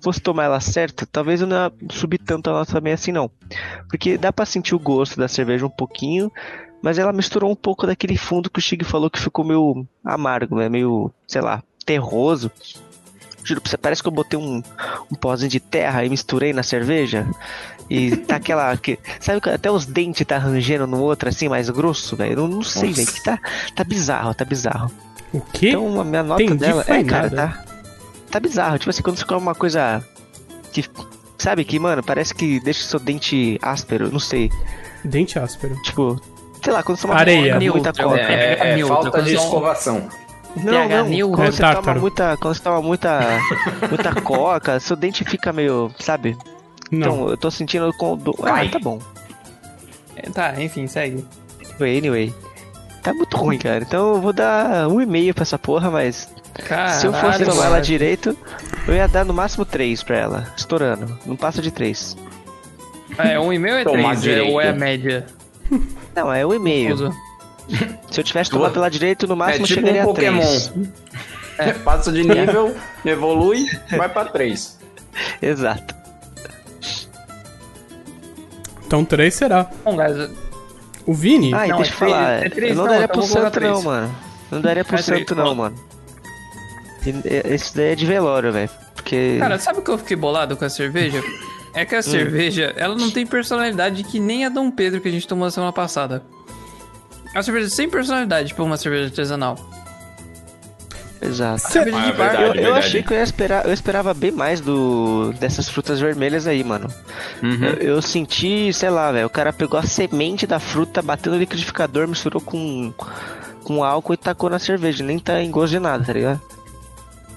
fosse 0.00 0.20
tomar 0.20 0.44
ela 0.44 0.60
certa, 0.60 1.06
talvez 1.06 1.40
eu 1.40 1.46
não 1.46 1.56
ia 1.56 1.72
subir 1.90 2.18
tanto 2.18 2.50
a 2.50 2.52
nota 2.52 2.72
também 2.72 2.92
assim, 2.92 3.12
não. 3.12 3.30
Porque 3.88 4.16
dá 4.16 4.32
pra 4.32 4.46
sentir 4.46 4.74
o 4.74 4.78
gosto 4.78 5.18
da 5.18 5.28
cerveja 5.28 5.66
um 5.66 5.70
pouquinho, 5.70 6.32
mas 6.82 6.98
ela 6.98 7.12
misturou 7.12 7.50
um 7.50 7.56
pouco 7.56 7.86
daquele 7.86 8.16
fundo 8.16 8.50
que 8.50 8.58
o 8.58 8.62
Chig 8.62 8.84
falou 8.84 9.10
que 9.10 9.20
ficou 9.20 9.44
meio 9.44 9.86
amargo, 10.04 10.56
né? 10.56 10.68
Meio, 10.68 11.12
sei 11.26 11.42
lá, 11.42 11.62
terroso. 11.84 12.50
Juro 13.44 13.60
pra 13.60 13.70
você, 13.70 13.76
parece 13.76 14.02
que 14.02 14.08
eu 14.08 14.12
botei 14.12 14.38
um, 14.38 14.62
um 15.10 15.14
pozinho 15.14 15.50
de 15.50 15.60
terra 15.60 16.04
e 16.04 16.08
misturei 16.08 16.52
na 16.52 16.62
cerveja. 16.62 17.26
E 17.88 18.16
tá 18.16 18.36
aquela. 18.36 18.76
Que, 18.76 18.98
sabe 19.18 19.40
que 19.40 19.50
até 19.50 19.70
os 19.70 19.84
dentes 19.84 20.26
tá 20.26 20.38
rangendo 20.38 20.86
no 20.86 21.00
outro 21.00 21.28
assim, 21.28 21.48
mais 21.48 21.68
grosso, 21.68 22.16
velho? 22.16 22.32
Eu 22.32 22.36
não, 22.36 22.56
não 22.56 22.62
sei, 22.62 22.92
velho. 22.92 23.08
Tá, 23.24 23.38
tá 23.74 23.82
bizarro, 23.82 24.34
tá 24.34 24.44
bizarro. 24.44 24.90
O 25.32 25.40
quê? 25.40 25.70
Então 25.70 26.00
a 26.00 26.04
minha 26.04 26.22
nota 26.22 26.42
Entendi, 26.42 26.60
dela. 26.60 26.84
É, 26.86 27.02
cara, 27.02 27.30
nada. 27.30 27.36
tá. 27.36 27.69
Tá 28.30 28.38
bizarro. 28.40 28.78
Tipo 28.78 28.90
assim, 28.90 29.02
quando 29.02 29.16
você 29.18 29.24
come 29.24 29.40
uma 29.40 29.54
coisa. 29.54 30.04
Que. 30.72 30.84
Sabe 31.38 31.64
que, 31.64 31.78
mano, 31.78 32.02
parece 32.02 32.34
que 32.34 32.60
deixa 32.60 32.80
o 32.80 32.84
seu 32.88 33.00
dente 33.00 33.58
áspero, 33.62 34.10
não 34.12 34.20
sei. 34.20 34.50
Dente 35.04 35.38
áspero. 35.38 35.74
Tipo. 35.82 36.20
Sei 36.62 36.72
lá, 36.72 36.82
quando 36.82 36.98
você 36.98 37.06
toma 37.06 37.18
Areia. 37.18 37.58
muita 37.58 37.58
Neutro, 37.90 38.04
coca. 38.04 38.20
É, 38.20 38.52
é, 38.52 38.68
é 38.72 38.76
neutro, 38.76 38.94
falta 39.02 39.22
de 39.22 39.34
escovação. 39.34 40.08
Não, 40.56 40.88
não. 40.88 41.08
neutro. 41.08 41.36
Quando 41.36 41.48
É 41.48 41.52
você 41.52 41.62
toma 41.62 41.74
tártaro. 41.74 42.00
muita. 42.00 42.36
Quando 42.36 42.54
você 42.54 42.62
toma 42.62 42.82
muita. 42.82 43.20
muita 43.88 44.14
coca, 44.20 44.78
seu 44.80 44.96
dente 44.96 45.24
fica 45.24 45.52
meio. 45.52 45.90
Sabe? 45.98 46.36
Não. 46.90 46.98
Então, 47.14 47.28
eu 47.30 47.36
tô 47.36 47.50
sentindo 47.50 47.90
com. 47.94 48.16
Do... 48.16 48.34
Ah, 48.42 48.68
tá 48.68 48.78
bom. 48.78 48.98
É, 50.16 50.28
Tá, 50.30 50.60
enfim, 50.62 50.86
segue. 50.86 51.24
Anyway, 51.78 51.98
anyway. 51.98 52.34
Tá 53.02 53.14
muito 53.14 53.34
ruim, 53.38 53.56
cara. 53.58 53.78
Então 53.82 54.16
eu 54.16 54.20
vou 54.20 54.32
dar 54.34 54.86
um 54.88 55.00
e 55.00 55.06
meio 55.06 55.32
pra 55.32 55.42
essa 55.42 55.58
porra, 55.58 55.90
mas 55.90 56.28
Caralho, 56.60 57.00
se 57.00 57.06
eu 57.06 57.12
fosse 57.12 57.44
tomar 57.44 57.66
ela 57.66 57.80
direito, 57.80 58.36
eu 58.86 58.94
ia 58.94 59.06
dar 59.08 59.24
no 59.24 59.32
máximo 59.34 59.64
3 59.64 60.02
pra 60.02 60.16
ela. 60.18 60.46
Estourando. 60.56 61.18
Não 61.26 61.36
passa 61.36 61.60
de 61.62 61.70
3. 61.70 62.16
É, 63.18 63.38
um 63.40 63.52
e 63.52 63.58
meio 63.58 63.76
é 63.76 63.84
Tomar 63.84 64.16
três, 64.16 64.18
é, 64.18 64.20
direito. 64.20 64.52
ou 64.52 64.60
é 64.60 64.68
a 64.68 64.72
média? 64.72 65.26
Não, 66.14 66.32
é 66.32 66.46
um 66.46 66.54
e 66.54 66.58
meio. 66.58 66.94
Usa. 66.94 67.12
Se 68.10 68.20
eu 68.20 68.24
tivesse 68.24 68.50
tomado 68.50 68.76
ela 68.76 68.88
direito, 68.90 69.26
no 69.26 69.34
É 69.34 69.36
máximo 69.36 69.66
tipo 69.66 69.80
chegaria 69.80 70.06
um 70.06 70.10
a 70.10 70.14
3. 70.14 70.68
Pokémon. 70.68 70.86
É, 71.58 71.72
passa 71.74 72.10
de 72.10 72.22
nível, 72.24 72.74
evolui, 73.04 73.66
vai 73.96 74.08
pra 74.08 74.24
3. 74.24 74.78
Exato. 75.42 75.94
Então 78.86 79.04
três 79.04 79.34
será. 79.34 79.68
Bom, 79.84 79.96
guys, 79.96 80.30
O 81.06 81.14
Vini, 81.14 81.52
Ah, 81.54 81.66
Não, 81.66 81.76
deixa 81.76 81.92
é 81.92 81.94
eu 81.94 81.98
falar. 81.98 82.38
três- 82.38 82.42
é 82.52 82.54
três, 82.54 82.70
eu 82.70 82.76
não 82.76 82.84
não, 82.84 82.90
daria 82.90 83.04
então 83.04 83.16
pro 83.20 83.26
santo, 83.28 83.42
não, 83.44 83.50
três. 83.50 83.84
mano. 83.84 84.16
Não 84.50 84.60
daria 84.60 84.84
pro 84.84 84.96
É 84.96 85.02
três, 85.02 85.20
santo, 85.20 85.34
não, 85.36 85.54
mano. 85.54 85.76
Esse 87.24 87.76
daí 87.76 87.92
é 87.92 87.94
de 87.94 88.06
velório, 88.06 88.52
velho. 88.52 88.70
Porque. 88.94 89.36
Cara, 89.38 89.58
sabe 89.58 89.78
o 89.78 89.82
que 89.82 89.90
eu 89.90 89.98
fiquei 89.98 90.16
bolado 90.16 90.56
com 90.56 90.64
a 90.64 90.68
cerveja? 90.70 91.22
É 91.72 91.82
Hum. 91.82 91.86
que 91.86 91.94
a 91.94 92.02
cerveja, 92.02 92.72
ela 92.76 92.94
não 92.96 93.10
tem 93.10 93.24
personalidade 93.26 94.02
que 94.04 94.18
nem 94.18 94.44
a 94.44 94.48
Dom 94.48 94.70
Pedro 94.70 95.00
que 95.00 95.08
a 95.08 95.12
gente 95.12 95.26
tomou 95.28 95.44
na 95.46 95.50
semana 95.50 95.72
passada. 95.72 96.22
É 97.32 97.36
uma 97.38 97.42
cerveja 97.44 97.68
sem 97.70 97.88
personalidade 97.88 98.52
pra 98.54 98.64
uma 98.64 98.76
cerveja 98.76 99.04
artesanal. 99.04 99.56
Exato. 101.22 101.60
Cerveja 101.70 101.98
Ah, 101.98 102.02
de 102.04 102.08
é 102.08 102.12
bar. 102.12 102.28
verdade. 102.30 102.42
Eu, 102.42 102.48
eu 102.48 102.54
verdade. 102.64 102.78
achei 102.86 103.02
que 103.02 103.12
eu 103.12 103.16
ia 103.18 103.22
esperar, 103.22 103.66
eu 103.66 103.72
esperava 103.72 104.14
bem 104.14 104.32
mais 104.32 104.60
do 104.60 105.32
dessas 105.38 105.68
frutas 105.68 106.00
vermelhas 106.00 106.46
aí, 106.46 106.64
mano. 106.64 106.88
Uhum. 107.42 107.62
Eu, 107.64 107.74
eu 107.96 108.02
senti, 108.02 108.72
sei 108.72 108.88
lá, 108.88 109.12
velho, 109.12 109.26
o 109.26 109.30
cara 109.30 109.52
pegou 109.52 109.78
a 109.78 109.82
semente 109.82 110.46
da 110.46 110.58
fruta, 110.58 111.02
bateu 111.02 111.30
no 111.32 111.38
liquidificador, 111.38 112.08
misturou 112.08 112.40
com 112.40 112.92
com 113.62 113.84
álcool 113.84 114.14
e 114.14 114.16
tacou 114.16 114.48
na 114.50 114.58
cerveja, 114.58 115.04
nem 115.04 115.18
tá 115.18 115.40
em 115.42 115.50
gosto 115.50 115.72
de 115.72 115.78
nada, 115.78 116.02
tá 116.04 116.12
ligado? 116.14 116.40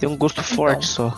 Tem 0.04 0.10
um 0.12 0.18
gosto 0.18 0.44
forte 0.44 0.86
só. 0.86 1.18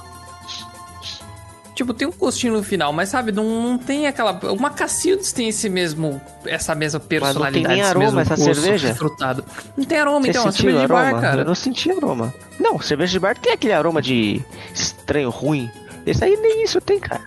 Tipo, 1.74 1.92
tem 1.92 2.08
um 2.08 2.12
gostinho 2.12 2.54
no 2.54 2.62
final, 2.64 2.94
mas 2.94 3.10
sabe, 3.10 3.32
não, 3.32 3.44
não 3.44 3.78
tem 3.80 4.06
aquela. 4.06 4.32
Uma 4.52 4.70
Cacildes 4.70 5.34
tem 5.34 5.50
esse 5.50 5.68
mesmo. 5.68 6.22
Essa 6.46 6.76
mesma 6.76 7.00
não 7.00 7.08
personalidade. 7.08 7.54
tem 7.54 7.78
nem 7.78 7.82
aroma 7.82 8.06
mesmo 8.06 8.20
essa 8.20 8.38
cerveja? 8.38 8.94
Frutado. 8.94 9.44
Não 9.76 9.84
tem 9.84 9.98
aroma, 9.98 10.22
Você 10.22 10.30
então, 10.30 10.48
é 10.48 10.52
cerveja 10.52 10.78
de 10.78 10.84
aroma? 10.84 11.12
bar, 11.12 11.22
cara. 11.22 11.42
Eu 11.42 11.46
não 11.46 11.56
senti 11.56 11.92
aroma. 11.92 12.32
Não, 12.60 12.80
cerveja 12.80 13.14
de 13.14 13.20
bar 13.20 13.36
tem 13.36 13.54
aquele 13.54 13.74
aroma 13.74 14.04
de 14.04 14.40
estranho, 14.72 15.32
ruim. 15.32 15.68
Esse 16.06 16.24
aí 16.24 16.38
nem 16.38 16.64
isso 16.64 16.80
tem, 16.80 17.00
cara. 17.00 17.26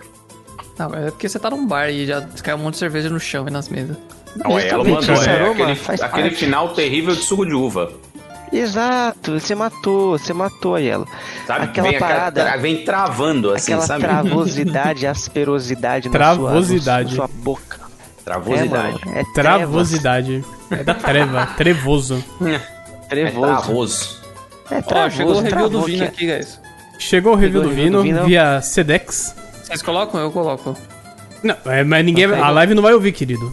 Não, 0.79 0.95
é 0.95 1.11
porque 1.11 1.29
você 1.29 1.41
tá 1.41 1.51
num 1.51 1.67
bar 1.67 1.91
e 1.91 2.07
já 2.07 2.23
caiu 2.41 2.57
um 2.57 2.61
monte 2.61 2.75
de 2.75 2.79
cerveja 2.79 3.11
no 3.11 3.19
chão 3.19 3.49
e 3.49 3.51
nas 3.51 3.69
mesas. 3.69 3.97
Não, 4.37 4.53
ela 4.53 4.61
Justamente, 4.61 4.95
mandou 4.95 5.15
esse 5.15 5.29
é, 5.29 5.33
aroma 5.33 5.73
aquele, 5.73 6.03
aquele 6.05 6.31
final 6.31 6.69
terrível 6.73 7.17
de 7.17 7.23
suco 7.23 7.45
de 7.45 7.53
uva. 7.53 7.93
Exato, 8.53 9.39
você 9.39 9.55
matou, 9.55 10.19
você 10.19 10.33
matou 10.33 10.75
a 10.77 10.83
ela. 10.83 11.07
Sabe? 11.47 11.65
Aquela 11.67 11.89
vem, 11.89 11.97
aquela- 11.97 12.11
parada- 12.15 12.45
tra- 12.45 12.57
vem 12.57 12.85
travando 12.85 13.51
assim, 13.53 13.73
Aquela 13.73 13.87
sabe? 13.87 14.05
travosidade, 14.05 15.07
asperosidade 15.09 16.09
na 16.09 16.13
sua- 16.13 16.19
Travosidade. 16.51 17.11
na 17.11 17.17
sua 17.17 17.29
boca. 17.29 17.81
Travosidade. 18.25 18.99
É, 19.03 19.07
mano, 19.07 19.19
é 19.19 19.25
travosidade. 19.35 20.45
É 20.71 20.85
da 20.85 20.95
treva, 20.95 21.47
trevoso. 21.57 22.23
É, 22.43 22.59
trevoso. 23.09 23.47
travoso. 23.47 24.19
É, 24.71 24.79
Ó, 24.79 24.83
travoso, 24.83 25.17
chegou 25.17 25.35
o 25.37 25.41
review 25.41 25.69
do 25.71 25.83
Vino 25.83 26.05
aqui. 26.05 26.25
aqui, 26.27 26.37
guys. 26.37 26.61
Chegou 26.99 27.33
o 27.33 27.37
review 27.37 27.63
do 27.63 27.69
Chegou 27.69 27.73
o 27.73 27.75
review 27.77 27.85
Vino 27.85 27.99
do 27.99 28.03
Vino. 28.03 28.25
via 28.27 28.61
Sedex. 28.61 29.35
Vocês 29.65 29.81
colocam? 29.83 30.21
Eu 30.21 30.31
coloco. 30.31 30.77
Não, 31.43 31.57
é, 31.67 31.83
mas 31.85 32.05
ninguém. 32.05 32.25
A 32.27 32.51
live 32.51 32.75
não 32.75 32.83
vai 32.83 32.93
ouvir, 32.93 33.13
querido. 33.13 33.51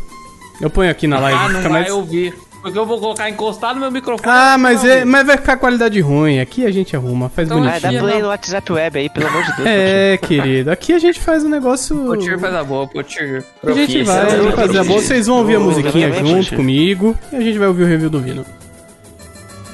Eu 0.60 0.70
ponho 0.70 0.90
aqui 0.90 1.06
na 1.08 1.20
live. 1.20 1.38
Ah, 1.40 1.44
não 1.50 1.58
fica 1.58 1.70
vai 1.70 1.82
mais- 1.84 1.94
ouvir. 1.94 2.34
Porque 2.66 2.80
eu 2.80 2.86
vou 2.88 3.00
colocar 3.00 3.30
encostado 3.30 3.76
no 3.76 3.82
meu 3.82 3.92
microfone. 3.92 4.28
Ah, 4.28 4.54
não 4.54 4.64
mas, 4.64 4.82
vai 4.82 5.02
é, 5.02 5.06
mas 5.06 5.28
vai 5.28 5.38
ficar 5.38 5.56
qualidade 5.58 6.02
ruim. 6.02 6.40
Aqui 6.40 6.66
a 6.66 6.72
gente 6.72 6.96
arruma, 6.96 7.30
faz 7.30 7.48
Então, 7.48 7.60
Ah, 7.60 7.68
bonitinho. 7.68 7.92
dá 7.92 7.92
Não. 7.92 8.08
play 8.10 8.22
no 8.24 8.28
WhatsApp 8.30 8.74
web 8.74 9.00
aí, 9.00 9.08
pelo 9.08 9.28
amor 9.28 9.44
de 9.44 9.56
Deus. 9.56 9.68
É, 9.68 10.18
querido. 10.18 10.72
Aqui 10.72 10.92
a 10.92 10.98
gente 10.98 11.20
faz 11.20 11.44
um 11.44 11.48
negócio. 11.50 12.10
O 12.10 12.18
Tyr 12.18 12.40
faz 12.40 12.56
a 12.56 12.64
boa, 12.64 12.88
pô, 12.88 13.04
Tyr. 13.04 13.44
A 13.64 13.72
gente 13.72 14.02
vai 14.02 14.24
né? 14.24 14.52
fazer 14.54 14.80
a 14.80 14.84
boa. 14.84 15.00
Vocês 15.00 15.28
vão 15.28 15.38
ouvir 15.38 15.58
a 15.58 15.60
musiquinha 15.60 16.12
junto 16.12 16.56
comigo. 16.56 17.16
E 17.32 17.36
a 17.36 17.42
gente 17.42 17.60
vai 17.60 17.68
ouvir 17.68 17.84
o 17.84 17.86
review 17.86 18.10
do 18.10 18.20
Vino. 18.20 18.44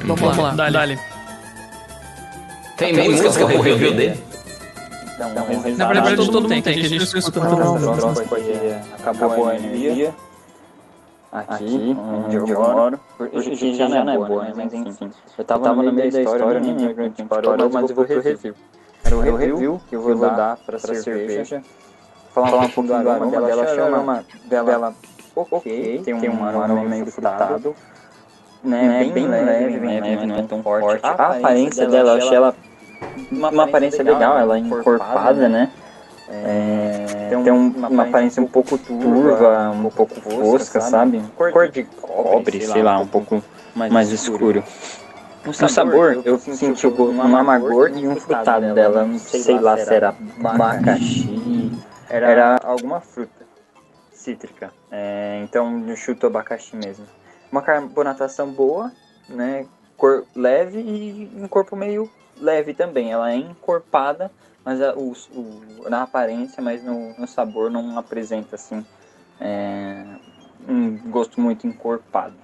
Vamos 0.03 0.37
lá, 0.37 0.51
dá 0.51 0.69
dali. 0.69 0.99
Tem, 2.75 2.93
tem 2.93 3.09
música 3.09 3.29
com 3.47 3.57
o 3.57 3.61
review 3.61 3.93
dele? 3.93 4.21
Na 5.77 5.87
verdade, 5.87 6.17
todo 6.17 6.41
mundo 6.41 6.49
tem, 6.49 6.61
que 6.61 6.69
a 6.69 6.73
gente 6.73 6.97
não 6.97 7.03
escuta 7.05 7.39
todo 7.39 7.55
mundo. 7.55 7.95
Pronto, 7.95 8.21
porque 8.23 8.75
acabou 9.01 9.47
a 9.47 9.55
energia 9.55 10.13
aqui, 11.31 11.97
onde 12.25 12.35
eu 12.35 12.47
moro. 12.47 12.99
Hoje 13.19 13.51
a 13.51 13.55
gente 13.55 13.75
já 13.77 13.87
não 13.87 14.09
é 14.09 14.17
boa, 14.17 14.43
né? 14.43 14.53
Mas 14.55 14.73
enfim. 14.73 15.11
Eu 15.37 15.43
tava 15.45 15.73
no 15.73 15.91
meio 15.91 16.11
da 16.11 16.21
história, 16.21 16.59
nem 16.59 16.75
lembro 16.75 17.05
onde 17.05 17.23
parou, 17.23 17.69
mas 17.69 17.89
eu 17.89 17.95
vou 17.95 18.05
pro 18.05 18.21
review. 18.21 18.55
Era 19.03 19.15
o 19.15 19.21
review 19.21 19.81
que 19.89 19.95
eu 19.95 20.01
vou 20.01 20.15
dar 20.15 20.57
pra 20.57 20.77
cerveja. 20.77 21.61
Falar 22.33 22.59
um 22.59 22.69
pouco 22.69 22.87
do 22.87 22.93
aroma 22.93 23.27
dela. 23.27 23.63
Achei 23.63 23.79
o 23.79 23.85
aroma 23.85 24.25
dela 24.45 24.93
ok, 25.35 26.01
tem 26.03 26.13
um 26.13 26.45
aroma 26.45 26.83
meio 26.83 27.05
frutado. 27.07 27.75
né, 28.63 29.09
bem, 29.11 29.27
leve, 29.27 29.79
bem 29.79 30.01
leve, 30.01 30.25
não 30.25 30.35
é 30.35 30.43
tão 30.43 30.61
forte. 30.61 31.05
A 31.05 31.11
aparência 31.11 31.87
dela, 31.87 32.11
eu 32.11 32.17
achei 32.17 32.35
ela 32.35 32.55
uma, 33.31 33.49
uma 33.49 33.63
aparência 33.63 34.03
legal, 34.03 34.37
ela 34.37 34.55
é 34.55 34.59
encorpada, 34.59 35.49
né? 35.49 35.71
É, 36.29 36.90
tem 37.39 37.51
um, 37.51 37.67
uma 37.69 38.03
aparência 38.03 38.41
um 38.41 38.47
pouco 38.47 38.77
turva, 38.77 39.71
um 39.71 39.89
pouco 39.89 40.19
fosca, 40.19 40.81
sabe? 40.81 41.21
Cor 41.35 41.69
de 41.69 41.83
cobre, 41.83 42.61
sei 42.61 42.83
lá, 42.83 42.99
um 42.99 43.07
pouco 43.07 43.43
mais 43.75 44.11
escuro. 44.11 44.63
No 45.45 45.53
sabor, 45.53 46.21
eu 46.23 46.37
senti 46.37 46.85
um 46.85 47.21
amargor 47.21 47.91
e 47.95 48.07
um 48.07 48.15
frutado 48.15 48.73
dela. 48.73 49.05
Não 49.05 49.17
sei 49.17 49.59
lá 49.59 49.77
se 49.77 49.93
era 49.93 50.15
abacaxi, 50.43 51.71
era 52.09 52.59
alguma 52.63 52.99
fruta 52.99 53.41
cítrica. 54.13 54.71
É, 54.91 55.41
então 55.43 55.83
eu 55.87 55.95
chuto 55.95 56.27
abacaxi 56.27 56.75
mesmo. 56.75 57.05
Uma 57.51 57.61
carbonatação 57.61 58.51
boa, 58.51 58.91
né? 59.27 59.65
Cor 59.97 60.25
leve 60.35 60.79
e 60.79 61.31
um 61.35 61.47
corpo 61.47 61.75
meio 61.75 62.09
leve 62.39 62.73
também. 62.73 63.11
Ela 63.11 63.31
é 63.31 63.35
encorpada, 63.35 64.31
mas 64.63 64.81
a, 64.81 64.93
o, 64.93 65.13
o, 65.33 65.89
na 65.89 66.03
aparência, 66.03 66.61
mas 66.61 66.83
no, 66.83 67.17
no, 67.17 67.27
sabor 67.27 67.69
não 67.71 67.97
apresenta 67.97 68.55
assim 68.55 68.85
é, 69.39 70.05
um 70.67 70.97
gosto 71.09 71.41
muito 71.41 71.65
encorpado. 71.65 72.35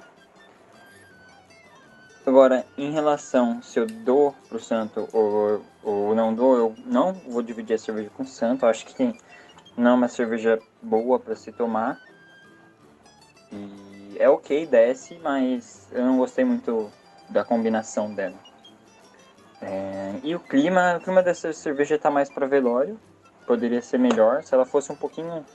Agora, 2.26 2.66
em 2.78 2.92
relação 2.92 3.62
se 3.62 3.80
eu 3.80 3.86
dou 3.88 4.36
pro 4.50 4.60
santo 4.60 5.08
ou, 5.14 5.64
ou 5.84 6.16
não 6.16 6.34
dou, 6.34 6.58
eu 6.58 6.76
não 6.86 7.14
vou 7.14 7.42
dividir 7.42 7.76
a 7.76 7.78
cerveja 7.78 8.10
com 8.10 8.24
o 8.24 8.28
santo. 8.28 8.66
Acho 8.66 8.86
que 8.86 9.16
não 9.78 9.92
é 9.92 9.94
uma 9.94 10.08
cerveja 10.10 10.60
boa 10.82 11.20
para 11.20 11.36
se 11.36 11.52
tomar. 11.54 12.02
E 13.50 14.18
é 14.20 14.28
ok, 14.28 14.66
desce, 14.66 15.18
mas 15.24 15.88
eu 15.94 16.04
não 16.04 16.18
gostei 16.18 16.44
muito 16.44 16.92
da 17.30 17.46
combinação 17.46 18.14
dela. 18.14 18.47
É, 19.62 20.14
e 20.24 20.36
o 20.36 20.40
clima, 20.40 20.98
o 20.98 21.00
clima 21.02 21.24
dessa 21.24 21.52
cerveja 21.54 21.98
tá 21.98 22.12
mais 22.12 22.30
para 22.30 22.48
velório. 22.48 23.00
Poderia 23.46 23.82
ser 23.82 23.98
melhor. 23.98 24.44
Se 24.44 24.54
ela 24.54 24.66
fosse 24.66 24.92
um 24.92 24.96
pouquinho 24.96 25.46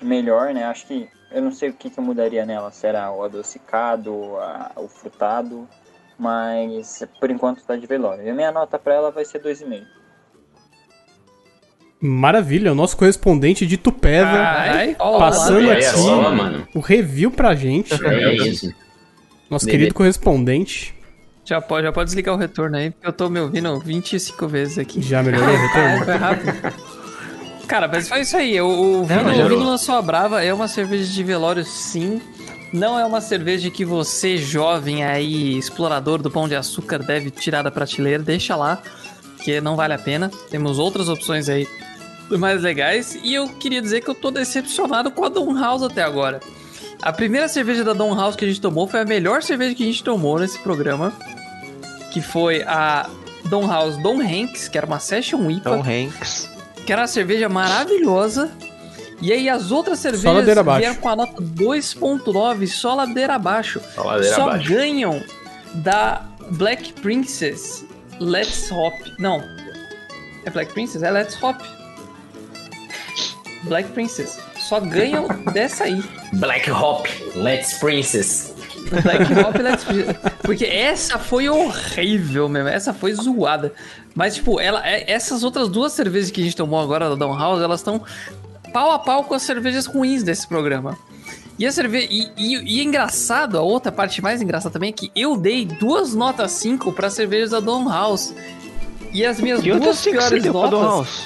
melhor, 0.00 0.52
né? 0.52 0.64
Acho 0.64 0.86
que 0.86 1.08
eu 1.30 1.42
não 1.42 1.52
sei 1.52 1.70
o 1.70 1.72
que, 1.72 1.90
que 1.90 1.98
eu 1.98 2.04
mudaria 2.04 2.44
nela. 2.44 2.70
Se 2.70 2.86
era 2.86 3.10
o 3.12 3.22
adocicado, 3.22 4.36
a, 4.38 4.72
o 4.76 4.88
frutado. 4.88 5.68
Mas 6.18 7.02
por 7.20 7.30
enquanto 7.30 7.64
tá 7.64 7.76
de 7.76 7.86
velório. 7.86 8.24
E 8.24 8.30
a 8.30 8.34
minha 8.34 8.52
nota 8.52 8.78
para 8.78 8.94
ela 8.94 9.10
vai 9.10 9.24
ser 9.24 9.40
2,5. 9.40 9.84
Maravilha, 12.04 12.72
o 12.72 12.74
nosso 12.74 12.96
correspondente 12.96 13.64
de 13.64 13.76
Tupéva 13.76 14.44
passando 14.98 15.68
olha 15.68 15.88
aqui 15.88 16.10
mano. 16.10 16.66
o 16.74 16.80
review 16.80 17.30
pra 17.30 17.54
gente. 17.54 17.94
É 18.04 18.34
isso. 18.34 18.74
Nosso 19.48 19.66
querido 19.66 19.94
correspondente. 19.94 20.96
Já 21.44 21.60
pode, 21.60 21.86
já 21.86 21.92
pode 21.92 22.06
desligar 22.06 22.34
o 22.34 22.38
retorno 22.38 22.76
aí, 22.76 22.90
porque 22.90 23.06
eu 23.06 23.12
tô 23.12 23.28
me 23.28 23.40
ouvindo 23.40 23.78
25 23.80 24.46
vezes 24.46 24.78
aqui. 24.78 25.02
Já 25.02 25.22
melhorou 25.22 25.48
o 25.48 25.52
Ah, 25.52 25.58
retorno? 25.66 26.04
foi 26.04 26.14
rápido. 26.16 26.52
Cara, 27.66 27.88
mas 27.88 28.08
foi 28.08 28.20
isso 28.20 28.36
aí. 28.36 28.60
O, 28.60 28.66
o 29.00 29.04
Vino, 29.04 29.24
melhorou. 29.24 29.46
o 29.46 29.48
Vino 29.58 29.70
lançou 29.70 29.94
a 29.96 30.02
Brava, 30.02 30.42
é 30.44 30.52
uma 30.54 30.68
cerveja 30.68 31.10
de 31.12 31.24
velório, 31.24 31.64
sim. 31.64 32.20
Não 32.72 32.98
é 32.98 33.04
uma 33.04 33.20
cerveja 33.20 33.70
que 33.70 33.84
você, 33.84 34.36
jovem 34.38 35.04
aí, 35.04 35.58
explorador 35.58 36.22
do 36.22 36.30
pão 36.30 36.48
de 36.48 36.54
açúcar, 36.54 36.98
deve 36.98 37.30
tirar 37.30 37.62
da 37.62 37.70
prateleira. 37.70 38.22
Deixa 38.22 38.54
lá, 38.56 38.80
que 39.42 39.60
não 39.60 39.74
vale 39.76 39.94
a 39.94 39.98
pena. 39.98 40.30
Temos 40.50 40.78
outras 40.78 41.08
opções 41.08 41.48
aí 41.48 41.66
mais 42.30 42.62
legais. 42.62 43.18
E 43.22 43.34
eu 43.34 43.48
queria 43.48 43.82
dizer 43.82 44.00
que 44.00 44.08
eu 44.08 44.14
tô 44.14 44.30
decepcionado 44.30 45.10
com 45.10 45.24
a 45.24 45.28
Dom 45.28 45.58
House 45.58 45.82
até 45.82 46.02
agora. 46.02 46.40
A 47.02 47.12
primeira 47.12 47.48
cerveja 47.48 47.82
da 47.82 47.92
Dom 47.92 48.14
House 48.14 48.36
que 48.36 48.44
a 48.44 48.48
gente 48.48 48.60
tomou 48.60 48.86
foi 48.86 49.00
a 49.00 49.04
melhor 49.04 49.42
cerveja 49.42 49.74
que 49.74 49.82
a 49.82 49.86
gente 49.86 50.04
tomou 50.04 50.38
nesse 50.38 50.58
programa. 50.60 51.12
Que 52.12 52.22
foi 52.22 52.62
a 52.62 53.10
Dom 53.46 53.66
House 53.66 53.96
Dom 53.96 54.20
Hanks, 54.20 54.68
que 54.68 54.78
era 54.78 54.86
uma 54.86 55.00
Session 55.00 55.50
IPA 55.50 55.70
Tom 55.70 55.82
Hanks. 55.82 56.48
que 56.86 56.92
era 56.92 57.02
uma 57.02 57.08
cerveja 57.08 57.48
maravilhosa. 57.48 58.52
E 59.20 59.32
aí 59.32 59.48
as 59.48 59.72
outras 59.72 59.98
cervejas 59.98 60.58
abaixo. 60.58 60.80
vieram 60.80 60.96
com 60.96 61.08
a 61.08 61.16
nota 61.16 61.42
2.9, 61.42 62.66
só 62.68 62.94
ladeira 62.94 63.34
abaixo. 63.34 63.80
Só 63.94 64.04
ladeira 64.04 64.34
só 64.36 64.42
abaixo. 64.48 64.68
ganham 64.68 65.22
da 65.74 66.22
Black 66.52 66.92
Princess 66.94 67.84
Let's 68.20 68.70
Hop. 68.70 68.94
Não. 69.18 69.42
É 70.44 70.50
Black 70.50 70.72
Princess? 70.72 71.02
É 71.02 71.10
Let's 71.10 71.40
Hop. 71.42 71.60
Black 73.64 73.90
Princess. 73.92 74.38
Só 74.58 74.80
ganham 74.80 75.26
dessa 75.52 75.84
aí. 75.84 76.02
Black 76.34 76.70
Hop, 76.70 77.06
Let's 77.34 77.74
Princess. 77.74 78.54
Black 79.02 79.32
Hop 79.34 79.56
Let's 79.56 79.84
Princess. 79.84 80.16
Porque 80.42 80.64
essa 80.64 81.18
foi 81.18 81.48
horrível 81.48 82.48
mesmo. 82.48 82.68
Essa 82.68 82.92
foi 82.92 83.12
zoada. 83.14 83.72
Mas, 84.14 84.34
tipo, 84.34 84.60
ela, 84.60 84.86
é- 84.86 85.10
essas 85.10 85.42
outras 85.42 85.68
duas 85.68 85.92
cervejas 85.92 86.30
que 86.30 86.40
a 86.40 86.44
gente 86.44 86.56
tomou 86.56 86.80
agora 86.80 87.08
da 87.08 87.14
Down 87.14 87.36
House, 87.38 87.62
elas 87.62 87.80
estão 87.80 88.02
pau 88.72 88.90
a 88.92 88.98
pau 88.98 89.24
com 89.24 89.34
as 89.34 89.42
cervejas 89.42 89.86
ruins 89.86 90.22
desse 90.22 90.46
programa. 90.46 90.98
E 91.58 91.66
a 91.66 91.72
cerveja. 91.72 92.08
E, 92.10 92.30
e, 92.36 92.76
e 92.76 92.80
é 92.80 92.82
engraçado, 92.82 93.56
a 93.58 93.62
outra 93.62 93.92
parte 93.92 94.20
mais 94.22 94.42
engraçada 94.42 94.72
também 94.72 94.90
é 94.90 94.92
que 94.92 95.10
eu 95.14 95.36
dei 95.36 95.64
duas 95.64 96.14
notas 96.14 96.50
5 96.52 96.92
para 96.92 97.08
cervejas 97.10 97.50
da 97.50 97.60
Don 97.60 97.88
House. 97.88 98.34
E 99.12 99.24
as 99.24 99.38
minhas 99.38 99.60
Que 99.60 99.70
duas 99.72 100.00
piores 100.00 100.44
notas. 100.46 101.22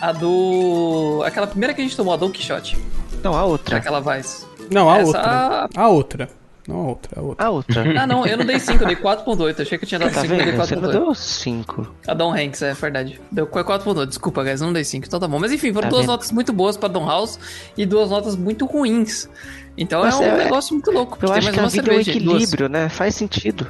A 0.00 0.12
do. 0.12 1.22
Aquela 1.24 1.46
primeira 1.46 1.72
que 1.74 1.80
a 1.80 1.84
gente 1.84 1.96
tomou, 1.96 2.12
a 2.14 2.16
Don 2.16 2.30
Quixote. 2.30 2.76
Não, 3.22 3.34
a 3.34 3.44
outra. 3.44 3.78
Aquela 3.78 4.00
Vice. 4.00 4.44
Não, 4.70 4.90
a 4.90 4.98
Essa- 4.98 5.06
outra. 5.06 5.68
A 5.76 5.88
outra. 5.88 6.28
Não 6.66 6.76
a 6.76 6.82
outra, 6.88 7.20
a 7.20 7.22
outra. 7.22 7.44
A 7.46 7.50
outra. 7.50 7.84
Ah, 8.00 8.06
não, 8.06 8.26
eu 8.26 8.38
não 8.38 8.44
dei 8.46 8.58
5, 8.58 8.82
eu 8.82 8.86
dei 8.86 8.96
4.8. 8.96 9.60
Achei 9.60 9.76
que 9.76 9.84
eu 9.84 9.88
tinha 9.88 9.98
dado 9.98 10.14
Tá 10.14 10.22
5, 10.22 10.32
eu 10.32 10.36
dei 10.38 10.46
vendo? 10.46 10.56
Você 10.56 10.74
não 10.76 10.82
4.8. 10.84 10.92
deu 10.92 11.14
5. 11.14 11.94
A 12.08 12.14
Don 12.14 12.32
Hanks, 12.34 12.62
é 12.62 12.72
verdade. 12.72 13.20
Deu 13.30 13.46
4.8, 13.46 14.06
desculpa, 14.06 14.42
guys, 14.42 14.62
não 14.62 14.72
dei 14.72 14.82
5, 14.84 15.06
então 15.06 15.20
tá 15.20 15.28
bom. 15.28 15.38
Mas 15.38 15.52
enfim, 15.52 15.72
foram 15.74 15.88
Tá 15.88 15.90
duas 15.90 16.02
vendo? 16.02 16.10
notas 16.12 16.32
muito 16.32 16.52
boas 16.54 16.76
pra 16.78 16.88
Don 16.88 17.06
House 17.06 17.38
e 17.76 17.84
duas 17.84 18.08
notas 18.08 18.34
muito 18.34 18.64
ruins. 18.64 19.28
Então 19.76 20.00
Mas 20.02 20.14
é 20.14 20.18
um 20.18 20.22
é- 20.22 20.44
negócio 20.44 20.72
muito 20.74 20.90
louco. 20.90 21.18
Eu 21.20 21.28
tem 21.28 21.38
acho 21.38 21.44
mais 21.52 21.54
que 21.54 21.60
a 21.60 21.82
vida 21.82 21.92
é 21.92 21.98
um 21.98 22.02
cerveja, 22.04 22.20
duas. 22.24 22.42
equilíbrio, 22.42 22.68
né? 22.70 22.88
Faz 22.88 23.14
sentido. 23.14 23.66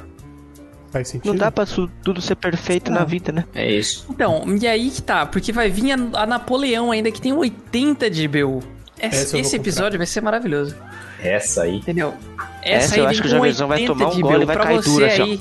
Faz 0.91 1.09
sentido? 1.09 1.27
Não 1.31 1.35
dá 1.35 1.51
pra 1.51 1.65
tudo 2.03 2.21
ser 2.21 2.35
perfeito 2.35 2.89
na 2.91 3.03
vida, 3.03 3.31
né? 3.31 3.45
É 3.53 3.69
isso. 3.71 4.05
Então, 4.09 4.43
e 4.61 4.65
aí 4.67 4.89
que 4.89 5.01
tá, 5.01 5.25
porque 5.25 5.51
vai 5.51 5.69
vir 5.69 5.91
a, 5.91 6.21
a 6.21 6.25
Napoleão 6.25 6.91
ainda 6.91 7.11
que 7.11 7.19
tem 7.21 7.33
80 7.33 8.09
de 8.09 8.27
BU. 8.27 8.59
Essa 8.97 9.23
Esse, 9.23 9.35
eu 9.35 9.41
esse 9.41 9.49
comprar. 9.57 9.61
episódio 9.71 9.97
vai 9.97 10.07
ser 10.07 10.21
maravilhoso, 10.21 10.73
Essa 11.21 11.63
aí. 11.63 11.77
entendeu? 11.77 12.13
Essa 12.63 12.97
eu 12.97 13.03
aí 13.03 13.11
acho 13.11 13.21
que 13.21 13.27
o 13.27 13.29
Jovenzão 13.29 13.67
vai 13.67 13.81
80 13.81 13.93
tomar 13.99 14.09
um 14.11 14.15
de 14.15 14.21
gole 14.21 14.43
e 14.43 14.45
vai 14.45 14.55
Pra 14.55 14.65
cair 14.65 14.81
duro 14.81 15.05
assim, 15.05 15.21
aí 15.21 15.39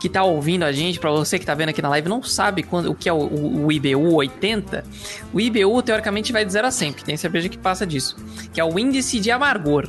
que 0.00 0.08
tá 0.10 0.24
ouvindo 0.24 0.64
a 0.64 0.72
gente, 0.72 0.98
pra 0.98 1.10
você 1.10 1.38
que 1.38 1.46
tá 1.46 1.54
vendo 1.54 1.68
aqui 1.70 1.80
na 1.80 1.88
live, 1.88 2.08
não 2.08 2.22
sabe 2.22 2.62
quando, 2.64 2.90
o 2.90 2.94
que 2.94 3.08
é 3.08 3.12
o, 3.12 3.16
o- 3.16 3.66
o 3.66 3.72
IBU 3.72 4.14
80, 4.16 4.84
o 5.32 5.40
IBU 5.40 5.82
teoricamente 5.82 6.32
vai 6.32 6.44
de 6.44 6.52
0 6.52 6.66
a 6.66 6.70
100, 6.70 6.92
porque 6.92 7.04
tem 7.06 7.16
cerveja 7.16 7.48
que 7.48 7.56
passa 7.56 7.86
disso, 7.86 8.16
que 8.52 8.60
é 8.60 8.64
o 8.64 8.76
índice 8.78 9.18
de 9.20 9.30
amargor. 9.30 9.88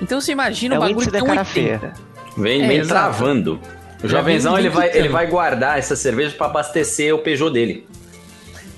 Então 0.00 0.20
você 0.20 0.30
imagina 0.32 0.76
É 0.76 0.78
o 0.78 0.80
bagulho 0.80 1.04
que 1.06 1.10
tem 1.12 1.20
da 1.20 1.26
cara 1.26 1.40
80. 1.40 1.92
Vem, 2.38 2.62
É, 2.62 2.68
vem 2.68 2.86
travando. 2.86 3.60
O 4.02 4.08
jovenzão 4.08 4.58
ele 4.58 4.68
vai, 4.68 4.90
ele 4.96 5.08
vai 5.08 5.26
guardar 5.26 5.78
essa 5.78 5.96
cerveja 5.96 6.34
pra 6.36 6.46
abastecer 6.46 7.14
o 7.14 7.18
Peugeot 7.18 7.50
dele. 7.52 7.86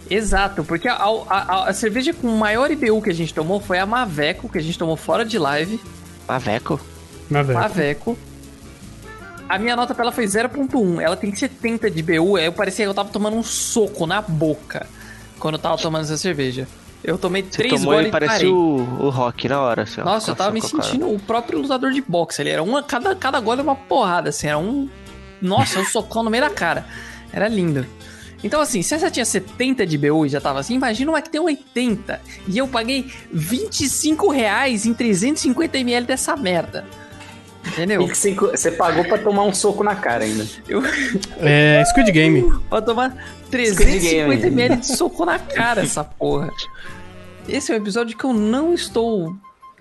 Exato, 0.09 0.65
porque 0.65 0.89
a, 0.89 0.95
a- 0.95 1.25
a- 1.29 1.69
a 1.69 1.73
cerveja 1.73 2.13
com 2.13 2.27
maior 2.29 2.71
IBU 2.71 3.01
que 3.03 3.11
a 3.11 3.15
gente 3.15 3.33
tomou 3.33 3.61
foi 3.61 3.79
a 3.79 3.87
Maveco, 3.87 4.49
que 4.49 4.59
a 4.59 4.63
gente 4.63 4.79
tomou 4.79 4.97
fora 4.97 5.25
de 5.25 5.39
live. 5.39 5.81
Maveco? 6.27 6.81
Velha. 7.31 7.53
Maveco. 7.55 8.19
A 9.49 9.59
minha 9.59 9.77
nota 9.77 9.95
pra 9.95 10.05
ela 10.05 10.13
foi 10.13 10.25
0.1. 10.25 11.01
Ela 11.01 11.17
tem 11.17 11.35
70 11.35 11.91
de 11.91 12.03
BU. 12.03 12.39
Eu 12.39 12.53
parecia 12.53 12.85
que 12.85 12.89
eu 12.89 12.95
tava 12.95 13.09
tomando 13.11 13.37
um 13.37 13.43
soco 13.43 14.07
na 14.07 14.21
boca 14.23 14.87
quando 15.39 15.55
eu 15.55 15.59
tava 15.61 15.77
tomando 15.77 16.03
essa 16.03 16.17
cerveja. 16.17 16.67
Eu 17.03 17.17
tomei 17.17 17.43
Você 17.43 17.57
três 17.59 17.75
tomou 17.75 17.95
goles 17.95 18.07
e 18.07 18.09
e 18.09 18.13
parei. 18.13 18.29
parecia 18.29 18.53
o, 18.53 19.07
o 19.07 19.09
Rock 19.11 19.49
na 19.49 19.61
hora, 19.61 19.83
assim. 19.83 20.01
Nossa, 20.03 20.31
eu 20.33 20.37
tava 20.37 20.51
me 20.51 20.61
Nossa, 20.61 20.73
cara. 20.77 20.85
sentindo 20.85 21.13
o 21.13 21.19
próprio 21.19 21.61
lutador 21.61 21.93
de 21.93 22.01
boxe. 22.03 22.43
Ele 22.43 22.51
era 22.51 22.63
uma, 22.63 22.83
cada, 22.83 23.15
cada 23.17 23.41
gole 23.41 23.61
era 23.61 23.69
uma 23.69 23.77
porrada, 23.77 24.29
assim, 24.31 24.49
era 24.49 24.59
um. 24.59 24.89
Nossa, 25.41 25.81
um 25.81 25.85
socão 25.85 26.23
no 26.23 26.31
meio 26.31 26.45
da 26.45 26.51
cara. 26.51 26.87
Era 27.33 27.49
lindo. 27.49 27.87
Então, 28.43 28.61
assim, 28.61 28.81
se 28.83 28.95
essa 28.95 29.11
tinha 29.11 29.25
70 29.25 29.87
de 29.87 29.99
BU 29.99 30.25
e 30.27 30.29
já 30.31 30.41
tava 30.41 30.61
assim, 30.61 30.75
imagina 30.75 31.11
uma 31.11 31.21
que 31.21 31.29
tem 31.29 31.41
80. 31.41 32.21
E 32.49 32.57
eu 32.57 32.67
paguei 32.67 33.11
25 33.33 34.31
reais 34.31 34.87
em 34.87 34.95
350ml 34.95 36.05
dessa 36.07 36.35
merda. 36.37 36.87
Entendeu? 37.67 38.01
E 38.01 38.07
você- 38.09 38.71
pagou 38.71 39.05
pra 39.05 39.19
tomar 39.19 39.43
um 39.45 39.53
soco 39.53 39.85
na 39.85 39.95
cara 39.95 40.25
ainda. 40.25 40.47
Eu 40.67 40.83
É 41.39 41.85
Squid 41.91 42.11
Game. 42.11 42.41
vou 42.71 42.81
tomar 42.83 43.15
Game. 43.51 43.77
350ml 43.77 44.81
de 44.81 44.97
soco 44.97 45.27
na 45.27 45.39
cara, 45.39 45.83
essa 45.83 46.03
porra. 46.03 46.51
Esse 47.47 47.73
é 47.73 47.75
um 47.75 47.79
episódio 47.79 48.17
que 48.17 48.25
eu 48.25 48.33
não 48.33 48.73
estou 48.73 49.37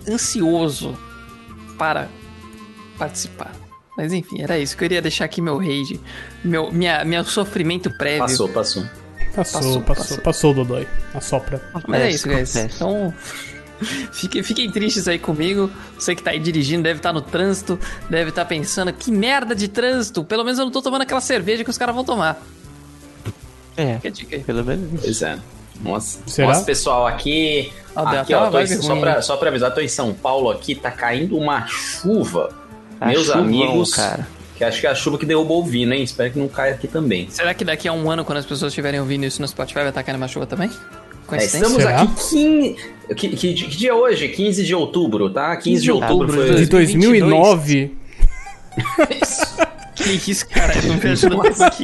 ansioso 0.09 0.97
para 1.77 2.09
participar. 2.97 3.51
Mas 3.99 4.13
enfim, 4.13 4.41
era 4.41 4.57
isso. 4.57 4.75
Eu 4.75 4.79
queria 4.79 5.01
deixar 5.01 5.25
aqui 5.25 5.41
meu 5.41 5.57
rage, 5.57 5.99
meu 6.41 6.71
minha, 6.71 7.03
meu 7.03 7.21
sofrimento 7.25 7.91
prévio. 7.91 8.19
Passou, 8.21 8.47
passou. 8.47 8.83
Passou, 9.35 9.61
Passou, 9.61 9.81
passou, 9.81 10.17
passou, 10.19 10.53
Dodói. 10.53 10.87
Assopra. 11.13 11.61
Mas 11.85 12.01
é 12.01 12.09
isso, 12.09 12.27
guys. 12.27 12.55
Então, 12.55 13.13
Fiquem, 14.11 14.41
fiquem 14.41 14.71
tristes 14.71 15.05
aí 15.07 15.19
comigo. 15.19 15.69
Você 15.97 16.15
que 16.15 16.23
tá 16.23 16.31
aí 16.31 16.39
dirigindo 16.39 16.83
deve 16.83 16.99
estar 16.99 17.11
no 17.11 17.21
trânsito, 17.21 17.77
deve 18.09 18.29
estar 18.29 18.45
pensando, 18.45 18.91
que 18.93 19.11
merda 19.11 19.53
de 19.53 19.67
trânsito. 19.67 20.23
Pelo 20.23 20.45
menos 20.45 20.59
eu 20.59 20.65
não 20.65 20.71
tô 20.71 20.81
tomando 20.81 21.01
aquela 21.01 21.21
cerveja 21.21 21.63
que 21.63 21.69
os 21.69 21.77
caras 21.77 21.93
vão 21.93 22.05
tomar. 22.05 22.41
É, 23.75 23.95
Fica 23.95 24.07
a 24.07 24.11
dica 24.11 24.35
aí. 24.37 24.43
pelo 24.43 24.63
menos. 24.63 25.01
Pois 25.01 25.21
é. 25.21 25.37
Nossa, 25.81 26.19
Será? 26.25 26.49
nossa, 26.49 26.63
pessoal, 26.63 27.07
aqui. 27.07 27.71
Ah, 27.95 28.21
aqui 28.21 28.33
ó, 28.33 28.49
tô 28.49 28.65
só, 28.81 28.95
pra, 28.97 29.21
só 29.21 29.37
pra 29.37 29.49
avisar, 29.49 29.73
tô 29.73 29.79
em 29.79 29.87
São 29.87 30.13
Paulo 30.13 30.49
aqui, 30.49 30.75
tá 30.75 30.91
caindo 30.91 31.37
uma 31.37 31.65
chuva. 31.67 32.49
Tá 32.99 33.05
Meus 33.07 33.25
chuvão, 33.27 33.41
amigos. 33.43 33.93
cara. 33.93 34.27
Que 34.57 34.63
acho 34.65 34.81
que 34.81 34.87
é 34.87 34.89
a 34.89 34.95
chuva 34.95 35.17
que 35.17 35.25
derrubou 35.25 35.61
o 35.61 35.65
Vino, 35.65 35.93
hein? 35.93 36.03
Espero 36.03 36.31
que 36.33 36.39
não 36.39 36.49
caia 36.49 36.73
aqui 36.73 36.87
também. 36.87 37.29
Será 37.29 37.53
que 37.53 37.63
daqui 37.63 37.87
a 37.87 37.93
um 37.93 38.11
ano, 38.11 38.25
quando 38.25 38.39
as 38.39 38.45
pessoas 38.45 38.71
estiverem 38.71 38.99
ouvindo 38.99 39.25
isso 39.25 39.41
no 39.41 39.47
Spotify, 39.47 39.79
vai 39.79 39.89
estar 39.89 40.03
caindo 40.03 40.17
uma 40.17 40.27
chuva 40.27 40.45
também? 40.45 40.69
É, 41.31 41.37
estamos 41.37 41.73
Será? 41.81 42.01
aqui 42.01 42.13
15. 42.15 42.75
Que, 43.15 43.29
que, 43.29 43.53
que 43.53 43.67
dia 43.77 43.91
é 43.91 43.93
hoje? 43.93 44.27
15 44.27 44.65
de 44.65 44.75
outubro, 44.75 45.29
tá? 45.29 45.55
15 45.55 45.81
de 45.81 45.91
outubro 45.91 46.13
outubro 46.15 46.35
foi. 46.47 46.55
De 46.55 46.65
2022. 46.65 47.29
2009. 47.31 47.97
Que 49.95 50.31
isso, 50.31 50.47
cara? 50.47 50.73
Eu 50.77 50.83
não 50.95 51.11
ajuda 51.11 51.35
mais 51.37 51.61
aqui. 51.61 51.83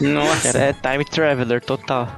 Nossa. 0.00 0.52
Cara, 0.52 0.64
é 0.66 0.72
time 0.72 1.04
traveler 1.04 1.60
total. 1.60 2.08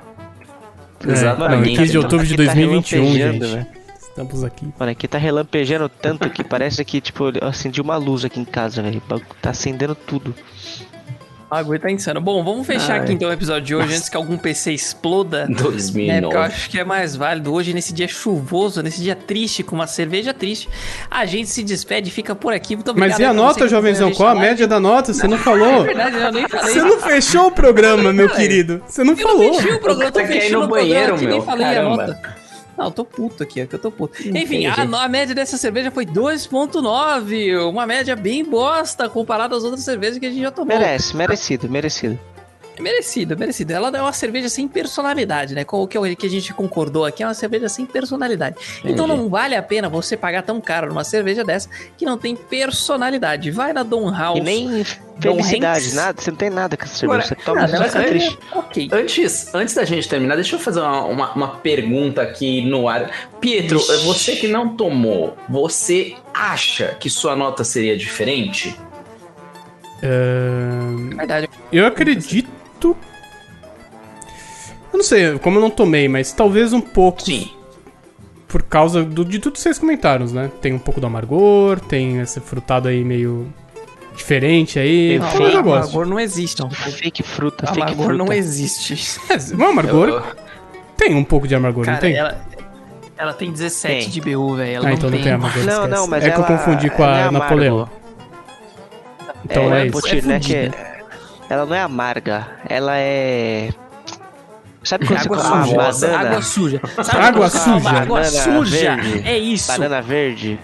Exatamente. 1.07 1.61
Mano, 1.61 1.77
15 1.79 1.91
de 1.93 1.99
outubro 1.99 2.27
de 2.27 2.35
Aqui 2.35 2.45
tá 2.47 2.53
2021, 2.55 3.01
relampejando, 3.03 3.47
gente. 3.47 3.55
velho. 3.55 3.82
Estamos 4.13 4.45
aqui. 4.45 4.69
Mano, 4.79 4.93
aqui 4.93 5.09
tá 5.09 5.17
relampejando 5.17 5.89
tanto 5.89 6.29
que 6.29 6.45
parece 6.45 6.85
que, 6.85 7.01
tipo, 7.01 7.31
eu 7.31 7.49
acendi 7.49 7.81
uma 7.81 7.97
luz 7.97 8.25
aqui 8.27 8.39
em 8.39 8.45
casa, 8.45 8.83
velho. 8.83 9.03
Tá 9.41 9.51
acendendo 9.51 9.95
tudo. 9.95 10.35
Bagulho 11.49 11.79
tá 11.81 11.91
insano. 11.91 12.19
Bom, 12.19 12.43
vamos 12.43 12.67
fechar 12.67 12.95
Ai. 12.95 13.01
aqui 13.01 13.13
então 13.13 13.29
o 13.29 13.33
episódio 13.33 13.63
de 13.63 13.75
hoje 13.75 13.95
antes 13.95 14.09
que 14.09 14.17
algum 14.17 14.37
PC 14.39 14.73
exploda. 14.73 15.47
É, 15.53 15.55
porque 15.55 15.63
eu 15.67 15.71
2009. 15.71 16.37
acho 16.39 16.71
que 16.71 16.79
é 16.81 16.85
mais 16.85 17.15
válido 17.17 17.53
hoje, 17.53 17.75
nesse 17.75 17.93
dia 17.93 18.09
chuvoso, 18.09 18.83
nesse 18.83 19.03
dia 19.03 19.15
triste, 19.15 19.63
com 19.63 19.75
uma 19.75 19.87
cerveja 19.87 20.33
triste. 20.33 20.69
A 21.11 21.27
gente 21.27 21.49
se 21.51 21.63
despede 21.63 22.09
e 22.09 22.13
fica 22.13 22.35
por 22.35 22.53
aqui. 22.55 22.75
Muito 22.75 22.91
obrigado. 22.91 23.11
Mas 23.11 23.19
e 23.19 23.25
a 23.25 23.33
nota, 23.35 23.69
jovenzão? 23.69 24.13
Qual 24.13 24.29
a 24.31 24.35
média 24.35 24.67
da 24.67 24.79
nota? 24.81 25.13
Você 25.13 25.27
não 25.27 25.37
falou. 25.39 25.83
É 25.85 25.85
verdade, 25.85 26.17
eu 26.17 26.33
nem 26.33 26.49
falei. 26.49 26.73
Você 26.75 26.83
não 26.83 27.01
fechou 27.01 27.47
o 27.49 27.53
programa, 27.53 28.13
meu 28.13 28.29
querido. 28.31 28.83
Você 28.87 29.05
não 29.05 29.13
Eu 29.13 29.17
não 29.19 29.23
falou. 29.29 29.55
fechei 29.55 29.73
o 29.75 29.81
programa, 29.81 30.05
eu 30.09 30.13
tô 30.13 30.27
fechando 30.27 30.59
no 30.61 30.65
o 30.65 30.69
programa 30.69 30.95
banheiro, 30.95 31.17
nem 31.19 31.29
meu. 31.29 31.43
falei 31.43 31.67
Caramba. 31.67 32.03
a 32.03 32.07
nota. 32.07 32.42
Não, 32.77 32.87
eu 32.87 32.91
tô 32.91 33.05
puto 33.05 33.43
aqui, 33.43 33.61
é 33.61 33.67
que 33.67 33.75
eu 33.75 33.79
tô 33.79 33.91
puto. 33.91 34.17
Enfim, 34.27 34.67
a, 34.67 34.75
a 34.75 35.09
média 35.09 35.35
dessa 35.35 35.57
cerveja 35.57 35.91
foi 35.91 36.07
2.9, 36.07 37.69
uma 37.69 37.87
média 37.87 38.17
bem 38.17 38.45
bosta 38.45 39.09
comparada 39.09 39.57
às 39.57 39.65
outras 39.65 39.85
cervejas 39.85 40.19
que 40.19 40.27
a 40.27 40.31
gente 40.31 40.43
já 40.43 40.51
tomou. 40.51 40.77
Merece, 40.77 41.15
merecido, 41.17 41.69
merecido. 41.69 42.19
Merecido, 42.81 43.37
merecido. 43.37 43.71
Ela 43.73 43.89
é 43.97 44.01
uma 44.01 44.13
cerveja 44.13 44.49
sem 44.49 44.67
personalidade, 44.67 45.55
né? 45.55 45.61
É 45.63 45.67
o 45.77 45.87
que 45.87 45.99
a 45.99 46.29
gente 46.31 46.55
concordou 46.55 47.05
aqui? 47.05 47.23
É 47.23 47.27
uma 47.27 47.35
cerveja 47.35 47.69
sem 47.69 47.85
personalidade. 47.85 48.57
Então 48.85 49.05
Entendi. 49.07 49.21
não 49.23 49.29
vale 49.29 49.55
a 49.55 49.63
pena 49.63 49.89
você 49.89 50.17
pagar 50.17 50.43
tão 50.43 50.61
caro 50.61 50.89
numa 50.89 51.05
cerveja 51.05 51.45
dessa 51.45 51.69
que 51.97 52.05
não 52.05 52.17
tem 52.17 52.35
personalidade. 52.35 53.51
Vai 53.51 53.73
na 53.73 53.83
Dom 53.83 54.11
House. 54.11 54.39
E 54.39 54.43
nem 54.43 54.85
felicidade, 55.21 55.85
Hanks. 55.85 55.95
nada. 55.95 56.21
Você 56.21 56.31
não 56.31 56.39
tem 56.39 56.51
nada 56.51 56.77
com 56.77 56.85
essa 56.85 56.95
cerveja. 56.95 57.21
Agora, 57.25 57.29
Você 57.29 57.45
toma 57.45 57.63
essa 57.65 57.77
fica 57.77 57.91
cerveja- 57.91 58.11
triste. 58.31 58.39
Ok. 58.55 58.89
Antes, 58.93 59.55
antes 59.55 59.75
da 59.75 59.85
gente 59.85 60.09
terminar, 60.09 60.35
deixa 60.37 60.57
eu 60.57 60.61
fazer 60.61 60.81
uma, 60.81 61.05
uma, 61.05 61.33
uma 61.35 61.49
pergunta 61.57 62.23
aqui 62.23 62.63
no 62.63 62.89
ar. 62.89 63.11
Pietro, 63.41 63.79
você 64.05 64.37
que 64.37 64.49
não 64.49 64.75
tomou, 64.77 65.37
você 65.49 66.17
acha 66.33 66.97
que 66.99 67.11
sua 67.11 67.37
nota 67.37 67.65
seria 67.65 67.97
diferente? 67.97 68.75
Ahn, 70.03 71.11
Verdade. 71.17 71.49
eu 71.73 71.87
acredito. 71.87 72.51
Eu 72.91 72.97
não 74.99 75.03
sei, 75.03 75.39
como 75.39 75.57
eu 75.59 75.63
não 75.63 75.71
tomei, 75.71 76.09
mas 76.09 76.33
talvez 76.33 76.73
um 76.73 76.81
pouco. 76.81 77.23
Sim. 77.23 77.51
Por 78.47 78.63
causa 78.63 79.03
do- 79.03 79.25
de 79.25 79.39
tudo 79.39 79.55
que 79.55 79.61
vocês 79.61 79.79
comentaram, 79.79 80.27
né? 80.27 80.51
Tem 80.61 80.73
um 80.75 80.79
pouco 80.79 81.01
do 81.01 81.07
amargor, 81.07 81.81
tem 81.81 82.21
esse 82.21 82.39
frutado 82.41 82.89
aí 82.89 83.03
meio 83.03 83.47
diferente 84.15 84.79
aí. 84.79 85.11
Tem 85.13 85.19
Talvez 85.21 85.39
fake, 85.45 85.57
eu 85.57 85.63
goste. 85.63 85.79
Amargor 85.85 86.07
não 86.07 86.21
existe. 86.21 86.63
Fake 86.71 87.23
fruta, 87.23 87.67
fake 87.69 87.81
Amargor 87.81 88.05
fruta. 88.09 88.25
não 88.25 88.33
existe. 88.33 89.19
É, 89.31 89.37
o 89.57 89.67
amargor 89.67 90.09
Eu- 90.09 90.23
tem 90.99 91.15
um 91.15 91.25
pouco 91.25 91.49
de 91.49 91.55
amargor, 91.55 91.87
não 91.87 91.95
Cara, 91.95 92.01
tem? 92.07 92.15
ela, 92.15 92.39
ela 93.17 93.33
tem 93.33 93.51
17 93.51 94.03
Tem. 94.03 94.09
de 94.11 94.21
BU, 94.21 94.57
velho. 94.57 94.71
Ela 94.77 94.85
Ah, 94.87 94.89
não 94.91 94.97
então 94.99 95.09
não 95.09 95.17
tem. 95.17 95.25
tem 95.25 95.33
amargor. 95.33 95.65
Não, 95.65 95.89
não, 95.89 96.07
mas 96.07 96.23
É 96.25 96.31
que 96.31 96.37
eu 96.39 96.45
ela- 96.45 96.59
confundi 96.59 96.91
com 96.91 97.03
ela 97.03 97.19
é 97.19 97.23
a 97.23 97.29
amargo. 97.29 97.39
Napoleão. 97.45 97.89
Então 99.47 99.75
é, 99.75 99.83
é, 99.83 99.87
isso. 99.87 100.07
É 100.07 100.55
é, 100.55 100.92
ela 101.53 101.67
não 101.67 101.75
é 101.77 101.81
amarga, 101.83 102.47
ela 102.69 102.97
é. 102.97 103.71
Sabe 104.83 105.07
quando 105.07 105.21
Água 105.21 105.37
você 105.37 105.49
come 105.49 105.63
suja. 105.65 105.75
uma 105.75 105.93
banana? 105.93 106.19
Água 106.29 106.43
suja. 106.43 106.81
Sabe 107.05 107.25
Água 107.25 107.51
suja. 107.51 107.89
Água 107.91 108.21
Banana 108.21 108.31
suja. 108.31 108.97
verde. 108.97 109.29
É 109.29 109.39
isso. 109.39 109.69
Banana 109.71 110.03
verde 110.03 110.59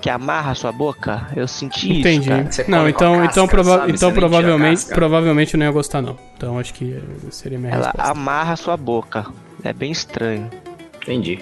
que 0.00 0.10
amarra 0.10 0.52
a 0.52 0.54
sua 0.54 0.72
boca? 0.72 1.26
Eu 1.36 1.46
senti 1.46 2.00
Entendi. 2.00 2.30
isso. 2.32 2.52
Você 2.52 2.64
Não, 2.68 2.88
então, 2.88 3.16
então, 3.24 3.46
casca, 3.46 3.48
prova- 3.48 3.78
sabe? 3.80 3.92
então 3.92 4.08
Você 4.10 4.14
provavelmente, 4.18 4.86
provavelmente 4.86 5.54
eu 5.54 5.58
não 5.58 5.66
ia 5.66 5.72
gostar 5.72 6.02
não. 6.02 6.16
Então 6.36 6.58
acho 6.58 6.74
que 6.74 7.00
seria 7.30 7.58
minha 7.58 7.72
Ela 7.72 7.86
resposta. 7.86 8.10
amarra 8.10 8.52
a 8.54 8.56
sua 8.56 8.76
boca. 8.76 9.26
É 9.62 9.72
bem 9.72 9.92
estranho. 9.92 10.50
Entendi. 11.02 11.40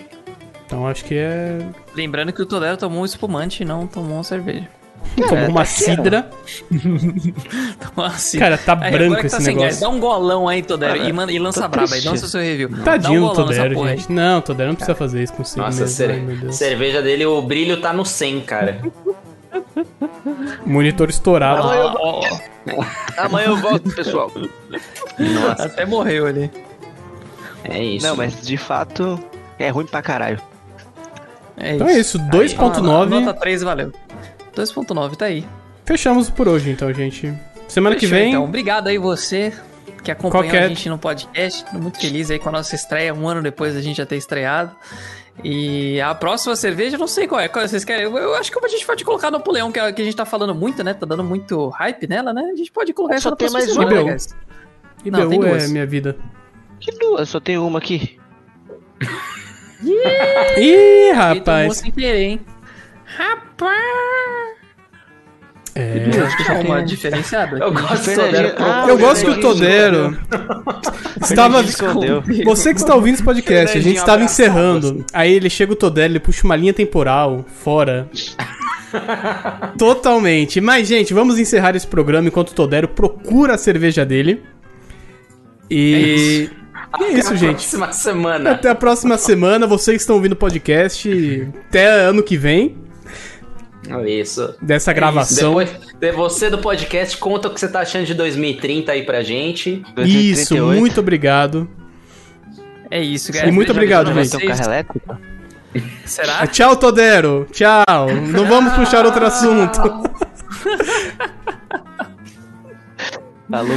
Então 0.67 0.87
acho 0.87 1.05
que 1.05 1.15
é 1.17 1.59
Lembrando 1.95 2.33
que 2.33 2.43
o 2.43 2.47
Todero 2.47 2.77
tomou 2.77 3.03
um 3.03 3.05
espumante 3.05 3.63
e 3.63 3.67
não 3.67 3.87
tomou 3.87 4.17
uma 4.17 4.25
cerveja. 4.25 4.69
Como 5.29 5.47
uma 5.47 5.61
tá 5.61 5.65
cidra. 5.65 6.31
Assim. 7.97 8.39
Cara, 8.41 8.59
tá 8.59 8.79
aí, 8.81 8.93
branco 8.93 9.27
esse 9.27 9.37
tá 9.37 9.41
sem 9.43 9.57
gás, 9.57 9.81
negócio. 9.81 9.81
Dá 9.81 9.89
um 9.89 10.01
golão 10.01 10.49
aí, 10.49 10.63
Todero, 10.63 10.99
Cara, 10.99 11.09
e, 11.09 11.13
manda, 11.13 11.33
e 11.33 11.39
lança 11.39 11.63
tô 11.63 11.69
braba 11.69 11.95
aí. 11.95 12.01
Lança 12.01 12.27
o 12.27 12.29
seu 12.29 12.41
review. 12.41 12.69
Tadinho 12.85 13.25
um 13.25 13.29
do 13.29 13.35
Todero, 13.35 13.87
gente. 13.89 14.11
Não, 14.11 14.41
Todero 14.41 14.69
não 14.69 14.77
precisa 14.77 14.95
fazer 14.95 15.23
isso 15.23 15.33
consigo 15.33 15.65
Nossa, 15.65 15.81
mesmo. 15.83 16.53
cerveja 16.53 17.01
dele, 17.03 17.27
o 17.27 17.41
brilho 17.43 17.81
tá 17.81 17.93
no 17.93 18.05
100, 18.05 18.41
cara. 18.41 18.81
Monitor 20.67 21.09
estourado. 21.11 21.63
Ó, 21.63 21.95
ó, 21.99 22.21
ó. 22.77 22.85
Amanhã 23.19 23.49
eu 23.49 23.57
volto, 23.57 23.91
pessoal. 23.95 24.31
Nossa, 25.19 25.65
Até 25.67 25.85
morreu 25.85 26.27
ali. 26.27 26.51
é 27.65 27.83
isso. 27.83 28.07
Não, 28.07 28.17
mas 28.17 28.41
de 28.41 28.57
fato 28.57 29.19
é 29.59 29.69
ruim 29.69 29.87
pra 29.87 30.03
caralho. 30.03 30.41
É 31.57 31.75
Então 31.75 31.89
é 31.89 31.99
isso, 31.99 32.19
Aí, 32.19 32.49
2.9. 32.49 33.09
Nota 33.09 33.35
3 33.35 33.63
valeu. 33.63 33.93
2.9, 34.55 35.17
tá 35.17 35.27
aí. 35.27 35.45
Fechamos 35.85 36.31
por 36.31 36.49
hoje 36.49 36.71
então, 36.71 36.93
gente. 36.93 37.33
Semana 37.69 37.95
que 37.97 38.03
Fechou, 38.07 38.19
vem, 38.19 38.29
Então, 38.31 38.45
obrigado 38.45 38.89
aí 38.89 38.99
você 38.99 39.53
que 40.03 40.11
acompanhou 40.11 40.45
Qualquer- 40.45 40.65
a 40.65 40.69
gente 40.69 40.89
no 40.89 40.99
podcast. 40.99 41.65
Tô 41.65 41.79
muito 41.79 41.99
feliz 41.99 42.31
aí 42.31 42.39
com 42.39 42.49
a 42.49 42.53
nossa 42.53 42.75
estreia, 42.75 43.13
um 43.15 43.27
ano 43.29 43.43
depois 43.43 43.75
da 43.75 43.81
gente 43.81 43.97
já 43.97 44.07
ter 44.07 44.17
estreado. 44.17 44.71
E 45.43 46.01
a 46.01 46.15
próxima 46.15 46.55
cerveja, 46.55 46.95
eu 46.97 47.01
não 47.01 47.09
sei 47.09 47.27
qual 47.27 47.41
é. 47.41 47.49
Qual 47.49 47.67
vocês 47.67 47.85
querem? 47.85 48.05
Eu, 48.05 48.17
eu 48.17 48.35
acho 48.37 48.53
que 48.53 48.59
a 48.65 48.69
gente 48.69 48.87
pode 48.87 49.05
colocar 49.05 49.31
no 49.31 49.39
Napoleão, 49.39 49.73
que, 49.73 49.81
é- 49.81 49.93
que 49.93 50.01
a 50.01 50.05
gente 50.05 50.17
tá 50.17 50.25
falando 50.25 50.55
muito, 50.55 50.85
né? 50.85 50.95
Tá 50.95 51.05
dando 51.07 51.25
muito 51.25 51.69
hype 51.71 52.07
nela, 52.07 52.33
né? 52.33 52.51
A 52.53 52.57
gente 52.57 52.71
pode 52.71 52.93
colocar 52.93 53.19
Só 53.21 53.31
essa 53.31 53.37
tem 53.37 53.51
mais 53.51 53.65
semana, 53.65 54.01
uma. 54.03 54.11
né? 54.13 54.17
IBU 55.05 55.19
Não, 55.19 55.29
tem 55.29 55.39
é 55.39 55.43
duas. 55.43 55.71
minha 55.71 55.87
vida. 55.87 56.17
Que 56.79 56.93
duas, 56.93 57.29
só 57.29 57.41
tem 57.41 57.59
uma 57.59 57.79
aqui. 57.79 58.19
Ih, 60.57 61.09
tomou 61.11 61.15
rapaz. 61.15 61.77
sem 61.79 61.91
querer, 61.91 62.23
hein? 62.23 62.41
Rapaz! 63.17 64.55
É, 65.77 66.09
Acho 66.25 66.37
que 66.37 66.51
é 66.53 66.55
uma 66.61 66.83
diferenciada. 66.85 67.59
Eu 67.59 67.73
gosto 67.73 68.15
Todero. 68.15 68.55
Ah, 68.59 68.87
eu 68.89 68.97
gosto 68.97 69.25
que 69.25 69.31
o 69.33 69.41
Todero 69.41 70.17
estava. 71.21 71.63
Você 72.45 72.73
que 72.73 72.81
está 72.81 72.95
ouvindo 72.95 73.15
esse 73.15 73.25
podcast, 73.25 73.77
a 73.77 73.81
gente 73.81 73.97
estava 73.97 74.23
encerrando. 74.23 75.05
Aí 75.13 75.33
ele 75.33 75.51
chega 75.51 75.73
o 75.73 75.77
Todero, 75.77 76.13
ele 76.13 76.21
puxa 76.21 76.45
uma 76.45 76.55
linha 76.55 76.73
temporal 76.73 77.45
fora. 77.65 78.09
Totalmente. 79.77 80.61
Mas, 80.61 80.87
gente, 80.87 81.13
vamos 81.13 81.41
encerrar 81.41 81.75
esse 81.75 81.87
programa 81.87 82.29
enquanto 82.29 82.51
o 82.51 82.55
Todero 82.55 82.87
procura 82.87 83.55
a 83.55 83.59
cerveja 83.59 84.07
dele. 84.07 84.43
E. 85.69 86.49
E 87.01 87.05
é 87.05 87.13
isso, 87.15 87.29
Até 87.29 87.35
a 87.35 87.39
gente. 87.39 87.55
Próxima 87.55 87.93
semana. 87.93 88.51
Até 88.53 88.69
a 88.69 88.75
próxima 88.77 89.19
semana. 89.19 89.67
Vocês 89.67 89.97
que 89.97 90.01
estão 90.03 90.15
ouvindo 90.15 90.33
o 90.33 90.37
podcast. 90.37 91.49
Até 91.69 91.89
ano 91.89 92.23
que 92.23 92.37
vem, 92.37 92.77
É 92.77 92.84
Isso. 94.07 94.55
dessa 94.61 94.93
gravação. 94.93 95.51
Depois, 95.57 95.71
de 96.01 96.13
você 96.13 96.49
do 96.51 96.59
podcast, 96.59 97.17
conta 97.19 97.49
o 97.49 97.51
que 97.55 97.61
você 97.61 97.69
tá 97.69 97.81
achando 97.81 98.07
de 98.07 98.15
2030 98.15 98.93
aí 98.93 99.03
pra 99.03 99.23
gente. 99.23 99.83
Isso, 99.99 100.55
2038. 100.55 100.81
muito 100.81 101.01
obrigado. 101.01 101.69
É 102.91 103.03
isso, 103.03 103.33
E 103.37 103.51
muito 103.51 103.73
obrigado, 103.73 104.13
gente. 104.13 104.31
ter 104.31 104.45
um 104.45 104.49
carro 104.49 104.65
elétrico? 104.65 105.19
Será? 106.05 106.47
Tchau, 106.47 106.77
Todero. 106.77 107.47
Tchau. 107.51 108.07
Não 108.31 108.47
vamos 108.47 108.73
puxar 108.75 109.05
outro 109.05 109.27
assunto. 109.27 109.81
Falou. 113.51 113.69